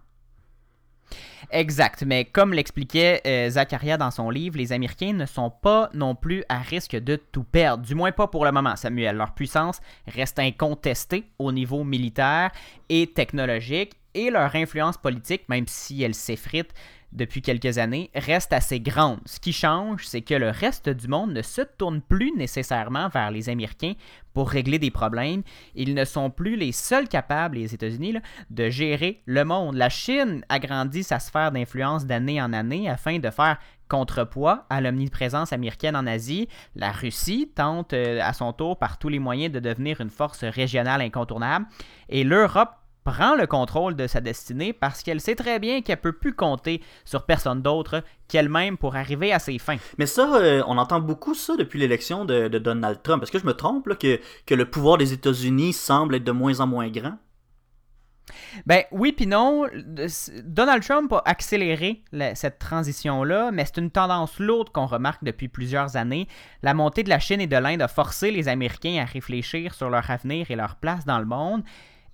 Exact, 1.50 2.02
mais 2.04 2.26
comme 2.26 2.52
l'expliquait 2.52 3.22
euh, 3.26 3.96
dans 3.96 4.10
son 4.10 4.28
livre, 4.28 4.58
les 4.58 4.72
Américains 4.72 5.14
ne 5.14 5.24
sont 5.24 5.50
pas 5.50 5.88
non 5.94 6.14
plus 6.14 6.44
à 6.50 6.58
risque 6.58 6.94
de 6.94 7.16
tout 7.16 7.42
perdre, 7.42 7.84
du 7.84 7.94
moins 7.94 8.12
pas 8.12 8.26
pour 8.26 8.44
le 8.44 8.52
moment, 8.52 8.76
Samuel. 8.76 9.16
Leur 9.16 9.32
puissance 9.32 9.80
reste 10.06 10.38
incontestée 10.38 11.24
au 11.38 11.50
niveau 11.50 11.84
militaire 11.84 12.50
et 12.90 13.06
technologique, 13.06 13.94
et 14.14 14.30
leur 14.30 14.54
influence 14.56 14.96
politique, 14.96 15.48
même 15.48 15.66
si 15.66 16.02
elle 16.02 16.14
s'effrite 16.14 16.72
depuis 17.12 17.42
quelques 17.42 17.78
années, 17.78 18.10
reste 18.14 18.52
assez 18.52 18.80
grande. 18.80 19.20
Ce 19.24 19.40
qui 19.40 19.52
change, 19.52 20.06
c'est 20.06 20.20
que 20.20 20.34
le 20.34 20.50
reste 20.50 20.88
du 20.88 21.08
monde 21.08 21.32
ne 21.32 21.42
se 21.42 21.62
tourne 21.62 22.00
plus 22.00 22.32
nécessairement 22.36 23.08
vers 23.08 23.30
les 23.30 23.48
Américains 23.48 23.94
pour 24.34 24.50
régler 24.50 24.78
des 24.78 24.90
problèmes. 24.90 25.42
Ils 25.74 25.94
ne 25.94 26.04
sont 26.04 26.30
plus 26.30 26.56
les 26.56 26.72
seuls 26.72 27.08
capables, 27.08 27.56
les 27.56 27.74
États-Unis, 27.74 28.14
de 28.50 28.68
gérer 28.68 29.22
le 29.24 29.44
monde. 29.44 29.74
La 29.74 29.88
Chine 29.88 30.44
agrandit 30.48 31.02
sa 31.02 31.18
sphère 31.18 31.50
d'influence 31.50 32.06
d'année 32.06 32.40
en 32.40 32.52
année 32.52 32.88
afin 32.88 33.18
de 33.18 33.30
faire 33.30 33.58
contrepoids 33.88 34.66
à 34.68 34.80
l'omniprésence 34.80 35.52
américaine 35.52 35.96
en 35.96 36.06
Asie. 36.06 36.48
La 36.76 36.92
Russie 36.92 37.50
tente 37.54 37.94
euh, 37.94 38.20
à 38.22 38.32
son 38.32 38.52
tour 38.52 38.78
par 38.78 38.98
tous 38.98 39.08
les 39.08 39.18
moyens 39.18 39.52
de 39.52 39.60
devenir 39.60 40.00
une 40.00 40.10
force 40.10 40.44
régionale 40.44 41.00
incontournable. 41.00 41.66
Et 42.08 42.22
l'Europe 42.22 42.74
prend 43.10 43.34
le 43.34 43.46
contrôle 43.46 43.96
de 43.96 44.06
sa 44.06 44.20
destinée 44.20 44.72
parce 44.72 45.02
qu'elle 45.02 45.20
sait 45.20 45.34
très 45.34 45.58
bien 45.58 45.80
qu'elle 45.82 46.00
peut 46.00 46.12
plus 46.12 46.34
compter 46.34 46.82
sur 47.04 47.24
personne 47.24 47.62
d'autre 47.62 48.02
qu'elle-même 48.28 48.76
pour 48.76 48.96
arriver 48.96 49.32
à 49.32 49.38
ses 49.38 49.58
fins. 49.58 49.78
Mais 49.96 50.06
ça, 50.06 50.36
euh, 50.36 50.62
on 50.66 50.76
entend 50.76 51.00
beaucoup 51.00 51.34
ça 51.34 51.56
depuis 51.56 51.78
l'élection 51.78 52.24
de, 52.24 52.48
de 52.48 52.58
Donald 52.58 53.02
Trump. 53.02 53.22
Est-ce 53.22 53.32
que 53.32 53.38
je 53.38 53.46
me 53.46 53.54
trompe 53.54 53.86
là, 53.86 53.94
que, 53.94 54.20
que 54.46 54.54
le 54.54 54.66
pouvoir 54.68 54.98
des 54.98 55.12
États-Unis 55.12 55.72
semble 55.72 56.16
être 56.16 56.24
de 56.24 56.32
moins 56.32 56.60
en 56.60 56.66
moins 56.66 56.88
grand? 56.88 57.16
Ben 58.66 58.82
oui 58.92 59.12
puis 59.12 59.26
non, 59.26 59.64
Donald 60.44 60.82
Trump 60.82 61.10
a 61.14 61.22
accéléré 61.24 62.02
la- 62.12 62.34
cette 62.34 62.58
transition-là, 62.58 63.50
mais 63.52 63.64
c'est 63.64 63.78
une 63.78 63.90
tendance 63.90 64.38
lourde 64.38 64.68
qu'on 64.68 64.84
remarque 64.84 65.24
depuis 65.24 65.48
plusieurs 65.48 65.96
années. 65.96 66.28
La 66.62 66.74
montée 66.74 67.02
de 67.04 67.08
la 67.08 67.20
Chine 67.20 67.40
et 67.40 67.46
de 67.46 67.56
l'Inde 67.56 67.80
a 67.80 67.88
forcé 67.88 68.30
les 68.30 68.48
Américains 68.48 69.00
à 69.00 69.06
réfléchir 69.06 69.72
sur 69.72 69.88
leur 69.88 70.10
avenir 70.10 70.50
et 70.50 70.56
leur 70.56 70.76
place 70.76 71.06
dans 71.06 71.18
le 71.18 71.24
monde. 71.24 71.62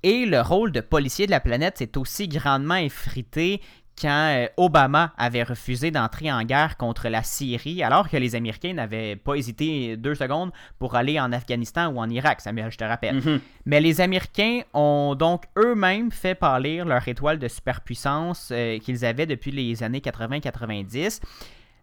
Et 0.05 0.27
le 0.27 0.43
rôle 0.43 0.71
de 0.71 0.83
policier 0.83 1.25
de 1.25 1.31
la 1.31 1.41
planète 1.41 1.79
s'est 1.79 1.97
aussi 1.97 2.29
grandement 2.29 2.77
effrité 2.77 3.63
quand 3.99 4.35
euh, 4.35 4.49
Obama 4.59 5.15
avait 5.17 5.45
refusé 5.45 5.91
d'entrer 5.91 6.31
en 6.31 6.43
guerre 6.43 6.77
contre 6.77 7.09
la 7.09 7.23
Syrie, 7.23 7.83
alors 7.83 8.11
que 8.11 8.19
les 8.19 8.35
Américains 8.35 8.75
n'avaient 8.75 9.17
pas 9.17 9.37
hésité 9.37 9.97
deux 9.97 10.15
secondes 10.15 10.51
pour 10.79 10.95
aller 10.95 11.19
en 11.19 11.33
Afghanistan 11.33 11.89
ou 11.89 12.01
en 12.01 12.11
Irak, 12.11 12.43
Samuel, 12.43 12.71
je 12.71 12.77
te 12.77 12.85
rappelle. 12.85 13.15
Mhm. 13.15 13.41
Mais 13.65 13.81
les 13.81 14.03
Américains 14.03 14.61
ont 14.75 15.15
donc 15.15 15.45
eux-mêmes 15.57 16.11
fait 16.11 16.35
pâlir 16.35 16.85
leur 16.85 17.09
étoile 17.09 17.39
de 17.39 17.49
superpuissance 17.49 18.51
euh, 18.53 18.79
qu'ils 18.81 19.07
avaient 19.07 19.27
depuis 19.27 19.53
les 19.53 19.83
années 19.83 20.01
80-90. 20.01 21.23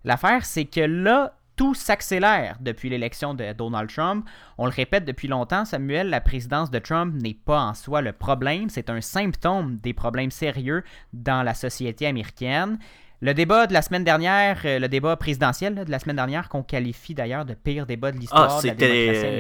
L'affaire, 0.03 0.45
c'est 0.45 0.65
que 0.65 0.81
là, 0.81 1.33
tout 1.55 1.73
s'accélère 1.73 2.57
depuis 2.59 2.89
l'élection 2.89 3.33
de 3.33 3.53
Donald 3.53 3.89
Trump. 3.89 4.27
On 4.57 4.65
le 4.65 4.71
répète 4.71 5.05
depuis 5.05 5.27
longtemps, 5.27 5.65
Samuel, 5.65 6.09
la 6.09 6.21
présidence 6.21 6.71
de 6.71 6.79
Trump 6.79 7.13
n'est 7.21 7.33
pas 7.33 7.61
en 7.61 7.73
soi 7.73 8.01
le 8.01 8.13
problème, 8.13 8.69
c'est 8.69 8.89
un 8.89 9.01
symptôme 9.01 9.77
des 9.77 9.93
problèmes 9.93 10.31
sérieux 10.31 10.83
dans 11.13 11.43
la 11.43 11.53
société 11.53 12.07
américaine. 12.07 12.79
Le 13.23 13.35
débat 13.35 13.67
de 13.67 13.73
la 13.73 13.83
semaine 13.83 14.03
dernière, 14.03 14.61
euh, 14.65 14.79
le 14.79 14.87
débat 14.87 15.15
présidentiel 15.15 15.75
là, 15.75 15.85
de 15.85 15.91
la 15.91 15.99
semaine 15.99 16.15
dernière, 16.15 16.49
qu'on 16.49 16.63
qualifie 16.63 17.13
d'ailleurs 17.13 17.45
de 17.45 17.53
pire 17.53 17.85
débat 17.85 18.11
de 18.11 18.17
l'histoire 18.17 18.57
Ah, 18.57 18.59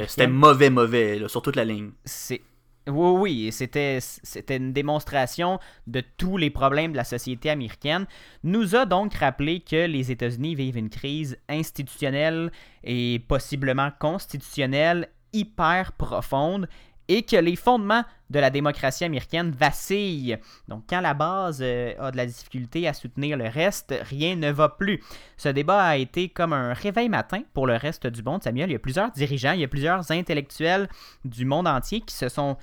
c'était 0.07 0.27
mauvais, 0.27 0.69
mauvais, 0.69 1.17
là, 1.17 1.27
sur 1.27 1.41
toute 1.41 1.55
la 1.55 1.65
ligne. 1.65 1.89
C'est 2.05 2.41
oui, 2.87 3.19
oui, 3.19 3.51
c'était 3.51 3.99
c'était 4.01 4.57
une 4.57 4.73
démonstration 4.73 5.59
de 5.85 6.01
tous 6.17 6.37
les 6.37 6.49
problèmes 6.49 6.91
de 6.91 6.97
la 6.97 7.03
société 7.03 7.49
américaine. 7.49 8.07
Nous 8.43 8.75
a 8.75 8.85
donc 8.85 9.13
rappelé 9.13 9.59
que 9.59 9.85
les 9.85 10.11
États-Unis 10.11 10.55
vivent 10.55 10.77
une 10.77 10.89
crise 10.89 11.37
institutionnelle 11.47 12.51
et 12.83 13.23
possiblement 13.27 13.91
constitutionnelle 13.99 15.09
hyper 15.33 15.91
profonde 15.93 16.67
et 17.11 17.23
que 17.23 17.35
les 17.35 17.57
fondements 17.57 18.05
de 18.29 18.39
la 18.39 18.49
démocratie 18.49 19.03
américaine 19.03 19.51
vacillent. 19.51 20.37
Donc 20.69 20.83
quand 20.89 21.01
la 21.01 21.13
base 21.13 21.59
euh, 21.61 21.93
a 21.99 22.09
de 22.09 22.15
la 22.15 22.25
difficulté 22.25 22.87
à 22.87 22.93
soutenir 22.93 23.35
le 23.35 23.49
reste, 23.49 23.93
rien 24.09 24.37
ne 24.37 24.49
va 24.49 24.69
plus. 24.69 25.03
Ce 25.35 25.49
débat 25.49 25.83
a 25.83 25.97
été 25.97 26.29
comme 26.29 26.53
un 26.53 26.71
réveil 26.71 27.09
matin 27.09 27.41
pour 27.53 27.67
le 27.67 27.75
reste 27.75 28.07
du 28.07 28.23
monde, 28.23 28.41
Samuel. 28.41 28.69
Il 28.69 28.73
y 28.73 28.77
a 28.77 28.79
plusieurs 28.79 29.11
dirigeants, 29.11 29.51
il 29.51 29.59
y 29.59 29.65
a 29.65 29.67
plusieurs 29.67 30.09
intellectuels 30.09 30.87
du 31.25 31.43
monde 31.43 31.67
entier 31.67 31.99
qui 31.99 32.15
se 32.15 32.29
sont 32.29 32.55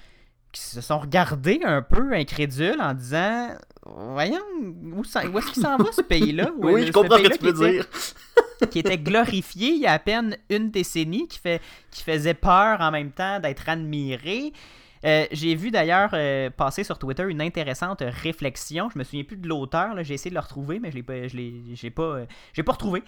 qui 0.50 0.62
se 0.62 0.80
sont 0.80 0.98
regardés 0.98 1.60
un 1.62 1.82
peu 1.82 2.14
incrédules 2.14 2.80
en 2.80 2.94
disant 2.94 3.50
voyons 3.84 4.38
où, 4.62 5.02
est-ce 5.02 5.52
qu'il 5.52 5.62
s'en 5.62 5.76
va 5.76 5.92
ce 5.92 6.00
pays-là? 6.08 6.50
Oui, 6.56 6.86
je 6.86 6.92
comprends 6.92 7.18
ce 7.18 7.22
que 7.22 7.36
tu 7.36 7.44
veux 7.44 7.52
dire. 7.52 7.84
Qui 8.66 8.78
était 8.78 8.98
glorifié 8.98 9.68
il 9.70 9.80
y 9.80 9.86
a 9.86 9.92
à 9.92 9.98
peine 9.98 10.36
une 10.50 10.70
décennie, 10.70 11.28
qui, 11.28 11.38
fait, 11.38 11.60
qui 11.90 12.02
faisait 12.02 12.34
peur 12.34 12.80
en 12.80 12.90
même 12.90 13.10
temps 13.12 13.40
d'être 13.40 13.68
admiré. 13.68 14.52
Euh, 15.04 15.26
j'ai 15.30 15.54
vu 15.54 15.70
d'ailleurs 15.70 16.10
euh, 16.14 16.50
passer 16.50 16.84
sur 16.84 16.98
Twitter 16.98 17.24
une 17.28 17.40
intéressante 17.40 18.02
réflexion. 18.04 18.88
Je 18.92 18.98
me 18.98 19.04
souviens 19.04 19.24
plus 19.24 19.36
de 19.36 19.48
l'auteur, 19.48 20.02
j'ai 20.02 20.14
essayé 20.14 20.30
de 20.30 20.34
le 20.34 20.40
retrouver, 20.40 20.80
mais 20.80 20.90
je 20.90 21.36
l'ai 21.36 21.62
j'ai 21.74 21.90
pas, 21.90 22.02
euh, 22.02 22.26
j'ai 22.52 22.62
pas 22.62 22.72
retrouvé. 22.72 23.02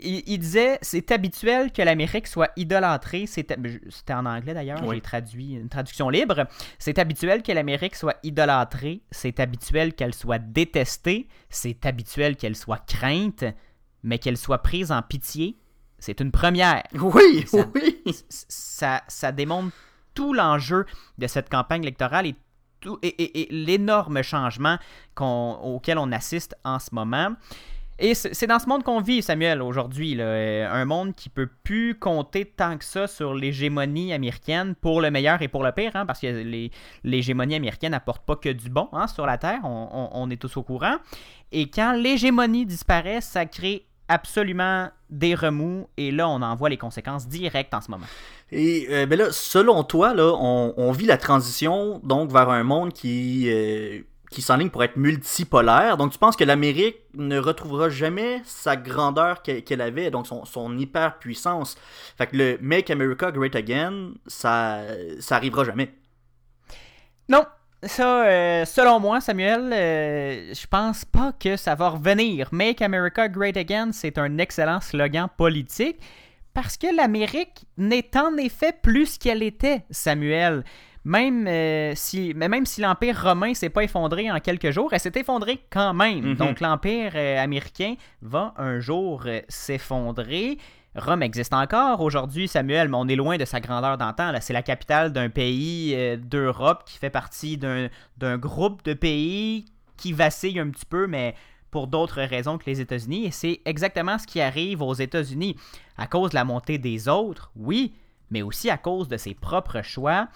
Il, 0.00 0.38
disait 0.38 0.78
c'est 0.82 1.10
habituel 1.12 1.72
que 1.72 1.82
l'Amérique 1.82 2.26
soit 2.26 2.50
idolâtrée. 2.56 3.26
C'était 3.26 3.56
en 4.10 4.26
anglais 4.26 4.54
d'ailleurs, 4.54 4.78
j'ai 4.92 5.00
traduit 5.00 5.54
une 5.54 5.68
traduction 5.68 6.10
libre. 6.10 6.46
C'est 6.78 6.98
habituel 6.98 7.42
que 7.42 7.52
l'Amérique 7.52 7.96
soit 7.96 8.16
idolâtrée. 8.22 9.02
C'est 9.10 9.40
habituel 9.40 9.94
qu'elle 9.94 10.14
soit 10.14 10.38
détestée. 10.38 11.28
C'est 11.48 11.86
habituel 11.86 12.36
qu'elle 12.36 12.56
soit 12.56 12.84
crainte, 12.86 13.44
mais 14.06 14.18
qu'elle 14.18 14.38
soit 14.38 14.62
prise 14.62 14.92
en 14.92 15.02
pitié. 15.02 15.58
C'est 15.98 16.20
une 16.20 16.30
première. 16.30 16.82
Oui, 16.94 17.44
oui. 17.74 18.02
Ça, 18.28 19.02
ça 19.08 19.32
démontre 19.32 19.74
tout 20.14 20.32
l'enjeu 20.32 20.86
de 21.18 21.26
cette 21.26 21.50
campagne 21.50 21.82
électorale 21.82 22.26
et, 22.26 22.36
et, 23.02 23.48
l'énorme 23.50 24.22
changement 24.22 24.78
auquel 25.18 25.98
on 25.98 26.12
assiste 26.12 26.54
en 26.64 26.78
ce 26.78 26.94
moment. 26.94 27.34
Et 27.98 28.14
c'est 28.14 28.46
dans 28.46 28.58
ce 28.58 28.68
monde 28.68 28.82
qu'on 28.82 29.00
vit, 29.00 29.22
Samuel, 29.22 29.62
aujourd'hui. 29.62 30.16
Euh, 30.18 30.70
un 30.70 30.84
monde 30.84 31.14
qui 31.14 31.30
peut 31.30 31.48
plus 31.64 31.98
compter 31.98 32.44
tant 32.44 32.76
que 32.76 32.84
ça 32.84 33.06
sur 33.06 33.34
l'hégémonie 33.34 34.12
américaine, 34.12 34.74
pour 34.74 35.00
le 35.00 35.10
meilleur 35.10 35.40
et 35.40 35.48
pour 35.48 35.64
le 35.64 35.72
pire, 35.72 35.92
hein, 35.94 36.04
parce 36.04 36.20
que 36.20 36.68
l'hégémonie 37.04 37.54
américaine 37.54 37.92
n'apporte 37.92 38.26
pas 38.26 38.36
que 38.36 38.50
du 38.50 38.68
bon 38.68 38.90
hein, 38.92 39.06
sur 39.06 39.24
la 39.24 39.38
Terre, 39.38 39.60
on, 39.64 40.10
on, 40.12 40.30
est 40.30 40.36
tous 40.36 40.58
au 40.58 40.62
courant. 40.62 40.96
Et 41.52 41.70
quand 41.70 41.92
l'hégémonie 41.92 42.66
disparaît, 42.66 43.22
ça 43.22 43.46
crée 43.46 43.86
absolument 44.08 44.88
des 45.10 45.34
remous, 45.34 45.88
et 45.96 46.10
là, 46.10 46.28
on 46.28 46.42
en 46.42 46.54
voit 46.54 46.68
les 46.68 46.76
conséquences 46.76 47.28
directes 47.28 47.74
en 47.74 47.80
ce 47.80 47.90
moment. 47.90 48.06
Et 48.50 48.86
euh, 48.90 49.06
ben 49.06 49.18
là, 49.18 49.28
selon 49.30 49.82
toi, 49.84 50.14
là, 50.14 50.34
on, 50.34 50.92
vit 50.92 51.06
la 51.06 51.18
transition 51.18 52.00
donc 52.02 52.30
vers 52.30 52.48
un 52.48 52.62
monde 52.62 52.92
qui, 52.92 53.48
euh, 53.48 54.00
qui 54.30 54.42
s'enligne 54.42 54.70
pour 54.70 54.82
être 54.84 54.96
multipolaire. 54.96 55.96
Donc 55.96 56.12
tu 56.12 56.18
penses 56.18 56.36
que 56.36 56.44
l'Amérique 56.44 56.98
ne 57.14 57.38
retrouvera 57.38 57.88
jamais 57.88 58.42
sa 58.44 58.76
grandeur 58.76 59.42
qu'elle 59.42 59.80
avait, 59.80 60.10
donc 60.10 60.26
son, 60.26 60.44
son 60.44 60.76
hyper 60.76 61.18
puissance. 61.18 61.76
Fait 62.18 62.26
que 62.26 62.36
le 62.36 62.58
Make 62.60 62.90
America 62.90 63.30
Great 63.30 63.54
Again, 63.56 64.12
ça, 64.26 64.82
ça 65.20 65.36
arrivera 65.36 65.64
jamais. 65.64 65.92
Non, 67.28 67.44
ça, 67.82 68.26
euh, 68.26 68.64
selon 68.64 69.00
moi, 69.00 69.20
Samuel, 69.20 69.70
je 69.72 70.66
pense 70.66 71.04
pas 71.04 71.32
que 71.32 71.56
ça 71.56 71.74
va 71.74 71.90
revenir. 71.90 72.48
Make 72.52 72.82
America 72.82 73.28
Great 73.28 73.56
Again, 73.56 73.90
c'est 73.92 74.18
un 74.18 74.38
excellent 74.38 74.80
slogan 74.80 75.28
politique. 75.36 76.00
Parce 76.56 76.78
que 76.78 76.86
l'Amérique 76.86 77.66
n'est 77.76 78.16
en 78.16 78.38
effet 78.38 78.72
plus 78.80 79.04
ce 79.04 79.18
qu'elle 79.18 79.42
était, 79.42 79.84
Samuel. 79.90 80.64
Même, 81.04 81.46
euh, 81.46 81.92
si, 81.94 82.32
mais 82.34 82.48
même 82.48 82.64
si 82.66 82.80
l'Empire 82.80 83.22
romain 83.22 83.52
s'est 83.52 83.68
pas 83.68 83.84
effondré 83.84 84.28
en 84.32 84.40
quelques 84.40 84.70
jours, 84.70 84.88
elle 84.92 84.98
s'est 84.98 85.12
effondrée 85.14 85.60
quand 85.70 85.92
même. 85.92 86.30
Mhm. 86.30 86.34
Donc 86.34 86.60
l'Empire 86.60 87.12
euh, 87.14 87.38
américain 87.40 87.94
va 88.22 88.54
un 88.56 88.80
jour 88.80 89.22
euh, 89.26 89.40
s'effondrer. 89.48 90.58
Rome 90.96 91.22
existe 91.22 91.52
encore 91.52 92.00
aujourd'hui, 92.00 92.48
Samuel, 92.48 92.88
mais 92.88 92.96
on 92.96 93.06
est 93.06 93.16
loin 93.16 93.36
de 93.36 93.44
sa 93.44 93.60
grandeur 93.60 93.98
d'antan. 93.98 94.32
C'est 94.40 94.54
la 94.54 94.62
capitale 94.62 95.12
d'un 95.12 95.28
pays 95.28 95.94
d'Europe 96.16 96.84
qui 96.86 96.98
fait 96.98 97.10
partie 97.10 97.58
d'un 97.58 98.38
groupe 98.38 98.82
de 98.84 98.94
pays 98.94 99.66
qui 99.98 100.12
vacille 100.12 100.58
un 100.58 100.70
petit 100.70 100.86
peu, 100.86 101.06
mais 101.06 101.34
pour 101.70 101.86
d'autres 101.86 102.22
raisons 102.22 102.56
que 102.56 102.64
les 102.66 102.80
États-Unis. 102.80 103.26
Et 103.26 103.30
c'est 103.30 103.60
exactement 103.66 104.18
ce 104.18 104.26
qui 104.26 104.40
arrive 104.40 104.80
aux 104.80 104.94
États-Unis. 104.94 105.56
À 105.98 106.06
cause 106.06 106.30
de 106.30 106.34
la 106.34 106.44
montée 106.44 106.78
des 106.78 107.08
autres, 107.08 107.50
oui, 107.56 107.92
mais 108.30 108.40
aussi 108.40 108.70
à 108.70 108.78
cause 108.78 109.08
de 109.08 109.18
ses 109.18 109.34
propres 109.34 109.82
choix. 109.82 110.28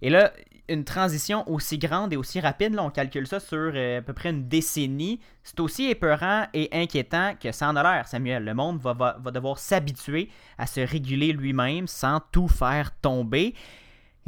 Et 0.00 0.08
là, 0.08 0.32
une 0.68 0.84
transition 0.84 1.48
aussi 1.50 1.78
grande 1.78 2.12
et 2.12 2.16
aussi 2.16 2.40
rapide, 2.40 2.74
là, 2.74 2.82
on 2.82 2.90
calcule 2.90 3.26
ça 3.26 3.40
sur 3.40 3.72
euh, 3.74 3.98
à 3.98 4.02
peu 4.02 4.12
près 4.12 4.30
une 4.30 4.48
décennie, 4.48 5.20
c'est 5.42 5.60
aussi 5.60 5.88
épeurant 5.88 6.46
et 6.54 6.68
inquiétant 6.72 7.34
que 7.40 7.52
ça 7.52 7.68
en 7.68 7.76
a 7.76 7.82
l'air, 7.82 8.08
Samuel. 8.08 8.44
Le 8.44 8.54
monde 8.54 8.80
va, 8.80 8.94
va, 8.94 9.30
devoir 9.30 9.58
s'habituer 9.58 10.30
à 10.58 10.66
se 10.66 10.80
réguler 10.80 11.32
lui-même 11.32 11.86
sans 11.86 12.20
tout 12.32 12.48
faire 12.48 12.90
tomber. 13.00 13.54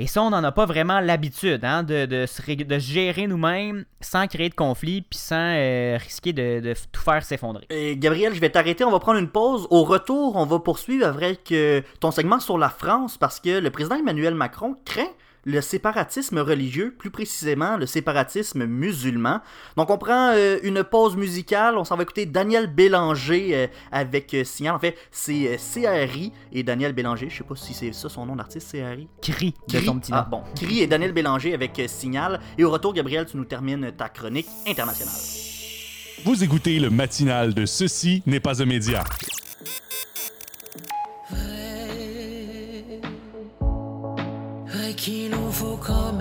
Et 0.00 0.06
ça, 0.06 0.22
on 0.22 0.30
n'en 0.30 0.44
a 0.44 0.52
pas 0.52 0.64
vraiment 0.64 1.00
l'habitude 1.00 1.64
hein, 1.64 1.82
de, 1.82 2.06
de, 2.06 2.24
se, 2.24 2.40
gérer 2.78 3.26
nous-mêmes 3.26 3.84
sans 4.00 4.28
créer 4.28 4.48
de 4.48 4.54
conflit 4.54 5.02
puis 5.02 5.18
sans 5.18 5.56
euh, 5.56 5.98
risquer 6.00 6.32
de, 6.32 6.72
tout 6.92 7.00
faire 7.00 7.24
s'effondrer. 7.24 7.66
Gabriel, 7.96 8.32
je 8.32 8.40
vais 8.40 8.50
t'arrêter, 8.50 8.84
on 8.84 8.92
va 8.92 9.00
prendre 9.00 9.18
une 9.18 9.28
pause. 9.28 9.66
Au 9.70 9.82
retour, 9.82 10.36
on 10.36 10.46
va 10.46 10.60
poursuivre 10.60 11.04
avec 11.04 11.50
euh, 11.50 11.82
ton 11.98 12.12
segment 12.12 12.38
sur 12.38 12.58
la 12.58 12.68
France 12.68 13.18
parce 13.18 13.40
que 13.40 13.58
le 13.58 13.70
président 13.70 13.96
Emmanuel 13.96 14.36
Macron 14.36 14.76
craint 14.84 15.10
le 15.48 15.62
séparatisme 15.62 16.38
religieux, 16.38 16.94
plus 16.96 17.10
précisément 17.10 17.78
le 17.78 17.86
séparatisme 17.86 18.66
musulman. 18.66 19.40
Donc 19.78 19.88
on 19.88 19.96
prend 19.96 20.32
euh, 20.34 20.58
une 20.62 20.84
pause 20.84 21.16
musicale, 21.16 21.78
on 21.78 21.84
s'en 21.84 21.96
va 21.96 22.02
écouter 22.02 22.26
Daniel 22.26 22.66
Bélanger 22.66 23.50
euh, 23.54 23.66
avec 23.90 24.34
euh, 24.34 24.44
Signal. 24.44 24.74
En 24.74 24.78
fait, 24.78 24.94
c'est 25.10 25.56
CRI 25.56 26.32
et 26.52 26.62
Daniel 26.62 26.92
Bélanger, 26.92 27.30
je 27.30 27.38
sais 27.38 27.44
pas 27.44 27.56
si 27.56 27.72
c'est 27.72 27.92
ça 27.94 28.10
son 28.10 28.26
nom 28.26 28.36
d'artiste, 28.36 28.72
CRI. 28.72 29.08
Cri, 29.22 29.54
de 29.68 29.80
ton 29.80 29.98
petit 29.98 30.12
nom. 30.12 30.18
Ah, 30.18 30.28
bon, 30.30 30.42
Cri 30.54 30.80
et 30.80 30.86
Daniel 30.86 31.12
Bélanger 31.12 31.54
avec 31.54 31.80
Signal. 31.86 32.40
Et 32.58 32.64
au 32.64 32.70
retour, 32.70 32.92
Gabriel, 32.92 33.24
tu 33.24 33.38
nous 33.38 33.46
termines 33.46 33.90
ta 33.92 34.10
chronique 34.10 34.48
internationale. 34.66 35.14
Vous 36.26 36.44
écoutez 36.44 36.78
le 36.78 36.90
matinal 36.90 37.54
de 37.54 37.64
Ceci 37.64 38.22
n'est 38.26 38.40
pas 38.40 38.62
un 38.62 38.66
média. 38.66 39.02
Qu'il 44.98 45.30
nous 45.30 45.52
faut 45.52 45.78
quand 45.80 46.12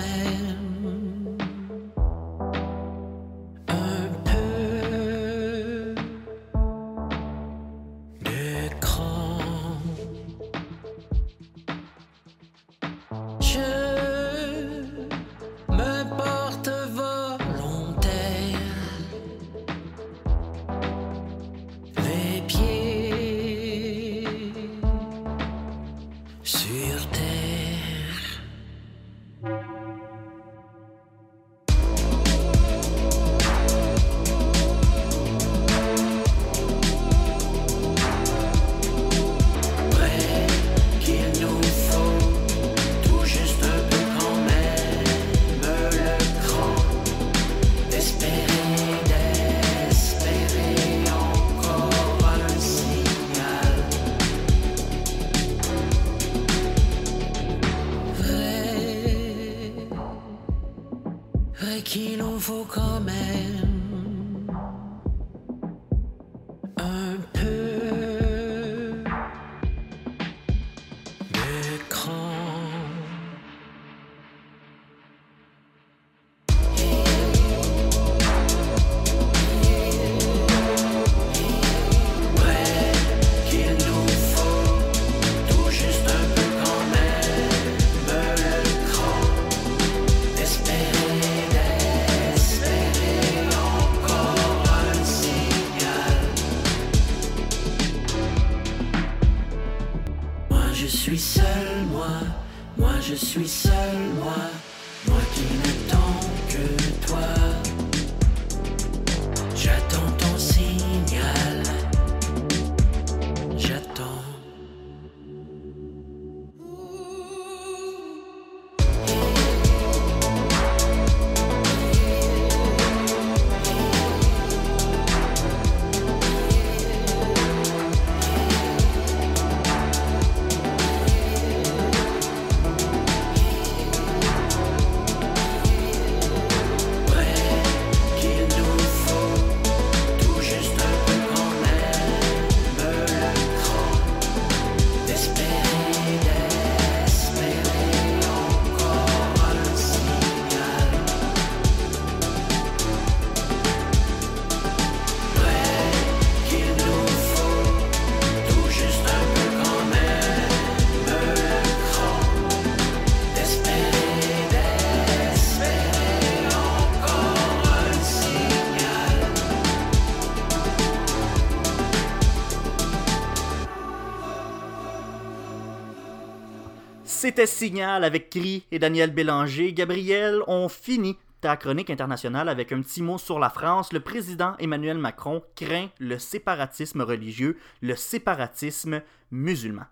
Signal 177.45 178.03
avec 178.03 178.29
Cri 178.29 178.65
et 178.71 178.79
Daniel 178.79 179.11
Bélanger. 179.11 179.73
Gabriel, 179.73 180.41
on 180.47 180.69
finit 180.69 181.17
ta 181.41 181.55
chronique 181.55 181.89
internationale 181.89 182.49
avec 182.49 182.71
un 182.71 182.81
petit 182.81 183.03
mot 183.03 183.17
sur 183.17 183.37
la 183.37 183.49
France. 183.49 183.93
Le 183.93 183.99
président 183.99 184.55
Emmanuel 184.59 184.97
Macron 184.97 185.43
craint 185.55 185.89
le 185.99 186.17
séparatisme 186.17 187.01
religieux, 187.01 187.57
le 187.81 187.95
séparatisme 187.95 189.01
musulman. 189.31 189.85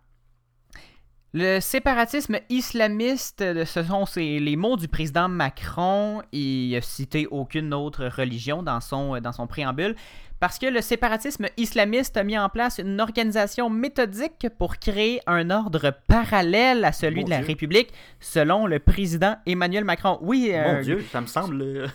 Le 1.38 1.60
séparatisme 1.60 2.40
islamiste, 2.48 3.66
ce 3.66 3.84
sont 3.84 4.06
les 4.16 4.56
mots 4.56 4.78
du 4.78 4.88
président 4.88 5.28
Macron. 5.28 6.22
Il 6.32 6.72
n'a 6.72 6.80
cité 6.80 7.28
aucune 7.28 7.74
autre 7.74 8.06
religion 8.06 8.64
dans 8.64 8.80
son, 8.80 9.20
dans 9.20 9.34
son 9.34 9.46
préambule. 9.46 9.98
Parce 10.40 10.60
que 10.60 10.66
le 10.66 10.82
séparatisme 10.82 11.48
islamiste 11.58 12.18
a 12.18 12.24
mis 12.24 12.38
en 12.38 12.50
place 12.50 12.80
une 12.80 13.00
organisation 13.00 13.70
méthodique 13.70 14.48
pour 14.60 14.78
créer 14.78 15.22
un 15.28 15.50
ordre 15.50 15.94
parallèle 16.08 16.84
à 16.84 16.92
celui 16.92 17.22
Mon 17.22 17.26
de 17.26 17.30
la 17.32 17.38
Dieu. 17.38 17.48
République, 17.48 17.94
selon 18.20 18.68
le 18.68 18.80
président 18.80 19.38
Emmanuel 19.46 19.86
Macron. 19.86 20.18
Oui, 20.22 20.50
Mon 20.52 20.58
euh, 20.76 20.82
Dieu, 20.82 21.06
ça 21.12 21.22
me 21.22 21.28
semble. 21.28 21.62
euh, 21.62 21.88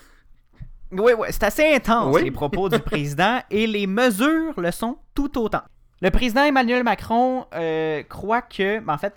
oui, 0.93 1.13
oui, 1.19 1.29
c'est 1.31 1.45
assez 1.45 1.73
intense, 1.75 2.15
Oui. 2.15 2.25
les 2.25 2.31
propos 2.31 2.69
du 2.69 2.79
président, 2.81 3.41
et 3.51 3.67
les 3.67 3.87
mesures 3.87 4.59
le 4.59 4.71
sont 4.73 4.97
tout 5.15 5.39
autant. 5.39 5.63
Le 6.01 6.11
président 6.11 6.43
Emmanuel 6.45 6.83
Macron 6.83 7.45
euh, 7.55 8.03
croit 8.05 8.43
que, 8.43 8.81
ben, 8.81 8.95
en 8.95 8.99
fait, 8.99 9.15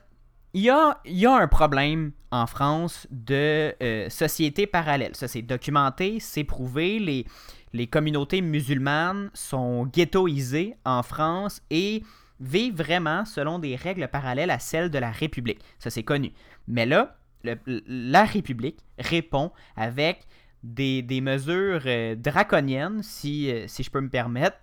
il 0.53 0.61
y 0.63 0.69
a, 0.69 0.99
il 1.05 1.17
y 1.17 1.25
a 1.25 1.33
un 1.33 1.47
problème 1.47 2.11
en 2.29 2.45
France 2.45 3.07
de 3.09 3.73
euh, 3.81 4.09
société 4.09 4.67
parallèle. 4.67 5.15
Ça, 5.15 5.27
c'est 5.27 5.41
documenté, 5.41 6.17
c'est 6.19 6.43
prouvé. 6.43 6.99
Les, 6.99 7.25
les 7.73 7.87
communautés 7.87 8.41
musulmanes 8.41 9.29
sont 9.33 9.85
ghettoisées 9.87 10.75
en 10.85 11.01
France 11.03 11.61
et 11.69 12.03
vivent 12.39 12.75
vraiment 12.77 13.25
selon 13.25 13.59
des 13.59 13.75
règles 13.75 14.07
parallèles 14.07 14.51
à 14.51 14.59
celles 14.59 14.89
de 14.91 14.99
la 14.99 15.11
République. 15.11 15.59
Ça, 15.79 15.89
c'est 15.89 16.03
connu. 16.03 16.31
Mais 16.67 16.85
là, 16.85 17.15
le- 17.43 17.57
la 17.87 18.25
République 18.25 18.79
répond 18.99 19.51
avec 19.75 20.25
des, 20.63 21.01
des 21.01 21.19
mesures 21.21 21.81
euh, 21.85 22.15
draconiennes, 22.15 23.01
si, 23.03 23.51
euh, 23.51 23.65
si 23.67 23.83
je 23.83 23.89
peux 23.91 24.01
me 24.01 24.09
permettre, 24.09 24.57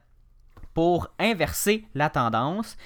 pour 0.73 1.09
inverser 1.19 1.85
la 1.95 2.09
tendance. 2.11 2.77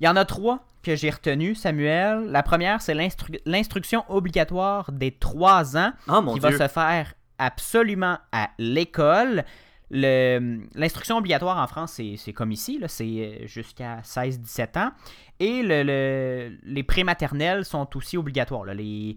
Il 0.00 0.04
y 0.06 0.08
en 0.08 0.16
a 0.16 0.24
trois 0.24 0.66
que 0.82 0.96
j'ai 0.96 1.10
retenues, 1.10 1.54
Samuel. 1.54 2.24
La 2.30 2.42
première, 2.42 2.80
c'est 2.82 2.94
l'instru- 2.94 3.38
l'instruction 3.46 4.04
obligatoire 4.08 4.90
des 4.92 5.12
trois 5.12 5.76
ans 5.76 5.92
Oh 6.08 6.20
mon 6.22 6.34
qui 6.34 6.40
Dieu. 6.40 6.50
va 6.50 6.68
se 6.68 6.72
faire 6.72 7.14
absolument 7.40 8.18
à 8.32 8.50
l'école. 8.58 9.44
Le- 9.90 10.60
L'instruction 10.74 11.16
obligatoire 11.16 11.58
en 11.58 11.66
France, 11.66 12.00
c'est 12.16 12.32
comme 12.32 12.52
ici, 12.52 12.80
c'est 12.86 13.04
euh, 13.04 13.46
jusqu'à 13.48 14.02
16-17 14.04 14.78
ans. 14.78 14.92
Et 15.40 15.62
le, 15.62 15.82
le- 15.82 16.56
les 16.62 16.82
prématernelles 16.84 17.64
sont 17.64 17.88
aussi 17.96 18.16
obligatoires. 18.16 18.64
les- 18.64 19.16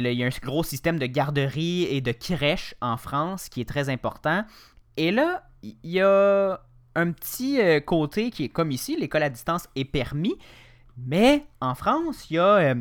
les- 0.00 0.12
il 0.12 0.18
y 0.18 0.24
a 0.24 0.26
un 0.26 0.30
gros 0.42 0.64
système 0.64 0.98
de 0.98 1.06
garderie 1.06 1.82
et 1.84 2.00
de 2.00 2.10
crèche 2.12 2.74
en 2.80 2.96
France 2.96 3.48
qui 3.50 3.60
est 3.60 3.68
très 3.68 3.88
important. 3.90 4.44
Et 4.96 5.10
là, 5.12 5.44
il 5.62 5.76
y 5.84 6.00
a 6.00 6.58
un 6.94 7.12
petit 7.12 7.60
euh, 7.60 7.80
côté 7.80 8.30
qui 8.30 8.44
est 8.44 8.48
comme 8.48 8.70
ici, 8.70 8.96
l'école 8.98 9.22
à 9.24 9.30
distance 9.30 9.68
est 9.76 9.84
permis. 9.84 10.34
Mais 10.96 11.44
en 11.60 11.74
France, 11.74 12.30
il 12.30 12.36
y 12.36 12.38
a 12.38 12.54
euh, 12.56 12.74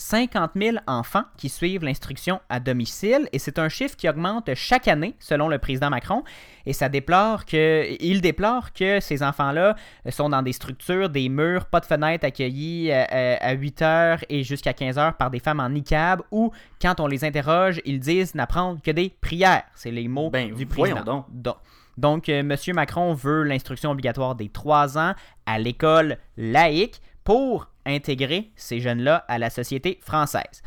50 0.00 0.52
000 0.56 0.76
enfants 0.86 1.24
qui 1.36 1.50
suivent 1.50 1.84
l'instruction 1.84 2.40
à 2.48 2.58
domicile 2.58 3.28
et 3.32 3.38
c'est 3.38 3.58
un 3.58 3.68
chiffre 3.68 3.96
qui 3.96 4.08
augmente 4.08 4.54
chaque 4.54 4.88
année 4.88 5.14
selon 5.18 5.46
le 5.46 5.58
président 5.58 5.90
Macron 5.90 6.24
et 6.64 6.72
ça 6.72 6.88
déplore 6.88 7.44
que 7.44 7.84
il 8.00 8.22
déplore 8.22 8.72
que 8.72 8.98
ces 9.00 9.22
enfants-là 9.22 9.76
sont 10.08 10.30
dans 10.30 10.40
des 10.40 10.54
structures, 10.54 11.10
des 11.10 11.28
murs, 11.28 11.66
pas 11.66 11.80
de 11.80 11.84
fenêtres 11.86 12.24
accueillis 12.24 12.90
à, 12.92 13.02
à- 13.10 13.48
à 13.48 13.52
8 13.52 13.82
heures 13.82 14.18
et 14.30 14.42
jusqu'à 14.42 14.72
15 14.72 14.96
heures 14.98 15.14
par 15.18 15.30
des 15.30 15.38
femmes 15.38 15.60
en 15.60 15.68
niqab 15.68 16.22
ou 16.30 16.50
quand 16.80 16.98
on 17.00 17.06
les 17.06 17.22
interroge, 17.24 17.82
ils 17.84 18.00
disent 18.00 18.34
n'apprendre 18.34 18.80
que 18.82 18.90
des 18.90 19.10
prières. 19.20 19.64
C'est 19.74 19.90
les 19.90 20.08
mots 20.08 20.30
Ben, 20.30 20.54
du 20.54 20.64
président. 20.64 21.02
donc. 21.04 21.26
Donc, 21.30 21.56
donc, 21.98 22.28
euh, 22.30 22.38
M. 22.40 22.56
Macron 22.74 23.12
veut 23.12 23.42
l'instruction 23.42 23.90
obligatoire 23.90 24.34
des 24.34 24.48
3 24.48 24.96
ans 24.96 25.12
à 25.44 25.58
l'école 25.58 26.16
laïque 26.38 27.02
pour 27.30 27.68
intégrer 27.86 28.50
ces 28.56 28.80
jeunes-là 28.80 29.24
à 29.28 29.38
la 29.38 29.50
société 29.50 30.00
française. 30.02 30.64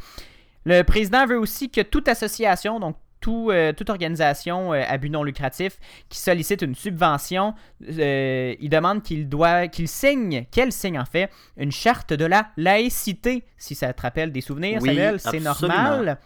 Le 0.64 0.84
président 0.84 1.26
veut 1.26 1.38
aussi 1.38 1.70
que 1.70 1.82
toute 1.82 2.08
association, 2.08 2.80
donc 2.80 2.96
tout, 3.20 3.50
euh, 3.52 3.74
toute 3.74 3.90
organisation 3.90 4.74
euh, 4.74 4.82
à 4.88 4.98
but 4.98 5.10
non 5.10 5.26
lucratif 5.26 5.78
qui 6.08 6.20
sollicite 6.20 6.62
une 6.62 6.74
subvention, 6.74 7.54
euh, 8.00 8.56
il 8.62 8.70
demande 8.70 9.04
qu'il 9.04 9.28
doit 9.28 9.68
qu'il 9.68 9.90
signe, 9.90 10.46
qu'elle 10.52 10.72
signe 10.72 10.98
en 10.98 11.04
fait, 11.04 11.30
une 11.58 11.74
charte 11.74 12.14
de 12.14 12.24
la 12.24 12.48
laïcité. 12.56 13.44
Si 13.58 13.76
ça 13.76 13.92
te 13.92 14.02
rappelle 14.02 14.32
des 14.32 14.40
souvenirs, 14.40 14.80
Oui, 14.82 14.88
Samuel, 14.88 15.20
c'est 15.20 15.42
normal. 15.42 16.18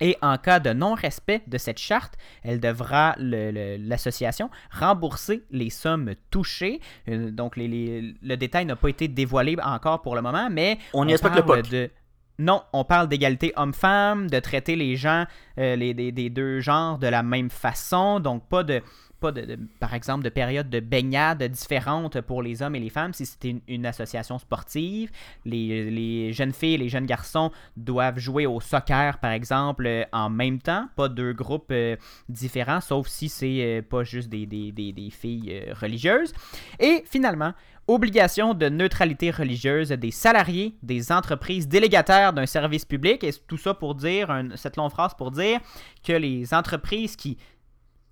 Et 0.00 0.16
en 0.22 0.36
cas 0.38 0.60
de 0.60 0.72
non-respect 0.72 1.42
de 1.46 1.58
cette 1.58 1.78
charte, 1.78 2.14
elle 2.42 2.60
devra, 2.60 3.14
l'association, 3.18 4.50
rembourser 4.70 5.44
les 5.50 5.70
sommes 5.70 6.14
touchées. 6.30 6.80
Euh, 7.08 7.30
donc, 7.30 7.56
les- 7.56 7.68
les- 7.68 8.14
le 8.22 8.36
détail 8.36 8.66
n'a 8.66 8.76
pas 8.76 8.88
été 8.88 9.08
dévoilé 9.08 9.56
encore 9.62 10.02
pour 10.02 10.14
le 10.14 10.22
moment, 10.22 10.48
mais 10.50 10.78
On 10.92 11.06
y 11.08 11.12
respecte 11.12 11.36
le 11.36 11.42
parle 11.42 11.62
POC. 11.62 11.70
de... 11.70 11.90
Non, 12.38 12.62
on 12.74 12.84
parle 12.84 13.08
d'égalité 13.08 13.54
homme-femme, 13.56 14.28
de 14.28 14.38
traiter 14.40 14.76
les 14.76 14.94
gens, 14.96 15.24
euh, 15.58 15.74
les, 15.74 15.94
des, 15.94 16.12
des 16.12 16.28
deux 16.28 16.60
genres 16.60 16.98
de 16.98 17.06
la 17.06 17.22
même 17.22 17.48
façon, 17.48 18.20
donc 18.20 18.46
pas 18.46 18.62
de, 18.62 18.82
pas 19.20 19.32
de, 19.32 19.58
par 19.80 19.94
exemple, 19.94 20.24
de 20.24 20.28
périodes 20.28 20.68
de 20.70 20.80
baignade 20.80 21.42
différentes 21.44 22.20
pour 22.20 22.42
les 22.42 22.62
hommes 22.62 22.74
et 22.74 22.80
les 22.80 22.90
femmes 22.90 23.12
si 23.12 23.26
c'était 23.26 23.56
une, 23.68 23.86
association 23.86 24.38
sportive. 24.38 25.10
Les, 25.44 25.90
les 25.90 26.32
jeunes 26.32 26.52
filles 26.52 26.74
et 26.74 26.78
les 26.78 26.88
jeunes 26.88 27.06
garçons 27.06 27.50
doivent 27.76 28.18
jouer 28.18 28.46
au 28.46 28.60
soccer, 28.60 29.18
par 29.18 29.30
exemple, 29.32 29.86
euh, 29.86 30.04
en 30.12 30.28
même 30.30 30.58
temps, 30.60 30.88
pas 30.96 31.08
deux 31.08 31.32
groupes 31.32 31.70
euh, 31.70 31.96
différents, 32.28 32.80
sauf 32.80 33.06
si 33.08 33.28
c'est 33.28 33.62
euh, 33.78 33.82
pas 33.82 34.04
juste 34.04 34.28
des, 34.28 34.46
des- 34.46 34.72
des- 34.72 34.92
des 34.92 35.10
filles 35.10 35.50
euh, 35.52 35.72
religieuses. 35.74 36.32
Et 36.80 37.02
finalement, 37.06 37.52
obligation 37.88 38.52
de 38.54 38.68
neutralité 38.68 39.30
religieuse 39.30 39.90
des 39.90 40.10
salariés 40.10 40.74
des 40.82 41.12
entreprises 41.12 41.68
délégataires 41.68 42.32
d'un 42.32 42.46
service 42.46 42.84
public. 42.84 43.22
Et 43.22 43.30
tout 43.46 43.56
ça 43.56 43.74
pour 43.74 43.94
dire, 43.94 44.28
cette 44.56 44.76
longue 44.76 44.90
phrase 44.90 45.14
pour 45.14 45.30
dire 45.30 45.60
que 46.04 46.12
les 46.12 46.52
entreprises 46.52 47.14
qui 47.14 47.38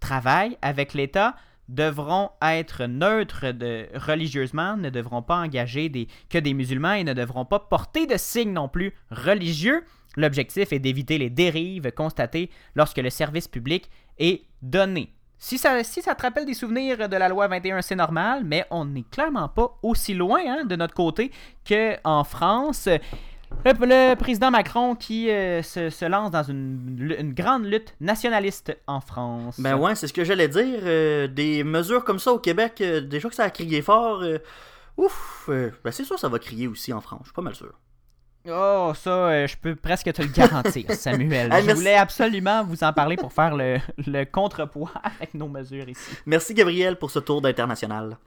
travaillent 0.05 0.59
avec 0.61 0.93
l'État 0.93 1.35
devront 1.71 2.31
être 2.43 2.85
neutres 2.85 3.53
de, 3.53 3.89
religieusement, 3.95 4.77
ne 4.77 4.91
devront 4.91 5.23
pas 5.23 5.37
engager 5.37 5.89
des, 5.89 6.09
que 6.29 6.37
des 6.37 6.53
musulmans 6.53 6.93
et 6.93 7.05
ne 7.05 7.15
devront 7.15 7.47
pas 7.47 7.59
porter 7.59 8.07
de 8.07 8.19
signes 8.19 8.53
non 8.53 8.69
plus 8.69 8.93
religieux. 9.11 9.83
L'objectif 10.17 10.75
est 10.75 10.79
d'éviter 10.79 11.17
les 11.17 11.31
dérives 11.31 11.91
constatées 11.93 12.51
lorsque 12.75 12.99
le 12.99 13.09
service 13.09 13.49
public 13.49 13.89
est 14.19 14.43
donné. 14.61 15.11
Si 15.39 15.57
ça, 15.57 15.83
si 15.83 16.03
ça 16.03 16.15
te 16.15 16.23
rappelle 16.23 16.45
des 16.45 16.55
souvenirs 16.55 17.09
de 17.09 17.17
la 17.17 17.29
loi 17.31 17.49
21, 17.49 17.81
c'est 17.81 17.97
normal, 17.97 18.43
mais 18.45 18.67
on 18.71 18.85
n'est 18.85 19.05
clairement 19.11 19.49
pas 19.49 19.79
aussi 19.83 20.13
loin 20.13 20.41
hein, 20.47 20.65
de 20.67 20.77
notre 20.77 20.95
côté 20.95 21.33
qu'en 21.67 22.25
France. 22.25 22.89
Le, 23.65 24.15
président 24.15 24.51
Macron 24.51 24.95
qui 24.95 25.31
euh, 25.31 25.63
se, 25.63 25.89
se 25.91 26.05
lance 26.05 26.31
dans 26.31 26.43
une, 26.43 27.33
grande 27.35 27.65
lutte 27.65 27.95
nationaliste 28.01 28.77
en 28.87 29.01
France. 29.01 29.59
Ben 29.59 29.77
ouais, 29.77 29.95
c'est 29.95 30.07
ce 30.07 30.13
que 30.13 30.25
j'allais 30.25 30.49
dire. 30.49 30.81
euh, 30.83 31.27
des 31.29 31.65
mesures 31.65 32.05
comme 32.05 32.19
ça 32.19 32.33
au 32.33 32.39
Québec, 32.39 32.81
euh, 32.81 33.01
déjà 33.01 33.29
que 33.29 33.35
ça 33.35 33.45
a 33.45 33.51
crié 33.51 33.81
fort. 33.83 34.23
euh, 34.23 34.39
ouf, 34.97 35.49
ben 35.49 35.91
c'est 35.91 36.05
sûr 36.05 36.19
ça 36.19 36.29
va 36.29 36.39
crier 36.39 36.67
aussi 36.69 36.93
en 36.93 37.01
France, 37.01 37.21
je 37.23 37.27
suis 37.29 37.35
pas 37.35 37.43
mal 37.43 37.55
sûr. 37.55 37.73
Oh, 38.47 38.93
ça, 38.95 39.47
je 39.47 39.57
peux 39.57 39.75
presque 39.75 40.13
te 40.13 40.21
le 40.21 40.29
garantir, 40.29 40.91
Samuel. 40.93 41.51
Je 41.67 41.73
voulais 41.73 41.95
absolument 41.97 42.63
vous 42.63 42.85
en 42.85 42.93
parler 42.93 43.17
pour 43.17 43.33
faire 43.33 43.57
le, 43.57 43.79
le 44.07 44.25
contrepoids 44.25 44.93
avec 45.03 45.33
nos 45.33 45.49
mesures 45.49 45.89
ici. 45.89 46.15
Merci 46.27 46.53
Gabriel 46.53 46.97
pour 46.97 47.11
ce 47.11 47.21
tour 47.21 47.41
d'international. 47.41 48.19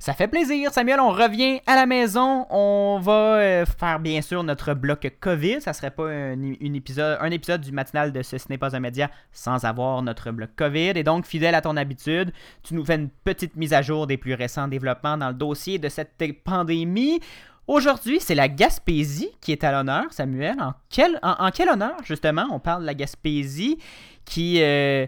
Ça 0.00 0.12
fait 0.12 0.28
plaisir, 0.28 0.72
Samuel. 0.72 1.00
On 1.00 1.10
revient 1.10 1.60
à 1.66 1.74
la 1.74 1.86
maison. 1.86 2.46
On 2.50 2.98
va 3.02 3.36
euh, 3.36 3.66
faire 3.66 4.00
bien 4.00 4.22
sûr 4.22 4.42
notre 4.42 4.74
bloc 4.74 5.10
COVID. 5.20 5.60
Ça 5.60 5.72
serait 5.72 5.90
pas 5.90 6.08
un, 6.08 6.40
une 6.60 6.74
épisode, 6.76 7.18
un 7.20 7.30
épisode 7.30 7.60
du 7.60 7.72
matinal 7.72 8.12
de 8.12 8.22
ce 8.22 8.38
Ce 8.38 8.48
n'est 8.48 8.58
pas 8.58 8.74
un 8.76 8.80
média 8.80 9.10
sans 9.32 9.64
avoir 9.64 10.02
notre 10.02 10.30
bloc 10.30 10.50
COVID. 10.56 10.92
Et 10.96 11.02
donc, 11.02 11.26
fidèle 11.26 11.54
à 11.54 11.60
ton 11.60 11.76
habitude, 11.76 12.32
tu 12.62 12.74
nous 12.74 12.84
fais 12.84 12.96
une 12.96 13.10
petite 13.10 13.56
mise 13.56 13.72
à 13.72 13.82
jour 13.82 14.06
des 14.06 14.16
plus 14.16 14.34
récents 14.34 14.68
développements 14.68 15.16
dans 15.16 15.28
le 15.28 15.34
dossier 15.34 15.78
de 15.78 15.88
cette 15.88 16.16
pandémie. 16.44 17.20
Aujourd'hui, 17.66 18.18
c'est 18.20 18.34
la 18.34 18.48
Gaspésie 18.48 19.30
qui 19.40 19.52
est 19.52 19.62
à 19.64 19.72
l'honneur, 19.72 20.06
Samuel. 20.10 20.56
En 20.60 20.74
quel, 20.90 21.18
en, 21.22 21.50
quel 21.52 21.68
honneur, 21.68 21.96
justement, 22.04 22.46
on 22.50 22.58
parle 22.58 22.82
de 22.82 22.86
la 22.86 22.94
Gaspésie 22.94 23.78
qui... 24.24 24.58
euh, 24.60 25.06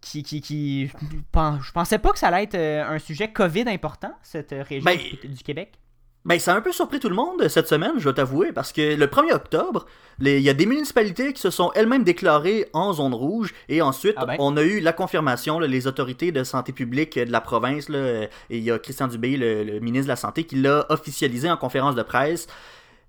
qui, 0.00 0.22
qui, 0.22 0.40
qui- 0.40 0.86
je 0.88 0.92
pen- 1.32 1.58
je 1.62 1.72
pensais 1.72 1.98
pas 1.98 2.10
que 2.10 2.18
ça 2.18 2.28
allait 2.28 2.44
être 2.44 2.54
euh, 2.54 2.84
un 2.88 2.98
sujet 2.98 3.30
COVID 3.32 3.64
important, 3.68 4.12
cette 4.22 4.52
euh, 4.52 4.62
région 4.66 4.84
Ben, 4.84 4.98
du, 5.24 5.42
Québec. 5.42 5.72
Ben, 6.24 6.38
ça 6.38 6.52
a 6.52 6.56
un 6.56 6.60
peu 6.60 6.70
surpris 6.72 7.00
tout 7.00 7.08
le 7.08 7.14
monde 7.14 7.48
cette 7.48 7.66
semaine, 7.68 7.92
je 7.96 8.04
dois 8.04 8.12
t'avouer, 8.12 8.52
parce 8.52 8.72
que 8.72 8.94
le 8.94 9.06
1er 9.06 9.32
octobre, 9.32 9.86
les- 10.18 10.36
il 10.38 10.42
y 10.42 10.50
a 10.50 10.54
des 10.54 10.66
municipalités 10.66 11.32
qui 11.32 11.40
se 11.40 11.48
sont 11.50 11.70
elles-mêmes 11.74 12.04
déclarées 12.04 12.66
en 12.74 12.92
zone 12.92 13.14
rouge, 13.14 13.54
et 13.70 13.80
ensuite, 13.80 14.14
Ah 14.18 14.26
ben. 14.26 14.36
on 14.38 14.56
a 14.58 14.62
eu 14.62 14.80
la 14.80 14.92
confirmation, 14.92 15.58
là, 15.58 15.66
les 15.66 15.86
autorités 15.86 16.30
de 16.30 16.44
santé 16.44 16.72
publique 16.72 17.18
de 17.18 17.32
la 17.32 17.40
province, 17.40 17.88
là, 17.88 17.98
euh, 17.98 18.26
et 18.50 18.58
il 18.58 18.64
y 18.64 18.70
a 18.70 18.78
Christian 18.78 19.06
Dubé, 19.08 19.36
le, 19.38 19.64
le 19.64 19.80
ministre 19.80 20.04
de 20.06 20.12
la 20.12 20.16
Santé, 20.16 20.44
qui 20.44 20.56
l'a 20.56 20.84
officialisé 20.90 21.50
en 21.50 21.56
conférence 21.56 21.94
de 21.94 22.02
presse. 22.02 22.46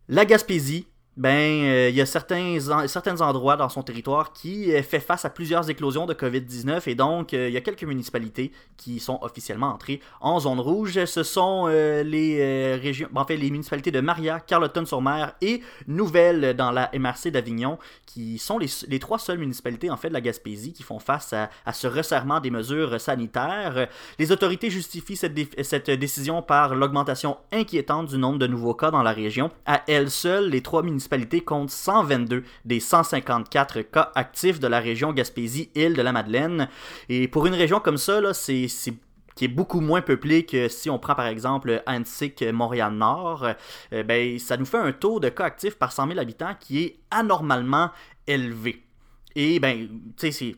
La 0.07 0.25
Gaspésie, 0.25 0.87
ben, 1.17 1.65
euh, 1.65 1.89
il 1.89 1.95
y 1.95 1.99
a 1.99 2.05
certains, 2.05 2.57
certains 2.87 3.19
endroits 3.19 3.57
dans 3.57 3.67
son 3.67 3.83
territoire 3.83 4.31
qui 4.31 4.73
euh, 4.73 4.81
fait 4.81 5.01
face 5.01 5.25
à 5.25 5.29
plusieurs 5.29 5.69
éclosions 5.69 6.05
de 6.05 6.13
COVID-19 6.13 6.89
et 6.89 6.95
donc 6.95 7.33
euh, 7.33 7.49
il 7.49 7.53
y 7.53 7.57
a 7.57 7.61
quelques 7.61 7.83
municipalités 7.83 8.53
qui 8.77 9.01
sont 9.01 9.19
officiellement 9.21 9.73
entrées 9.73 9.99
en 10.21 10.39
zone 10.39 10.61
rouge. 10.61 11.03
Ce 11.03 11.23
sont 11.23 11.65
euh, 11.67 12.01
les 12.03 12.75
régions, 12.77 13.09
en 13.13 13.25
fait, 13.25 13.35
les 13.35 13.51
municipalités 13.51 13.91
de 13.91 13.99
Maria, 13.99 14.39
Carleton-sur-Mer 14.39 15.35
et 15.41 15.61
Nouvelle 15.85 16.55
dans 16.55 16.71
la 16.71 16.89
MRC 16.97 17.29
d'Avignon 17.29 17.77
qui 18.05 18.37
sont 18.37 18.57
les, 18.57 18.67
les 18.87 18.99
trois 18.99 19.19
seules 19.19 19.37
municipalités 19.37 19.89
en 19.89 19.97
fait 19.97 20.09
de 20.09 20.13
la 20.13 20.21
Gaspésie 20.21 20.71
qui 20.71 20.83
font 20.83 20.99
face 20.99 21.33
à, 21.33 21.49
à 21.65 21.73
ce 21.73 21.87
resserrement 21.87 22.39
des 22.39 22.51
mesures 22.51 23.01
sanitaires. 23.01 23.89
Les 24.17 24.31
autorités 24.31 24.69
justifient 24.69 25.17
cette, 25.17 25.37
cette 25.65 25.89
décision 25.89 26.41
par 26.41 26.73
l'augmentation 26.73 27.37
inquiétante 27.51 28.07
du 28.07 28.17
nombre 28.17 28.39
de 28.39 28.47
nouveaux 28.47 28.75
cas 28.75 28.91
dans 28.91 29.03
la 29.03 29.11
région. 29.11 29.51
À 29.65 29.83
elles 29.87 30.09
seules, 30.09 30.49
les 30.49 30.61
trois 30.61 30.81
municipalités 30.83 31.00
comptent 31.45 31.69
122 31.69 32.43
des 32.65 32.79
154 32.79 33.81
cas 33.81 34.11
actifs 34.15 34.59
de 34.59 34.67
la 34.67 34.79
région 34.79 35.13
Gaspésie-Île 35.13 35.93
de 35.93 36.01
la 36.01 36.11
Madeleine. 36.11 36.67
Et 37.09 37.27
pour 37.27 37.45
une 37.47 37.53
région 37.53 37.79
comme 37.79 37.97
ça, 37.97 38.33
c'est 38.33 38.67
qui 39.35 39.45
est 39.45 39.47
beaucoup 39.47 39.79
moins 39.79 40.01
peuplée 40.01 40.45
que 40.45 40.67
si 40.67 40.89
on 40.89 40.99
prend 40.99 41.15
par 41.15 41.27
exemple 41.27 41.81
Annecy, 41.85 42.33
Montréal-Nord, 42.51 43.47
euh, 43.93 44.03
ben, 44.03 44.37
ça 44.39 44.57
nous 44.57 44.65
fait 44.65 44.77
un 44.77 44.91
taux 44.91 45.19
de 45.19 45.29
cas 45.29 45.45
actifs 45.45 45.75
par 45.75 45.91
100 45.91 46.07
000 46.07 46.19
habitants 46.19 46.53
qui 46.59 46.83
est 46.83 46.99
anormalement 47.09 47.91
élevé. 48.27 48.83
Et 49.35 49.59
ben, 49.59 49.87
tu 49.87 50.13
sais, 50.17 50.31
c'est 50.31 50.55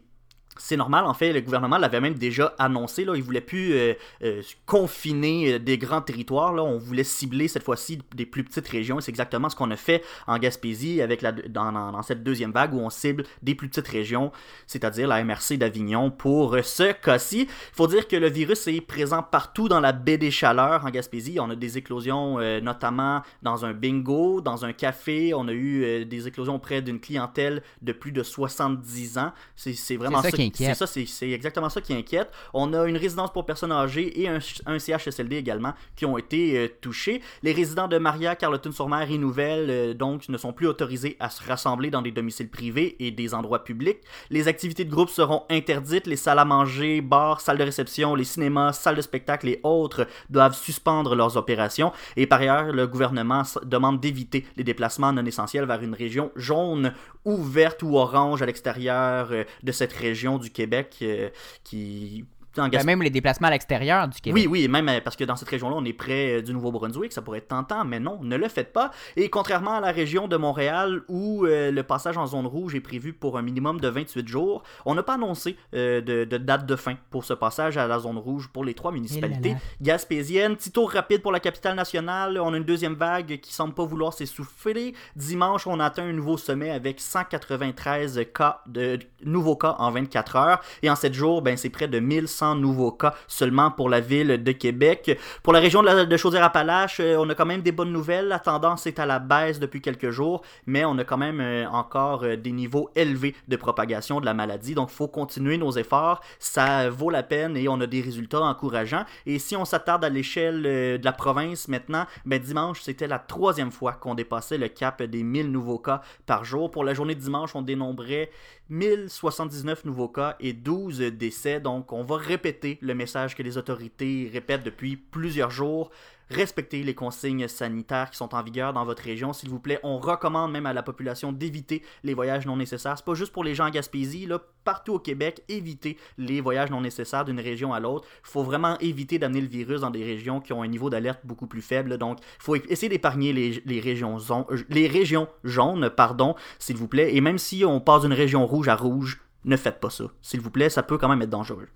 c'est 0.58 0.78
normal, 0.78 1.06
en 1.06 1.14
fait, 1.14 1.34
le 1.34 1.41
gouvernement 1.41 1.78
l'avait 1.78 1.99
même 1.99 2.14
déjà 2.14 2.54
annoncé, 2.60 3.06
là, 3.06 3.14
il 3.16 3.24
voulait 3.24 3.41
plus 3.41 3.74
euh, 3.74 3.93
euh, 4.24 4.41
confiner 4.66 5.54
euh, 5.54 5.60
des 5.60 5.78
grands 5.78 6.01
territoires, 6.01 6.54
là, 6.54 6.64
on 6.64 6.78
voulait 6.78 7.04
cibler 7.04 7.47
cette 7.47 7.64
fois-ci 7.64 7.99
des 8.14 8.26
plus 8.26 8.43
petites 8.43 8.68
régions, 8.68 8.99
et 8.99 9.01
c'est 9.01 9.10
exactement 9.10 9.49
ce 9.49 9.56
qu'on 9.56 9.72
a 9.72 9.76
fait 9.76 10.04
en 10.28 10.38
Gaspésie 10.38 11.01
avec 11.01 11.22
la, 11.22 11.32
dans, 11.32 12.01
cette 12.04 12.24
deuxième 12.24 12.51
vague 12.51 12.74
où 12.74 12.80
on 12.80 12.89
cible 12.89 13.24
des 13.41 13.56
plus 13.56 13.68
petites 13.68 13.88
régions, 13.88 14.32
c'est-à-dire 14.68 15.08
la 15.08 15.24
MRC 15.24 15.58
d'Avignon 15.58 16.12
pour 16.12 16.58
ce 16.64 16.91
cas-ci. 16.93 17.41
Il 17.41 17.76
faut 17.76 17.88
dire 17.88 18.08
que 18.08 18.16
le 18.16 18.30
virus 18.30 18.68
est 18.68 18.82
présent 18.82 19.24
partout 19.24 19.68
dans 19.68 19.80
la 19.80 19.91
baie 19.91 20.18
des 20.18 20.32
Chaleurs 20.32 20.86
en 20.86 20.89
Gaspésie, 20.89 21.39
on 21.39 21.49
a 21.49 21.56
des 21.56 21.78
éclosions 21.78 22.39
euh, 22.39 22.62
notamment 22.62 23.22
dans 23.41 23.66
un 23.66 23.74
bingo, 23.74 24.41
dans 24.41 24.66
un 24.66 24.74
café, 24.74 25.34
on 25.34 25.47
a 25.47 25.54
eu 25.54 26.06
des 26.06 26.28
éclosions 26.28 26.56
auprès 26.56 26.82
d'une 26.82 26.99
clientèle 26.99 27.64
de 27.82 27.91
plus 27.91 28.12
de 28.12 28.22
70 28.22 29.18
ans, 29.18 29.32
c'est 29.56 29.95
vraiment 29.95 30.22
ça 30.22 30.32
qui 30.32 30.43
inquiète. 30.46 30.70
c'est 30.70 30.76
ça, 30.76 30.88
c'est 30.88 31.06
c'est 31.06 31.30
exactement 31.30 31.70
ça 31.70 31.82
qui 31.82 31.94
inquiète. 31.94 32.32
On 32.54 32.74
a 32.74 32.86
une 32.86 32.98
résidence 32.98 33.32
pour 33.32 33.46
personnes 33.46 33.72
âgées 33.72 34.22
et 34.22 34.28
un, 34.28 34.39
un 34.66 34.80
CHSLD 34.80 35.38
également 35.38 35.74
qui 35.96 36.06
ont 36.06 36.18
été 36.18 36.58
euh, 36.58 36.68
touchés. 36.82 37.22
Les 37.44 37.54
résidents 37.54 37.88
de 37.88 37.98
Maria, 37.98 38.36
Carleton-sur-Mer 38.36 39.10
et 39.10 39.18
Nouvelle, 39.18 39.70
euh, 39.70 39.94
donc, 39.94 40.28
ne 40.30 40.38
sont 40.38 40.54
plus 40.54 40.68
autorisés 40.68 41.16
à 41.20 41.30
se 41.30 41.44
rassembler 41.44 41.89
dans 41.89 42.02
des 42.02 42.12
domiciles 42.12 42.50
privés 42.50 42.96
et 43.00 43.12
des 43.12 43.34
endroits 43.34 43.64
publics. 43.64 44.00
Les 44.30 44.48
activités 44.48 44.86
de 44.86 44.91
groupe 44.91 45.10
seront 45.10 45.44
interdites. 45.50 46.08
Les 46.08 46.16
salles 46.16 46.39
à 46.39 46.46
manger, 46.46 47.02
bars, 47.02 47.41
salles 47.41 47.58
de 47.58 47.64
réception, 47.64 48.16
les 48.16 48.24
cinémas, 48.24 48.74
salles 48.74 48.96
de 48.96 49.02
spectacle 49.02 49.48
et 49.48 49.60
autres 49.64 50.08
doivent 50.30 50.56
suspendre 50.56 51.16
leurs 51.16 51.38
opérations. 51.38 51.91
Et 52.18 52.28
par 52.28 52.39
ailleurs, 52.39 52.72
le 52.72 52.88
gouvernement 52.88 53.44
demande 53.64 54.00
d'éviter 54.00 54.46
les 54.58 54.64
déplacements 54.64 55.14
non 55.14 55.26
essentiels 55.26 55.66
vers 55.66 55.82
une 55.82 55.94
région 55.94 56.32
jaune 56.36 56.94
ou 57.26 57.41
verte 57.41 57.84
ou 57.84 57.98
orange 57.98 58.41
à 58.41 58.46
l'extérieur 58.46 59.30
euh, 59.32 59.44
de 59.64 59.72
cette 59.72 59.94
région 59.94 60.32
du 60.38 60.51
Québec 60.51 60.97
euh, 61.01 61.29
qui 61.63 62.25
en 62.60 62.64
Ben, 62.66 62.70
Gasp- 62.70 62.86
même 62.86 63.01
les 63.01 63.10
déplacements 63.10 63.47
à 63.47 63.51
l'extérieur 63.51 64.08
du 64.08 64.20
Québec. 64.22 64.43
oui, 64.43 64.47
oui, 64.62 64.68
même 64.68 64.88
euh, 64.89 64.99
parce 65.04 65.16
que 65.16 65.24
dans 65.24 65.36
cette 65.36 65.49
région-là, 65.49 65.76
on 65.78 65.86
est 65.86 65.93
près 65.93 66.38
euh, 66.38 66.41
du 66.41 66.54
Nouveau-Brunswick, 66.54 67.12
ça 67.14 67.22
pourrait 67.22 67.39
être 67.39 67.47
tentant, 67.47 67.84
mais 67.86 67.99
non, 67.99 68.20
ne 68.24 68.36
le 68.36 68.47
faites 68.47 68.72
pas. 68.74 68.91
Et 69.16 69.30
contrairement 69.30 69.74
à 69.76 69.80
la 69.82 69.91
région 69.91 70.28
de 70.28 70.38
Montréal, 70.38 71.01
où 71.08 71.45
euh, 71.45 71.72
le 71.72 71.84
passage 71.84 72.18
en 72.18 72.26
zone 72.26 72.45
rouge 72.45 72.76
est 72.76 72.80
prévu 72.82 73.14
pour 73.14 73.38
un 73.38 73.41
minimum 73.41 73.80
de 73.80 73.88
28 73.88 74.28
jours, 74.28 74.64
on 74.86 74.95
n'a 74.95 75.04
pas 75.04 75.16
annoncé 75.16 75.58
euh, 75.74 76.01
de, 76.01 76.26
de 76.26 76.38
date 76.38 76.66
de 76.66 76.76
fin 76.76 76.95
pour 77.10 77.26
ce 77.26 77.34
passage 77.34 77.78
à 77.78 77.88
la 77.88 77.99
zone 77.99 78.18
rouge 78.18 78.49
pour 78.51 78.64
les 78.64 78.74
trois 78.74 78.91
municipalités 78.91 79.49
là 79.49 79.56
là. 79.56 79.62
gaspésiennes. 79.82 80.56
Petit 80.56 80.72
tour 80.72 80.91
rapide 80.91 81.22
pour 81.22 81.32
la 81.32 81.39
capitale 81.39 81.76
nationale, 81.76 82.39
on 82.39 82.54
a 82.54 82.58
une 82.58 82.64
deuxième 82.64 82.93
vague 82.95 83.39
qui 83.39 83.54
semble 83.54 83.74
pas 83.74 83.86
vouloir 83.86 84.14
s'essouffler. 84.14 84.93
Dimanche, 85.16 85.66
on 85.68 85.80
atteint 85.80 86.04
un 86.06 86.14
nouveau 86.14 86.38
sommet 86.38 86.70
avec 86.72 86.99
193 86.99 88.26
cas 88.34 88.62
de 88.68 88.99
nouveaux 89.24 89.56
cas 89.56 89.76
en 89.80 89.91
24 89.91 90.36
heures. 90.36 90.62
Et 90.82 90.89
en 90.89 90.95
7 90.95 91.14
jours, 91.14 91.41
ben, 91.41 91.58
c'est 91.58 91.70
près 91.70 91.88
de 91.88 91.99
1100 91.99 92.43
nouveaux 92.56 92.91
cas 92.91 93.14
seulement 93.28 93.72
pour 93.72 93.89
la 93.89 94.00
ville 94.00 94.44
de 94.44 94.52
Québec. 94.52 95.18
Pour 95.41 95.54
la 95.54 95.60
région 95.60 95.82
de, 95.82 95.88
la- 95.88 96.06
de 96.06 96.18
Chaudière-Appalaches, 96.18 97.00
euh, 97.00 97.16
on 97.20 97.30
a 97.30 97.36
quand 97.36 97.46
même 97.46 97.62
des 97.62 97.72
bonnes 97.72 97.91
nouvelles. 97.91 98.28
La 98.28 98.39
tendance 98.39 98.86
est 98.88 99.00
à 99.00 99.06
la 99.06 99.20
baisse 99.20 99.60
depuis 99.60 99.82
quelques 99.82 100.10
jours, 100.12 100.41
mais 100.66 100.86
on 100.86 100.98
a 100.98 101.04
quand 101.04 101.18
même 101.18 101.39
euh, 101.39 101.66
encore 101.70 102.24
euh, 102.24 102.36
des 102.36 102.52
niveaux 102.52 102.89
élevés 102.96 103.36
de 103.48 103.56
propagation 103.56 104.20
de 104.20 104.26
la 104.26 104.34
maladie. 104.34 104.76
Donc, 104.76 104.89
il 104.91 104.96
faut 104.96 105.08
continuer 105.08 105.58
nos 105.58 105.72
efforts. 105.72 106.22
Ça 106.39 106.89
vaut 106.89 107.10
la 107.10 107.24
peine 107.24 107.56
et 107.58 107.68
on 107.68 107.80
a 107.82 107.88
des 107.88 108.02
résultats 108.02 108.41
encourageants. 108.41 109.06
Et 109.26 109.39
si 109.39 109.56
on 109.56 109.66
s'attarde 109.66 110.04
à 110.06 110.10
l'échelle 110.10 110.62
de 110.64 111.00
la 111.04 111.12
province 111.14 111.68
maintenant, 111.68 112.06
ben, 112.26 112.39
dimanche, 112.39 112.82
c'était 112.82 113.08
la 113.08 113.20
troisième 113.20 113.72
fois 113.72 113.94
qu'on 113.94 114.16
dépassait 114.16 114.58
le 114.58 114.68
cap 114.68 115.02
des 115.02 115.24
1000 115.24 115.52
nouveaux 115.52 115.80
cas 115.80 116.02
par 116.26 116.44
jour. 116.44 116.72
Pour 116.72 116.84
la 116.84 116.94
journée 116.94 117.16
de 117.16 117.20
dimanche, 117.22 117.56
on 117.56 117.62
dénombrait 117.62 118.30
1079 118.70 119.86
nouveaux 119.86 120.08
cas 120.08 120.36
et 120.39 120.54
12 120.54 121.00
décès. 121.00 121.60
Donc, 121.60 121.94
on 121.94 122.04
va 122.04 122.18
répéter 122.34 122.79
le 122.81 122.95
message 122.95 123.36
que 123.36 123.43
les 123.43 123.59
autorités 123.59 124.27
répètent 124.34 124.63
depuis 124.63 124.97
plusieurs 124.97 125.51
jours. 125.51 125.91
Respectez 126.31 126.81
les 126.81 126.95
consignes 126.95 127.47
sanitaires 127.47 128.09
qui 128.09 128.17
sont 128.17 128.34
en 128.34 128.41
vigueur 128.41 128.73
dans 128.73 128.86
votre 128.86 129.03
région, 129.03 129.34
s'il 129.34 129.49
vous 129.49 129.59
plaît. 129.59 129.79
On 129.84 129.99
recommande 129.99 130.51
même 130.51 130.65
à 130.65 130.73
la 130.73 130.81
population 130.81 131.31
d'éviter 131.31 131.84
les 132.03 132.15
voyages 132.15 132.47
non 132.47 132.57
nécessaires. 132.57 132.97
C'est 132.97 133.05
pas 133.05 133.13
juste 133.13 133.31
pour 133.31 133.43
les 133.43 133.53
gens 133.53 133.67
en 133.67 133.69
Gaspésie, 133.69 134.27
partout 134.63 134.93
au 134.93 134.99
Québec, 134.99 135.43
évitez 135.47 135.95
les 136.17 136.41
voyages 136.41 136.71
non 136.71 136.81
nécessaires 136.81 137.23
d'une 137.23 137.39
région 137.39 137.71
à 137.71 137.79
l'autre. 137.79 138.07
Il 138.23 138.29
faut 138.31 138.43
vraiment 138.43 138.79
éviter 138.79 139.19
d'amener 139.19 139.41
le 139.41 139.47
virus 139.47 139.81
dans 139.81 139.91
des 139.91 140.03
régions 140.03 140.39
qui 140.39 140.53
ont 140.53 140.63
un 140.63 140.67
niveau 140.67 140.89
d'alerte 140.89 141.19
beaucoup 141.23 141.45
plus 141.45 141.61
faible. 141.61 141.99
Donc, 141.99 142.17
il 142.19 142.43
faut 142.43 142.55
essayer 142.55 142.89
d'épargner 142.89 143.31
les, 143.31 143.79
régions 143.79 144.17
euh, 144.31 144.57
les 144.69 144.88
régions 144.88 145.27
jaunes, 145.43 145.91
pardon, 145.95 146.34
s'il 146.57 146.77
vous 146.77 146.88
plaît. 146.88 147.15
Et 147.15 147.21
même 147.21 147.38
si 147.38 147.63
on 147.63 147.79
passe 147.79 148.01
d'une 148.01 148.13
région 148.13 148.47
rouge 148.47 148.69
à 148.69 148.75
rouge, 148.75 149.19
ne 149.46 149.58
faites 149.58 149.80
pas 149.80 149.89
ça. 149.89 150.06
S'il 150.22 150.39
vous 150.39 150.50
plaît, 150.50 150.70
ça 150.70 150.84
peut 150.84 150.98
quand 150.98 151.10
même 151.10 151.22
être 151.22 151.30
dangereux. 151.30 151.68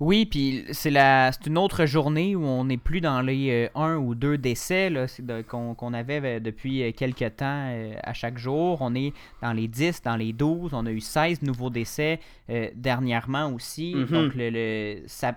Oui, 0.00 0.24
puis 0.26 0.64
c'est 0.72 0.90
la 0.90 1.32
c'est 1.32 1.46
une 1.46 1.58
autre 1.58 1.84
journée 1.86 2.36
où 2.36 2.44
on 2.44 2.64
n'est 2.64 2.76
plus 2.76 3.00
dans 3.00 3.20
les 3.20 3.50
euh, 3.50 3.68
un 3.80 3.96
ou 3.96 4.14
deux 4.14 4.38
décès 4.38 4.90
de- 4.90 5.42
qu'on 5.42 5.92
avait 5.94 6.20
euh, 6.22 6.40
depuis 6.40 6.82
euh, 6.82 6.92
quelques 6.92 7.36
temps 7.36 7.66
euh, 7.70 7.94
à 8.02 8.12
chaque 8.14 8.38
jour. 8.38 8.78
On 8.80 8.94
est 8.94 9.12
dans 9.42 9.52
les 9.52 9.66
10, 9.68 10.02
dans 10.02 10.16
les 10.16 10.32
12. 10.32 10.72
On 10.74 10.86
a 10.86 10.90
eu 10.90 11.00
16 11.00 11.42
nouveaux 11.42 11.70
décès 11.70 12.20
euh, 12.50 12.68
dernièrement 12.74 13.52
aussi. 13.52 13.94
Mhm. 13.96 14.06
Donc 14.06 14.34
le, 14.34 14.50
le- 14.50 15.02
ça, 15.06 15.34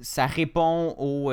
ça 0.00 0.26
répond 0.26 0.94
aux, 0.98 1.32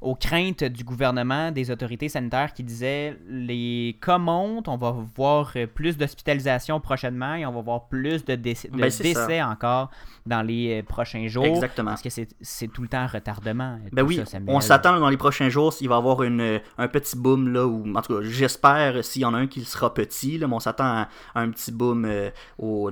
aux 0.00 0.14
craintes 0.14 0.64
du 0.64 0.82
gouvernement, 0.82 1.50
des 1.50 1.70
autorités 1.70 2.08
sanitaires 2.08 2.54
qui 2.54 2.62
disaient 2.64 3.18
les 3.28 3.98
cas 4.00 4.16
montent, 4.16 4.66
on 4.68 4.76
va 4.78 4.94
voir 5.14 5.52
euh, 5.56 5.66
plus 5.66 5.98
d'hospitalisations 5.98 6.80
prochainement 6.80 7.34
et 7.34 7.44
on 7.44 7.52
va 7.52 7.60
voir 7.60 7.88
plus 7.88 8.24
de 8.24 8.34
décès, 8.34 8.68
de 8.68 8.76
Ben, 8.78 8.88
ça. 8.90 9.02
décès 9.02 9.42
encore 9.42 9.90
dans 10.24 10.40
les 10.40 10.80
euh, 10.80 10.82
prochains 10.82 11.26
jours. 11.28 11.44
Exactement. 11.44 11.90
Parce 11.90 12.00
que 12.02 12.08
c'est 12.40 12.68
tout 12.68 12.80
le 12.82 12.88
temps 12.88 13.06
retardement. 13.06 13.78
euh, 13.84 13.88
Ben 13.92 14.02
oui, 14.02 14.22
ça, 14.24 14.38
on 14.48 14.60
s'attend 14.60 14.98
dans 14.98 15.10
les 15.10 15.16
prochains 15.18 15.50
jours 15.50 15.72
s'il 15.72 15.88
va 15.88 15.96
y 15.96 15.98
avoir 15.98 16.22
une, 16.22 16.60
un 16.78 16.88
petit 16.88 17.16
boom 17.18 17.52
là, 17.52 17.66
ou 17.66 17.84
en 17.94 18.00
tout 18.00 18.14
cas 18.16 18.20
j'espère 18.22 19.04
s'il 19.04 19.22
y 19.22 19.24
en 19.26 19.34
a 19.34 19.38
un 19.38 19.46
qui 19.48 19.64
sera 19.64 19.92
petit, 19.92 20.38
là, 20.38 20.46
mais 20.46 20.54
on 20.54 20.60
s'attend 20.60 20.84
à, 20.84 21.08
à 21.34 21.40
un 21.40 21.50
petit 21.50 21.72
boom 21.72 22.06
euh, 22.06 22.30
au, 22.58 22.90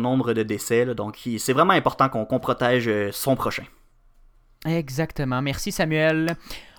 nombre 0.00 0.32
de 0.32 0.42
décès. 0.42 0.84
là. 0.84 0.94
donc 0.94 1.24
il- 1.26 1.38
c'est 1.38 1.52
vraiment 1.52 1.72
important 1.74 2.08
qu'on 2.08 2.38
protège 2.40 2.90
son 3.12 3.36
prochain. 3.36 3.64
Exactement. 4.66 5.42
Merci, 5.42 5.72
Samuel. 5.72 6.36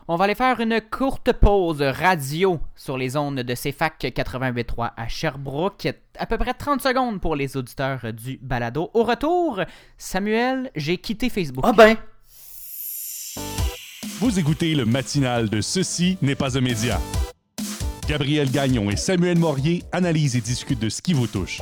On 0.08 0.18
va 0.18 0.26
aller 0.26 0.36
faire 0.36 0.60
une 0.60 0.82
courte 0.82 1.32
pause 1.32 1.82
radio 1.82 2.60
sur 2.76 2.98
les 2.98 3.16
ondes 3.16 3.40
de 3.40 3.54
CFAC 3.54 4.04
88.3 4.04 4.92
à 4.98 5.08
Sherbrooke. 5.08 5.88
À 6.18 6.26
peu 6.26 6.38
près 6.38 6.54
30 6.54 6.82
secondes 6.82 7.22
pour 7.22 7.38
les 7.38 7.56
auditeurs 7.56 8.12
du 8.12 8.38
balado. 8.42 8.92
Au 8.94 9.04
retour, 9.04 9.62
Samuel, 9.98 10.72
j'ai 10.76 10.98
quitté 10.98 11.30
Facebook. 11.30 11.64
Ah 11.66 11.72
ben, 11.72 11.96
Vous 14.20 14.38
écoutez 14.40 14.76
le 14.76 14.86
matinal 14.86 15.50
de 15.50 15.62
Ceci 15.62 16.18
n'est 16.22 16.36
pas 16.36 16.58
un 16.58 16.62
média. 16.62 17.00
Gabriel 18.06 18.52
Gagnon 18.52 18.92
et 18.92 18.98
Samuel 18.98 19.40
Morier 19.40 19.84
analysent 19.94 20.36
et 20.36 20.42
discutent 20.42 20.82
de 20.82 20.90
ce 20.90 21.02
qui 21.02 21.14
vous 21.14 21.28
touche. 21.28 21.62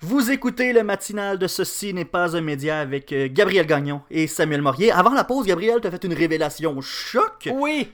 Vous 0.00 0.30
écoutez 0.30 0.72
le 0.72 0.82
matinal 0.82 1.38
de 1.38 1.46
Ceci 1.46 1.94
n'est 1.94 2.04
pas 2.04 2.36
un 2.36 2.40
média 2.42 2.80
avec 2.80 3.12
euh, 3.12 3.28
Gabriel 3.30 3.66
Gagnon 3.66 4.02
et 4.10 4.26
Samuel 4.26 4.60
Morier. 4.60 4.92
Avant 4.92 5.14
la 5.14 5.24
pause, 5.24 5.46
Gabriel, 5.46 5.80
t'as 5.80 5.90
fait 5.90 6.04
une 6.04 6.12
révélation 6.12 6.78
choc. 6.82 7.48
Oui! 7.52 7.90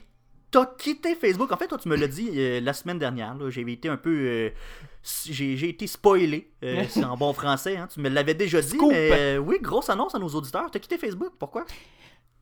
T'as 0.51 0.65
quitté 0.77 1.15
Facebook. 1.15 1.51
En 1.51 1.57
fait, 1.57 1.67
toi, 1.67 1.77
tu 1.81 1.87
me 1.89 1.95
l'as 1.95 2.07
dit 2.07 2.29
euh, 2.35 2.59
la 2.59 2.73
semaine 2.73 2.99
dernière. 2.99 3.35
J'ai 3.49 3.61
été 3.71 3.87
un 3.89 3.97
peu. 3.97 4.11
euh, 4.11 4.49
j'ai 5.29 5.69
été 5.69 5.87
spoilé. 5.87 6.51
euh, 6.63 6.83
C'est 6.89 7.03
en 7.05 7.15
bon 7.17 7.33
français. 7.33 7.77
hein. 7.77 7.87
Tu 7.91 8.01
me 8.01 8.09
l'avais 8.09 8.33
déjà 8.35 8.61
dit. 8.61 8.75
Scoop. 8.75 8.91
Mais 8.91 9.37
oui, 9.37 9.57
grosse 9.61 9.89
annonce 9.89 10.13
à 10.13 10.19
nos 10.19 10.27
auditeurs. 10.29 10.69
T'as 10.69 10.79
quitté 10.79 10.97
Facebook. 10.97 11.31
Pourquoi? 11.39 11.65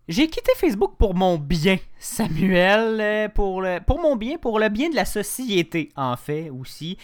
J'ai 0.09 0.28
quitté 0.28 0.51
Facebook 0.57 0.95
pour 0.97 1.14
mon 1.14 1.38
bien, 1.38 1.78
Samuel, 1.99 3.32
pour, 3.34 3.62
le, 3.62 3.80
pour 3.86 3.99
mon 4.01 4.16
bien, 4.18 4.38
pour 4.38 4.59
le 4.59 4.68
bien 4.68 4.89
de 4.89 4.95
la 4.95 5.05
société, 5.05 5.89
en 5.95 6.18
fait, 6.18 6.49
aussi. 6.49 6.97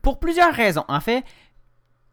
Pour 0.00 0.20
plusieurs 0.20 0.54
raisons. 0.54 0.84
En 0.88 1.00
fait, 1.00 1.22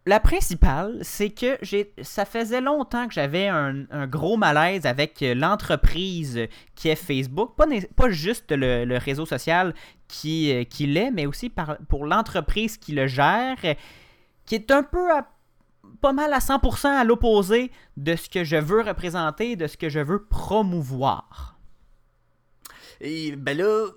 la 0.08 0.20
principale, 0.20 0.97
c'est 1.02 1.30
que 1.30 1.60
ça 2.02 2.26
faisait 2.26 2.62
longtemps 2.62 3.08
que 3.08 3.14
j'avais 3.14 3.47
un, 3.47 4.08
gros 4.08 4.36
malaise 4.36 4.88
avec 4.88 5.22
euh, 5.22 5.36
l'entreprise 5.36 6.47
qui 6.76 6.89
est 6.89 6.95
Facebook. 6.95 7.56
Pas, 7.56 8.10
juste 8.10 8.52
le, 8.52 8.97
réseau 8.97 9.28
social 9.28 9.76
qui, 10.08 10.52
euh, 10.52 10.64
l'est, 10.88 11.12
mais 11.12 11.28
aussi 11.28 11.52
pour 11.88 12.06
l'entreprise 12.06 12.78
qui 12.78 12.93
le 12.93 13.06
gère, 13.06 13.58
qui 14.45 14.56
est 14.56 14.72
un 14.72 14.82
peu 14.82 15.12
à- 15.12 15.28
pas 16.02 16.14
mal 16.14 16.34
à 16.34 16.39
100% 16.39 16.88
à 16.88 17.04
l'opposé 17.04 17.72
de 17.95 18.16
ce 18.16 18.28
que 18.28 18.43
je 18.43 18.56
veux 18.56 18.82
représenter, 18.82 19.56
de 19.56 19.68
ce 19.68 19.78
que 19.78 19.89
je 19.89 19.99
veux 19.99 20.24
promouvoir. 20.24 21.60
Et 23.02 23.36
ben 23.36 23.58
là, 23.58 23.88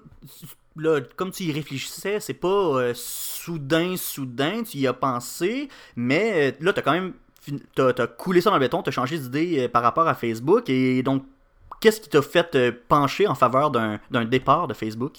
là, 0.76 1.00
comme 1.16 1.30
tu 1.30 1.44
y 1.44 1.52
réfléchissais, 1.52 2.20
c'est 2.20 2.34
pas 2.34 2.48
euh, 2.48 2.92
soudain, 2.94 3.96
soudain, 3.96 4.62
tu 4.62 4.78
y 4.78 4.86
as 4.86 4.92
pensé, 4.92 5.68
mais 5.96 6.50
euh, 6.50 6.52
là, 6.60 6.72
t'as 6.72 6.82
quand 6.82 6.92
même 6.92 7.14
t'as, 7.74 8.06
coulé 8.06 8.40
ça 8.40 8.50
dans 8.50 8.56
le 8.56 8.60
béton, 8.60 8.82
t'as 8.82 8.90
changé 8.90 9.18
d'idée 9.18 9.64
euh, 9.64 9.68
par 9.68 9.82
rapport 9.82 10.08
à 10.08 10.14
Facebook, 10.14 10.68
et 10.68 11.02
donc, 11.02 11.24
qu'est-ce 11.80 12.00
qui 12.00 12.08
t'a 12.08 12.22
fait 12.22 12.54
euh, 12.54 12.72
pencher 12.88 13.26
en 13.26 13.34
faveur 13.34 13.70
d'un, 13.70 13.98
départ 14.24 14.66
de 14.66 14.74
Facebook? 14.74 15.18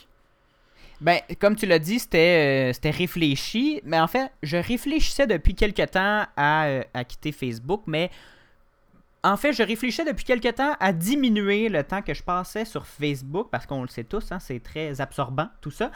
Ben, 1.02 1.20
comme 1.40 1.56
tu 1.56 1.66
l'as 1.66 1.80
dit, 1.80 2.00
c'était 2.00 2.72
c'était 2.74 2.90
réfléchi, 2.90 3.82
mais 3.84 4.00
en 4.00 4.08
fait, 4.08 4.32
je 4.42 4.56
réfléchissais 4.56 5.28
depuis 5.28 5.54
quelque 5.54 5.86
temps 5.86 6.26
à, 6.38 6.68
à 6.94 7.04
quitter 7.04 7.34
Facebook, 7.34 7.82
mais 7.86 8.10
en 9.26 9.38
fait, 9.38 9.52
je 9.54 9.64
réfléchissais 9.64 10.06
depuis 10.06 10.24
quelque 10.24 10.50
temps 10.50 10.76
à 10.80 10.94
diminuer 10.94 11.68
le 11.70 11.84
temps 11.84 12.02
que 12.02 12.14
je 12.14 12.24
passais 12.24 12.64
sur 12.66 12.86
Facebook, 12.86 13.48
parce 13.52 13.66
qu'on 13.66 13.82
le 13.82 13.88
sait 13.88 14.04
tous, 14.04 14.32
hein, 14.32 14.40
c'est 14.40 14.62
très 14.62 15.02
absorbant, 15.02 15.50
tout 15.62 15.72
ça. 15.72 15.92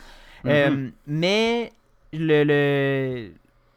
Euh, 0.45 0.89
mais 1.05 1.71
le, 2.13 2.43
le- 2.43 3.31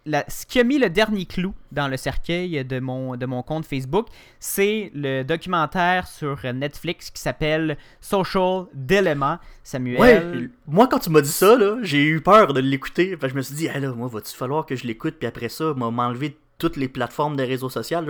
la- 0.04 0.24
ce 0.28 0.46
qui 0.46 0.58
a 0.58 0.64
mis 0.64 0.78
le 0.78 0.90
dernier 0.90 1.26
clou 1.26 1.54
dans 1.70 1.86
le 1.86 1.96
cercueil 1.96 2.64
de 2.64 2.80
mon, 2.80 3.16
de 3.16 3.24
mon 3.26 3.42
compte 3.42 3.64
Facebook, 3.66 4.08
c'est 4.40 4.90
le 4.94 5.22
documentaire 5.22 6.08
sur 6.08 6.40
Netflix 6.52 7.10
qui 7.10 7.20
s'appelle 7.22 7.76
Social 8.00 8.64
Dilemma. 8.74 9.40
Samuel. 9.62 10.00
Ouais, 10.00 10.48
moi, 10.66 10.88
quand 10.88 10.98
tu 10.98 11.10
m'as 11.10 11.20
dit 11.20 11.28
ça, 11.30 11.56
j'ai 11.82 12.02
eu 12.04 12.20
peur 12.20 12.52
de 12.52 12.60
l'écouter, 12.60 13.16
je 13.22 13.34
me 13.34 13.42
suis 13.42 13.54
dit, 13.54 13.68
ah 13.68 13.78
là, 13.78 13.92
moi, 13.92 14.08
va-tu 14.08 14.34
falloir 14.34 14.66
que 14.66 14.74
je 14.74 14.86
l'écoute, 14.88 15.14
puis 15.20 15.28
après 15.28 15.48
ça, 15.48 15.72
m'a- 15.76 15.90
m'enlever 15.92 16.36
toutes 16.62 16.76
les 16.76 16.88
plateformes 16.88 17.36
des 17.36 17.44
réseaux 17.44 17.68
sociaux, 17.68 18.00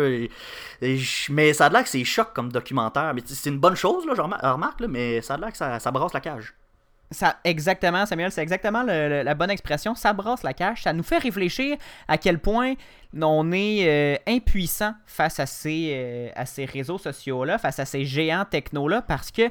mais 1.31 1.53
ça 1.55 1.67
a 1.67 1.69
l'air 1.71 1.83
que 1.83 1.89
c'est 1.89 2.05
choc 2.05 2.29
comme 2.35 2.53
documentaire, 2.53 3.15
mais 3.15 3.23
c'est 3.25 3.49
une 3.49 3.59
bonne 3.59 3.77
chose, 3.77 4.07
là, 4.07 4.13
je 4.15 4.21
remar- 4.21 4.41
remarque, 4.43 4.81
là, 4.81 4.89
mais 4.89 5.23
ça 5.23 5.35
a 5.35 5.39
l'air 5.39 5.51
que 5.51 5.57
ça, 5.57 5.81
ça 5.81 5.91
brasse 5.91 6.13
la 6.13 6.21
cage. 6.21 6.55
Ça, 7.11 7.37
exactement, 7.45 8.07
Samuel, 8.07 8.31
c'est 8.33 8.43
exactement 8.43 8.83
la 8.83 9.35
bonne 9.35 9.51
expression. 9.51 9.95
Ça 9.95 10.15
brasse 10.15 10.43
la 10.43 10.55
cage. 10.55 10.83
Ça 10.83 10.95
nous 10.95 11.03
fait 11.03 11.19
réfléchir 11.19 11.77
à 12.09 12.17
quel 12.17 12.39
point 12.39 12.73
on 13.21 13.53
est 13.53 13.87
euh, 13.87 14.17
impuissant 14.27 14.95
face 15.05 15.39
à 15.39 15.45
ces, 15.45 15.91
euh, 15.93 16.29
à 16.35 16.47
ces 16.47 16.65
réseaux 16.65 16.97
sociaux-là, 16.97 17.59
face 17.59 17.79
à 17.79 17.85
ces 17.85 18.07
géants 18.07 18.47
techno-là, 18.47 19.03
parce 19.03 19.31
que 19.31 19.43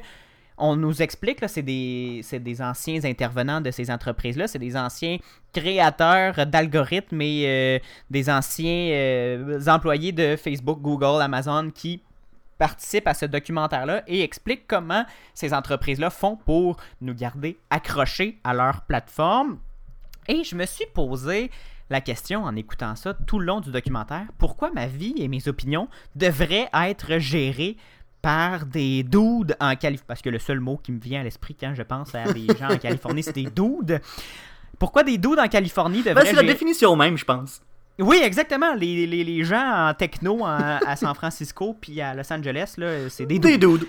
on 0.58 0.76
nous 0.76 1.02
explique, 1.02 1.40
là, 1.40 1.48
c'est 1.48 1.62
des, 1.62 2.22
anciens 2.60 3.04
intervenants 3.04 3.60
de 3.60 3.70
ces 3.70 3.90
entreprises-là, 3.90 4.48
c'est 4.48 4.58
des 4.58 4.76
anciens 4.76 5.18
créateurs 5.52 6.46
d'algorithmes 6.46 7.20
et 7.20 7.44
euh, 7.46 7.78
des 8.10 8.30
anciens 8.30 8.90
euh, 8.92 9.60
employés 9.66 10.12
de 10.12 10.36
Facebook, 10.36 10.80
Google, 10.80 11.22
Amazon 11.22 11.70
qui 11.70 12.02
participent 12.58 13.08
à 13.08 13.14
ce 13.14 13.26
documentaire-là 13.26 14.04
et 14.06 14.22
expliquent 14.22 14.66
comment 14.68 15.04
ces 15.34 15.52
entreprises-là 15.52 16.10
font 16.10 16.36
pour 16.36 16.76
nous 17.00 17.14
garder 17.14 17.58
accrochés 17.70 18.38
à 18.44 18.54
leur 18.54 18.82
plateforme. 18.82 19.58
Et 20.28 20.44
je 20.44 20.54
me 20.54 20.64
suis 20.66 20.86
posé 20.94 21.50
la 21.90 22.00
question 22.00 22.44
en 22.44 22.54
écoutant 22.56 22.94
ça 22.94 23.14
tout 23.26 23.38
le 23.38 23.46
long 23.46 23.60
du 23.60 23.70
documentaire, 23.70 24.26
pourquoi 24.38 24.70
ma 24.70 24.86
vie 24.86 25.14
et 25.18 25.28
mes 25.28 25.48
opinions 25.48 25.88
devraient 26.14 26.68
être 26.72 27.18
gérées 27.18 27.76
par 28.22 28.64
des 28.66 29.02
dudes 29.02 29.56
en 29.60 29.74
Californie. 29.74 30.04
Parce 30.06 30.22
que 30.22 30.30
le 30.30 30.38
seul 30.38 30.60
mot 30.60 30.78
qui 30.82 30.92
me 30.92 31.00
vient 31.00 31.20
à 31.20 31.24
l'esprit 31.24 31.56
quand 31.58 31.74
je 31.74 31.82
pense 31.82 32.14
à 32.14 32.32
des 32.32 32.46
gens 32.58 32.70
en 32.72 32.78
Californie, 32.78 33.22
c'est 33.22 33.34
des 33.34 33.50
dudes. 33.50 34.00
Pourquoi 34.78 35.02
des 35.02 35.18
dudes 35.18 35.38
en 35.38 35.48
Californie 35.48 36.02
Ben, 36.02 36.14
devraient 36.14 36.26
c'est 36.30 36.32
la 36.36 36.42
définition 36.44 36.94
même, 36.96 37.18
je 37.18 37.24
pense. 37.24 37.60
oui, 37.98 38.20
exactement. 38.22 38.74
Les, 38.74 39.06
les- 39.06 39.24
les 39.24 39.44
gens 39.44 39.88
en 39.88 39.94
techno 39.94 40.40
en- 40.40 40.46
à 40.86 40.96
San 40.96 41.14
Francisco 41.14 41.76
puis 41.80 42.00
à 42.00 42.14
Los 42.14 42.32
Angeles, 42.32 42.74
là, 42.78 43.08
c'est 43.10 43.26
des 43.26 43.38
Des 43.38 43.58
dudes. 43.58 43.78
dudes. 43.80 43.88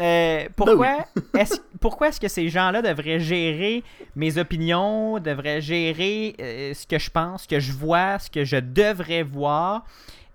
Euh, 0.00 0.46
pourquoi 0.54 1.06
est-ce 1.36 1.56
pourquoi 1.80 2.08
est-ce 2.08 2.20
que 2.20 2.28
ces 2.28 2.48
gens-là 2.48 2.82
devraient 2.82 3.18
gérer 3.18 3.82
mes 4.14 4.38
opinions, 4.38 5.18
devraient 5.18 5.60
gérer 5.60 6.36
euh, 6.40 6.72
ce 6.74 6.86
que 6.86 6.98
je 7.00 7.10
pense, 7.10 7.42
ce 7.44 7.48
que 7.48 7.58
je 7.58 7.72
vois, 7.72 8.18
ce 8.20 8.30
que 8.30 8.44
je 8.44 8.56
devrais 8.56 9.24
voir, 9.24 9.84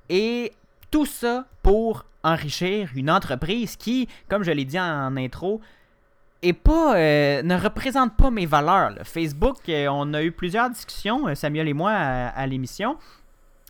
et 0.09 0.51
tout 0.93 1.07
ça 1.07 1.45
pour 1.63 2.05
enrichir 2.23 2.89
une 2.95 3.09
entreprise 3.09 3.75
qui, 3.75 4.07
comme 4.29 4.43
je 4.43 4.51
l'ai 4.51 4.63
dit 4.63 4.79
en 4.79 5.17
intro, 5.17 5.59
est 6.43 6.53
pas, 6.53 6.95
euh, 6.95 7.41
ne 7.41 7.55
représente 7.55 8.15
pas 8.15 8.29
mes 8.29 8.45
valeurs. 8.45 8.91
là. 8.91 9.03
Facebook, 9.03 9.57
euh, 9.69 9.87
on 9.89 10.13
a 10.13 10.21
eu 10.21 10.31
plusieurs 10.31 10.69
discussions, 10.69 11.27
euh, 11.27 11.33
Samuel 11.35 11.67
et 11.67 11.73
moi, 11.73 11.91
à, 11.91 12.27
à 12.27 12.45
l'émission, 12.45 12.97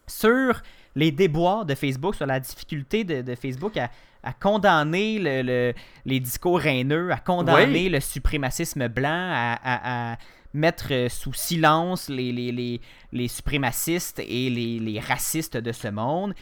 sur 0.05 0.61
les 0.95 1.11
déboires 1.11 1.63
de 1.65 1.75
Facebook, 1.75 2.13
sur 2.15 2.25
la 2.25 2.39
difficulté 2.41 3.05
de, 3.05 3.21
de 3.21 3.35
Facebook 3.35 3.77
à, 3.77 3.89
à 4.21 4.33
condamner 4.33 5.17
le- 5.17 5.41
le- 5.43 5.73
les 6.05 6.19
discours 6.19 6.65
haineux, 6.65 7.09
à 7.11 7.17
condamner 7.17 7.85
Oui. 7.85 7.89
le 7.89 8.01
suprémacisme 8.01 8.87
blanc, 8.89 9.31
à, 9.63 10.17
mettre 10.55 11.07
sous 11.09 11.33
silence 11.33 12.09
les, 12.09 12.31
les, 12.31 12.51
les, 12.51 12.79
les 13.11 13.27
suprémacistes 13.27 14.19
et 14.19 14.49
les, 14.51 14.77
les 14.79 14.99
racistes 14.99 15.57
de 15.57 15.71
ce 15.71 15.87
monde. 15.87 16.35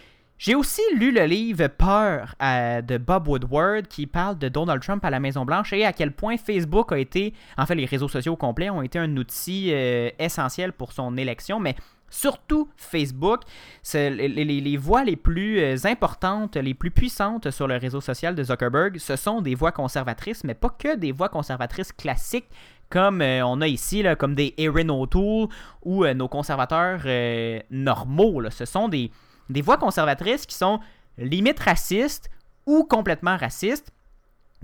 J'ai 0.44 0.56
aussi 0.56 0.82
lu 0.96 1.12
le 1.12 1.26
livre 1.26 1.68
Peur 1.68 2.34
euh, 2.42 2.82
de 2.82 2.98
Bob 2.98 3.28
Woodward 3.28 3.86
qui 3.88 4.08
parle 4.08 4.40
de 4.40 4.50
Donald 4.50 4.82
Trump 4.82 5.06
à 5.06 5.12
la 5.12 5.20
Maison-Blanche 5.20 5.72
et 5.74 5.86
à 5.86 5.94
quel 5.94 6.12
point 6.12 6.36
Facebook 6.36 6.92
a 6.92 6.98
été, 6.98 7.36
en 7.60 7.68
fait 7.68 7.76
les 7.76 7.86
réseaux 7.86 8.08
sociaux 8.08 8.34
au 8.34 8.38
complet 8.38 8.72
ont 8.72 8.82
été 8.82 8.98
un 8.98 9.16
outil 9.18 9.70
euh, 9.72 10.10
essentiel 10.18 10.74
pour 10.74 10.94
son 10.94 11.16
élection, 11.16 11.60
mais 11.60 11.76
surtout 12.10 12.68
Facebook, 12.76 13.42
les, 13.94 14.78
voix 14.78 15.04
les 15.04 15.16
plus 15.16 15.60
euh, 15.60 15.76
importantes, 15.84 16.58
les 16.58 16.74
plus 16.74 16.90
puissantes 16.90 17.52
sur 17.52 17.68
le 17.68 17.78
réseau 17.78 18.02
social 18.02 18.34
de 18.34 18.44
Zuckerberg, 18.44 18.98
ce 18.98 19.18
sont 19.18 19.44
des 19.44 19.54
voix 19.54 19.72
conservatrices, 19.72 20.44
mais 20.44 20.56
pas 20.56 20.72
que 20.76 20.96
des 20.96 21.12
voix 21.12 21.30
conservatrices 21.30 21.94
classiques 21.94 22.50
comme 22.90 23.22
on 23.22 23.62
a 23.62 23.68
ici, 23.68 24.02
là, 24.02 24.18
comme 24.18 24.36
des 24.36 24.54
Erin 24.58 24.90
O'Toole 24.90 25.48
ou 25.84 26.06
nos 26.06 26.28
conservateurs 26.28 27.04
normaux. 27.70 28.42
là. 28.42 28.52
Ce 28.52 28.66
sont 28.66 28.90
des, 28.90 29.12
des 29.52 29.62
voix 29.62 29.78
conservatrices 29.78 30.46
qui 30.46 30.56
sont 30.56 30.80
limite 31.18 31.60
racistes 31.60 32.30
ou 32.66 32.84
complètement 32.84 33.38
racistes, 33.38 33.92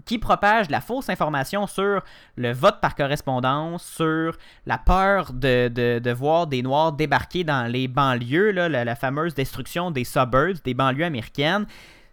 qui 0.06 0.20
propagent 0.20 0.68
de 0.68 0.72
la 0.72 0.82
fausse 0.82 1.10
information 1.10 1.66
sur 1.66 2.02
le 2.36 2.54
vote 2.54 2.80
par 2.82 2.96
correspondance, 2.96 3.84
sur 3.84 4.38
la 4.68 4.78
peur 4.78 5.34
de, 5.34 5.68
de- 6.00 6.12
voir 6.12 6.46
des 6.46 6.62
Noirs 6.62 6.94
débarquer 6.94 7.44
dans 7.44 7.70
les 7.70 7.88
banlieues, 7.88 8.52
la, 8.52 8.96
fameuse 8.96 9.34
destruction 9.34 9.90
des 9.90 10.04
suburbs, 10.04 10.60
des 10.64 10.76
banlieues 10.76 11.06
américaines. 11.06 11.66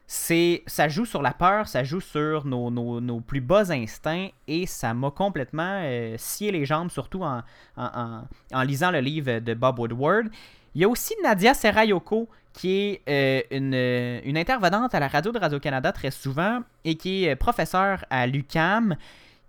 C'est, 0.06 0.62
ça 0.66 0.88
joue 0.88 1.04
sur 1.04 1.20
la 1.22 1.32
peur, 1.32 1.68
ça 1.68 1.84
joue 1.84 2.00
sur 2.00 2.46
nos, 2.46 2.70
nos- 2.70 3.00
nos 3.00 3.20
plus 3.20 3.40
bas 3.40 3.70
instincts 3.70 4.28
et 4.48 4.64
ça 4.66 4.94
m'a 4.94 5.10
complètement 5.10 5.80
euh, 5.82 6.14
scié 6.18 6.52
les 6.52 6.64
jambes, 6.64 6.90
surtout 6.90 7.22
en- 7.22 7.42
en 7.76 8.62
lisant 8.62 8.90
le 8.90 9.00
livre 9.00 9.40
de 9.40 9.54
Bob 9.54 9.78
Woodward. 9.78 10.28
Il 10.74 10.80
y 10.80 10.84
a 10.84 10.88
aussi 10.88 11.14
Nadia 11.22 11.54
Serayoko, 11.54 12.28
qui 12.52 13.00
est 13.06 13.46
euh, 13.52 14.20
une, 14.24 14.36
intervenante 14.36 14.94
à 14.94 15.00
la 15.00 15.08
radio 15.08 15.32
de 15.32 15.38
Radio-Canada 15.38 15.92
très 15.92 16.10
souvent 16.10 16.60
et 16.84 16.94
qui 16.94 17.24
est 17.24 17.32
euh, 17.32 17.36
professeure 17.36 18.04
à 18.10 18.26
l'UCAM, 18.26 18.96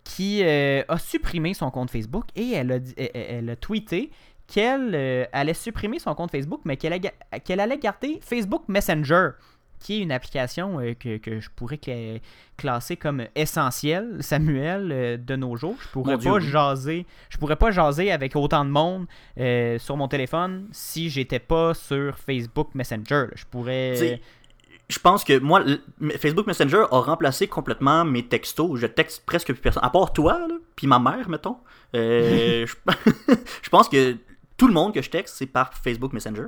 qui 0.03 0.43
euh, 0.43 0.83
a 0.87 0.97
supprimé 0.97 1.53
son 1.53 1.71
compte 1.71 1.89
Facebook 1.89 2.25
et 2.35 2.51
elle 2.51 2.71
a, 2.71 3.51
a 3.51 3.55
tweeté 3.55 4.11
qu'elle 4.47 5.27
allait 5.33 5.55
supprimer 5.55 5.97
son 5.97 6.13
compte 6.13 6.29
Facebook, 6.29 6.61
mais 6.65 6.77
qu'elle 6.77 6.93
allait 7.59 7.77
garder 7.79 8.19
Facebook 8.21 8.63
Messenger, 8.67 9.29
qui 9.85 9.99
est 9.99 9.99
une 9.99 10.11
application 10.11 10.79
euh, 10.79 10.95
que, 10.95 11.17
que 11.17 11.39
je 11.39 11.47
pourrais 11.55 11.75
cla- 11.75 12.19
classer 12.57 12.97
comme 12.97 13.25
essentielle, 13.35 14.17
Samuel, 14.21 14.91
euh, 14.91 15.15
de 15.17 15.35
nos 15.35 15.55
jours. 15.55 15.75
Je 15.79 15.87
pourrais 15.89 16.17
Dieu, 16.17 16.31
pas 16.31 16.37
oui. 16.37 16.43
jaser, 16.47 17.05
je 17.29 17.37
pourrais 17.37 17.55
pas 17.55 17.69
jaser 17.69 18.11
avec 18.11 18.35
autant 18.35 18.65
de 18.65 18.71
monde 18.71 19.05
euh, 19.37 19.77
sur 19.77 19.95
mon 19.95 20.07
téléphone 20.07 20.67
si 20.71 21.11
j'étais 21.11 21.37
pas 21.37 21.75
sur 21.75 22.17
Facebook 22.17 22.69
Messenger. 22.73 23.27
là. 23.27 23.35
Je 23.35 23.45
pourrais. 23.45 24.19
Je 24.89 24.99
pense 24.99 25.23
que 25.23 25.37
moi, 25.37 25.63
Facebook 26.17 26.47
Messenger 26.47 26.85
a 26.91 26.99
remplacé 27.01 27.47
complètement 27.47 28.05
mes 28.05 28.25
textos. 28.25 28.79
Je 28.79 28.87
texte 28.87 29.23
presque 29.25 29.53
plus 29.53 29.61
personne. 29.61 29.83
À 29.85 29.91
part 29.91 30.13
toi, 30.13 30.47
puis 30.75 30.87
ma 30.87 30.97
mère, 30.97 31.29
mettons. 31.29 31.57
Je, 31.93 32.65
je 33.61 33.69
pense 33.69 33.87
que 33.87 34.17
tout 34.57 34.67
le 34.67 34.73
monde 34.73 34.93
que 34.95 35.01
je 35.03 35.09
texte, 35.11 35.35
c'est 35.37 35.45
par 35.45 35.73
Facebook 35.75 36.11
Messenger. 36.11 36.47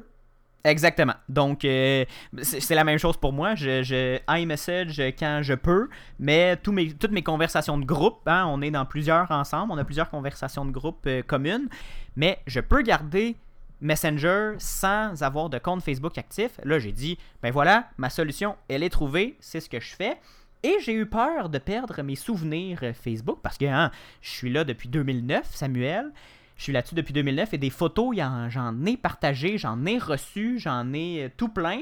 Exactement. 0.63 1.13
Donc, 1.29 1.63
euh, 1.63 2.03
c'est 2.41 2.75
la 2.75 2.83
même 2.83 2.97
chose 2.97 3.15
pour 3.17 3.31
moi. 3.31 3.55
Je, 3.55 3.83
je 3.83 4.19
iMessage 4.29 4.99
quand 5.17 5.39
je 5.41 5.53
peux, 5.53 5.87
mais 6.19 6.57
toutes 6.57 7.11
mes 7.11 7.23
conversations 7.23 7.77
de 7.77 7.85
groupe, 7.85 8.19
hein, 8.25 8.45
on 8.49 8.61
est 8.61 8.71
dans 8.71 8.85
plusieurs 8.85 9.31
ensemble, 9.31 9.71
on 9.71 9.77
a 9.77 9.85
plusieurs 9.85 10.09
conversations 10.09 10.65
de 10.65 10.71
groupe 10.71 11.05
euh, 11.07 11.21
communes, 11.21 11.69
mais 12.15 12.39
je 12.47 12.59
peux 12.59 12.81
garder 12.81 13.37
Messenger 13.79 14.55
sans 14.57 15.21
avoir 15.21 15.49
de 15.49 15.59
compte 15.59 15.83
Facebook 15.83 16.17
actif. 16.17 16.59
Là, 16.63 16.79
j'ai 16.79 16.91
dit, 16.91 17.17
ben 17.43 17.51
voilà, 17.51 17.89
ma 17.97 18.09
solution, 18.09 18.55
elle 18.69 18.83
est 18.83 18.89
trouvée, 18.89 19.37
c'est 19.39 19.59
ce 19.59 19.69
que 19.69 19.79
je 19.79 19.95
fais. 19.95 20.17
Et 20.63 20.77
j'ai 20.81 20.93
eu 20.93 21.05
peur 21.05 21.49
de 21.49 21.59
perdre 21.59 22.01
mes 22.01 22.15
souvenirs 22.15 22.79
euh, 22.81 22.93
Facebook 22.93 23.39
parce 23.43 23.57
que 23.57 23.65
hein, 23.65 23.91
je 24.21 24.31
suis 24.31 24.51
là 24.51 24.63
depuis 24.63 24.89
2009, 24.89 25.45
Samuel. 25.53 26.11
Je 26.57 26.63
suis 26.63 26.73
là-dessus 26.73 26.95
depuis 26.95 27.13
2009 27.13 27.53
et 27.53 27.57
des 27.57 27.69
photos, 27.69 28.15
j'en 28.49 28.85
ai 28.85 28.97
partagé, 28.97 29.57
j'en 29.57 29.85
ai 29.85 29.97
reçu, 29.99 30.59
j'en 30.59 30.91
ai 30.93 31.23
euh, 31.25 31.29
tout 31.37 31.49
plein. 31.49 31.81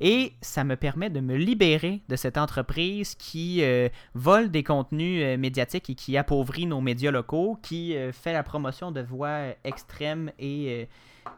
Et 0.00 0.32
ça 0.40 0.64
me 0.64 0.74
permet 0.74 1.10
de 1.10 1.20
me 1.20 1.36
libérer 1.36 2.00
de 2.08 2.16
cette 2.16 2.36
entreprise 2.36 3.14
qui 3.14 3.62
euh, 3.62 3.88
vole 4.14 4.50
des 4.50 4.64
contenus 4.64 5.22
euh, 5.22 5.36
médiatiques 5.38 5.88
et 5.90 5.94
qui 5.94 6.16
appauvrit 6.16 6.66
nos 6.66 6.80
médias 6.80 7.10
locaux, 7.12 7.56
qui 7.62 7.94
euh, 7.96 8.10
fait 8.12 8.32
la 8.32 8.42
promotion 8.42 8.90
de 8.90 9.00
voix 9.00 9.54
extrêmes 9.64 10.30
et 10.40 10.88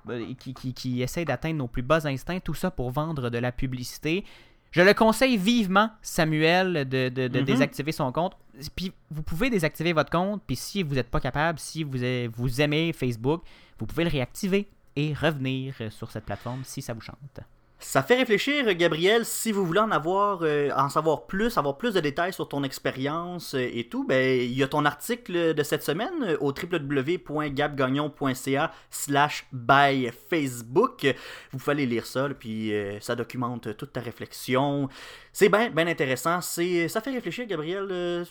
euh, 0.08 0.32
qui, 0.38 0.54
qui, 0.54 0.72
qui 0.72 1.02
essaie 1.02 1.24
d'atteindre 1.26 1.56
nos 1.58 1.68
plus 1.68 1.82
bas 1.82 2.06
instincts, 2.06 2.40
tout 2.40 2.54
ça 2.54 2.70
pour 2.70 2.90
vendre 2.90 3.28
de 3.28 3.38
la 3.38 3.52
publicité. 3.52 4.24
Je 4.70 4.80
le 4.82 4.94
conseille 4.94 5.36
vivement, 5.36 5.90
Samuel, 6.02 6.88
de, 6.88 7.08
de- 7.10 7.28
de 7.28 7.38
Mhm. 7.40 7.44
désactiver 7.44 7.92
son 7.92 8.10
compte. 8.12 8.36
Puis 8.74 8.92
vous 9.10 9.22
pouvez 9.22 9.50
désactiver 9.50 9.92
votre 9.92 10.10
compte, 10.10 10.42
puis 10.46 10.56
si 10.56 10.82
vous 10.82 10.94
n'êtes 10.94 11.10
pas 11.10 11.20
capable, 11.20 11.58
si 11.58 11.82
vous, 11.84 12.60
aimez 12.60 12.92
Facebook, 12.92 13.42
vous 13.78 13.86
pouvez 13.86 14.04
le 14.04 14.10
réactiver 14.10 14.68
et 14.96 15.12
revenir 15.12 15.74
euh, 15.80 15.90
sur 15.90 16.10
cette 16.10 16.24
plateforme 16.24 16.62
si 16.64 16.80
ça 16.80 16.94
vous 16.94 17.00
chante. 17.00 17.40
Ça 17.84 18.02
fait 18.02 18.16
réfléchir, 18.16 18.74
Gabriel, 18.74 19.26
si 19.26 19.52
vous 19.52 19.64
voulez 19.64 19.80
euh, 19.80 20.70
en 20.74 20.88
savoir 20.88 21.26
plus, 21.26 21.56
avoir 21.58 21.76
plus 21.76 21.94
de 21.94 22.00
détails 22.00 22.32
sur 22.32 22.48
ton 22.48 22.64
expérience 22.64 23.54
euh, 23.54 23.70
et 23.72 23.88
tout, 23.88 24.04
ben 24.04 24.40
il 24.40 24.52
y 24.52 24.64
a 24.64 24.68
ton 24.68 24.86
article 24.86 25.54
de 25.54 25.62
cette 25.62 25.84
semaine 25.84 26.10
euh, 26.22 26.36
au 26.40 26.48
www.gabgagnon.ca 26.48 28.72
slash 28.90 29.46
by 29.52 30.10
Facebook. 30.28 31.06
Vous 31.52 31.58
pouvez 31.58 31.86
lire 31.86 32.06
ça, 32.06 32.28
puis 32.30 32.72
ça 33.00 33.14
documente 33.14 33.76
toute 33.76 33.92
ta 33.92 34.00
réflexion. 34.00 34.88
C'est 35.32 35.50
bien, 35.50 35.70
bien 35.70 35.86
intéressant. 35.86 36.40
C'est, 36.40 36.88
ça 36.88 37.00
fait 37.00 37.12
réfléchir, 37.12 37.46
Gabriel. 37.46 37.86
Euh, 37.90 38.24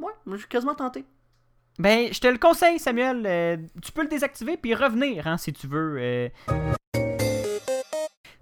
ouais, 0.00 0.12
je 0.26 0.36
suis 0.36 0.48
quasiment 0.48 0.76
tenté. 0.76 1.04
Ben, 1.78 2.08
je 2.12 2.20
te 2.20 2.28
le 2.28 2.38
conseille, 2.38 2.78
Samuel. 2.78 3.68
tu 3.82 3.92
peux 3.92 4.02
le 4.02 4.08
désactiver 4.08 4.56
puis 4.56 4.74
revenir 4.74 5.26
hein, 5.26 5.36
si 5.36 5.52
tu 5.52 5.66
veux. 5.66 6.30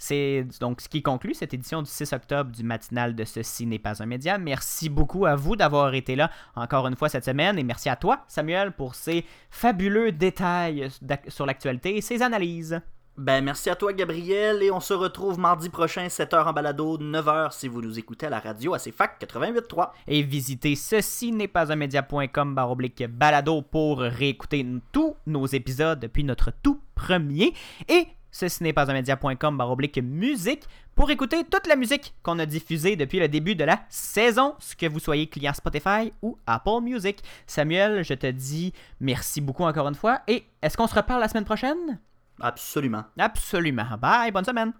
C'est 0.07 0.47
donc 0.61 0.83
ce 0.83 0.89
qui 0.89 1.03
conclut 1.03 1.35
cette 1.35 1.53
édition 1.53 1.83
du 1.83 1.91
6 1.91 2.13
octobre 2.13 2.53
du 2.53 2.63
matinal 2.63 3.17
de 3.17 3.25
Ceci 3.25 3.67
n'est 3.67 3.81
pas 3.81 4.01
un 4.01 4.07
média. 4.07 4.39
Merci 4.39 4.89
beaucoup 4.89 5.27
à 5.27 5.35
vous 5.35 5.57
d'avoir 5.57 5.95
été 5.95 6.15
là 6.15 6.31
encore 6.55 6.87
une 6.87 6.95
fois 6.95 7.09
cette 7.09 7.25
semaine 7.25 7.59
et 7.59 7.65
merci 7.65 7.89
à 7.89 7.97
toi, 7.97 8.21
Samuel, 8.29 8.71
pour 8.71 8.95
ces 8.95 9.25
fabuleux 9.51 10.13
détails 10.13 10.91
sur 11.27 11.45
l'actualité 11.45 11.97
et 11.97 12.03
ces 12.03 12.23
analyses. 12.23 12.81
Ben, 13.17 13.43
merci 13.43 13.69
à 13.69 13.75
toi, 13.75 13.93
Gabriel, 13.93 14.63
et 14.63 14.71
on 14.71 14.79
se 14.79 14.95
retrouve 14.95 15.41
mardi 15.41 15.71
prochain, 15.71 16.07
7h 16.07 16.45
en 16.45 16.53
balado, 16.53 16.99
9h 16.99 17.51
si 17.51 17.67
vous 17.67 17.83
nous 17.83 17.99
écoutez 17.99 18.27
à 18.27 18.31
la 18.31 18.39
radio 18.39 18.75
à 18.75 18.79
CFAC 18.79 19.21
88.3. 19.23 19.91
et 20.07 20.23
visitez 20.23 20.77
ceci 20.77 21.33
n'est 21.33 21.49
pas 21.49 21.73
un 21.73 21.77
média.com 21.77 22.55
baroblique 22.55 23.05
balado 23.09 23.61
pour 23.63 24.01
réécouter 24.01 24.65
tous 24.93 25.17
nos 25.27 25.47
épisodes 25.47 25.99
depuis 25.99 26.23
notre 26.23 26.53
tout 26.63 26.81
premier 26.95 27.55
et 27.89 28.07
ceci 28.37 28.63
n'est 28.63 28.73
pas 28.73 28.91
un 28.91 28.95
média.com 28.95 29.57
baroblique 29.57 29.99
musique 30.03 30.65
pour 30.95 31.11
écouter 31.11 31.45
toute 31.45 31.67
la 31.67 31.77
musique 31.77 32.15
qu'on 32.23 32.39
a 32.39 32.47
diffusée 32.47 32.97
depuis 32.97 33.19
le 33.19 33.29
début 33.29 33.55
de 33.55 33.65
la 33.65 33.81
saison, 33.89 34.55
ce 34.59 34.77
que 34.77 34.87
vous 34.87 35.01
soyez 35.01 35.27
client 35.27 35.55
Spotify 35.55 36.13
ou 36.23 36.37
Apple 36.47 36.83
Music. 36.83 37.23
Samuel, 37.47 38.05
je 38.05 38.15
te 38.15 38.27
dis 38.27 38.73
merci 39.01 39.41
beaucoup 39.41 39.65
encore 39.65 39.89
une 39.89 39.95
fois 39.95 40.21
et 40.29 40.45
est-ce 40.61 40.77
qu'on 40.77 40.87
se 40.87 40.95
reparle 40.95 41.21
la 41.21 41.29
semaine 41.29 41.45
prochaine? 41.45 41.99
Absolument. 42.41 43.05
Absolument. 43.19 43.97
Bye, 43.99 44.31
bonne 44.31 44.45
semaine. 44.45 44.73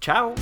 Ciao! 0.00 0.34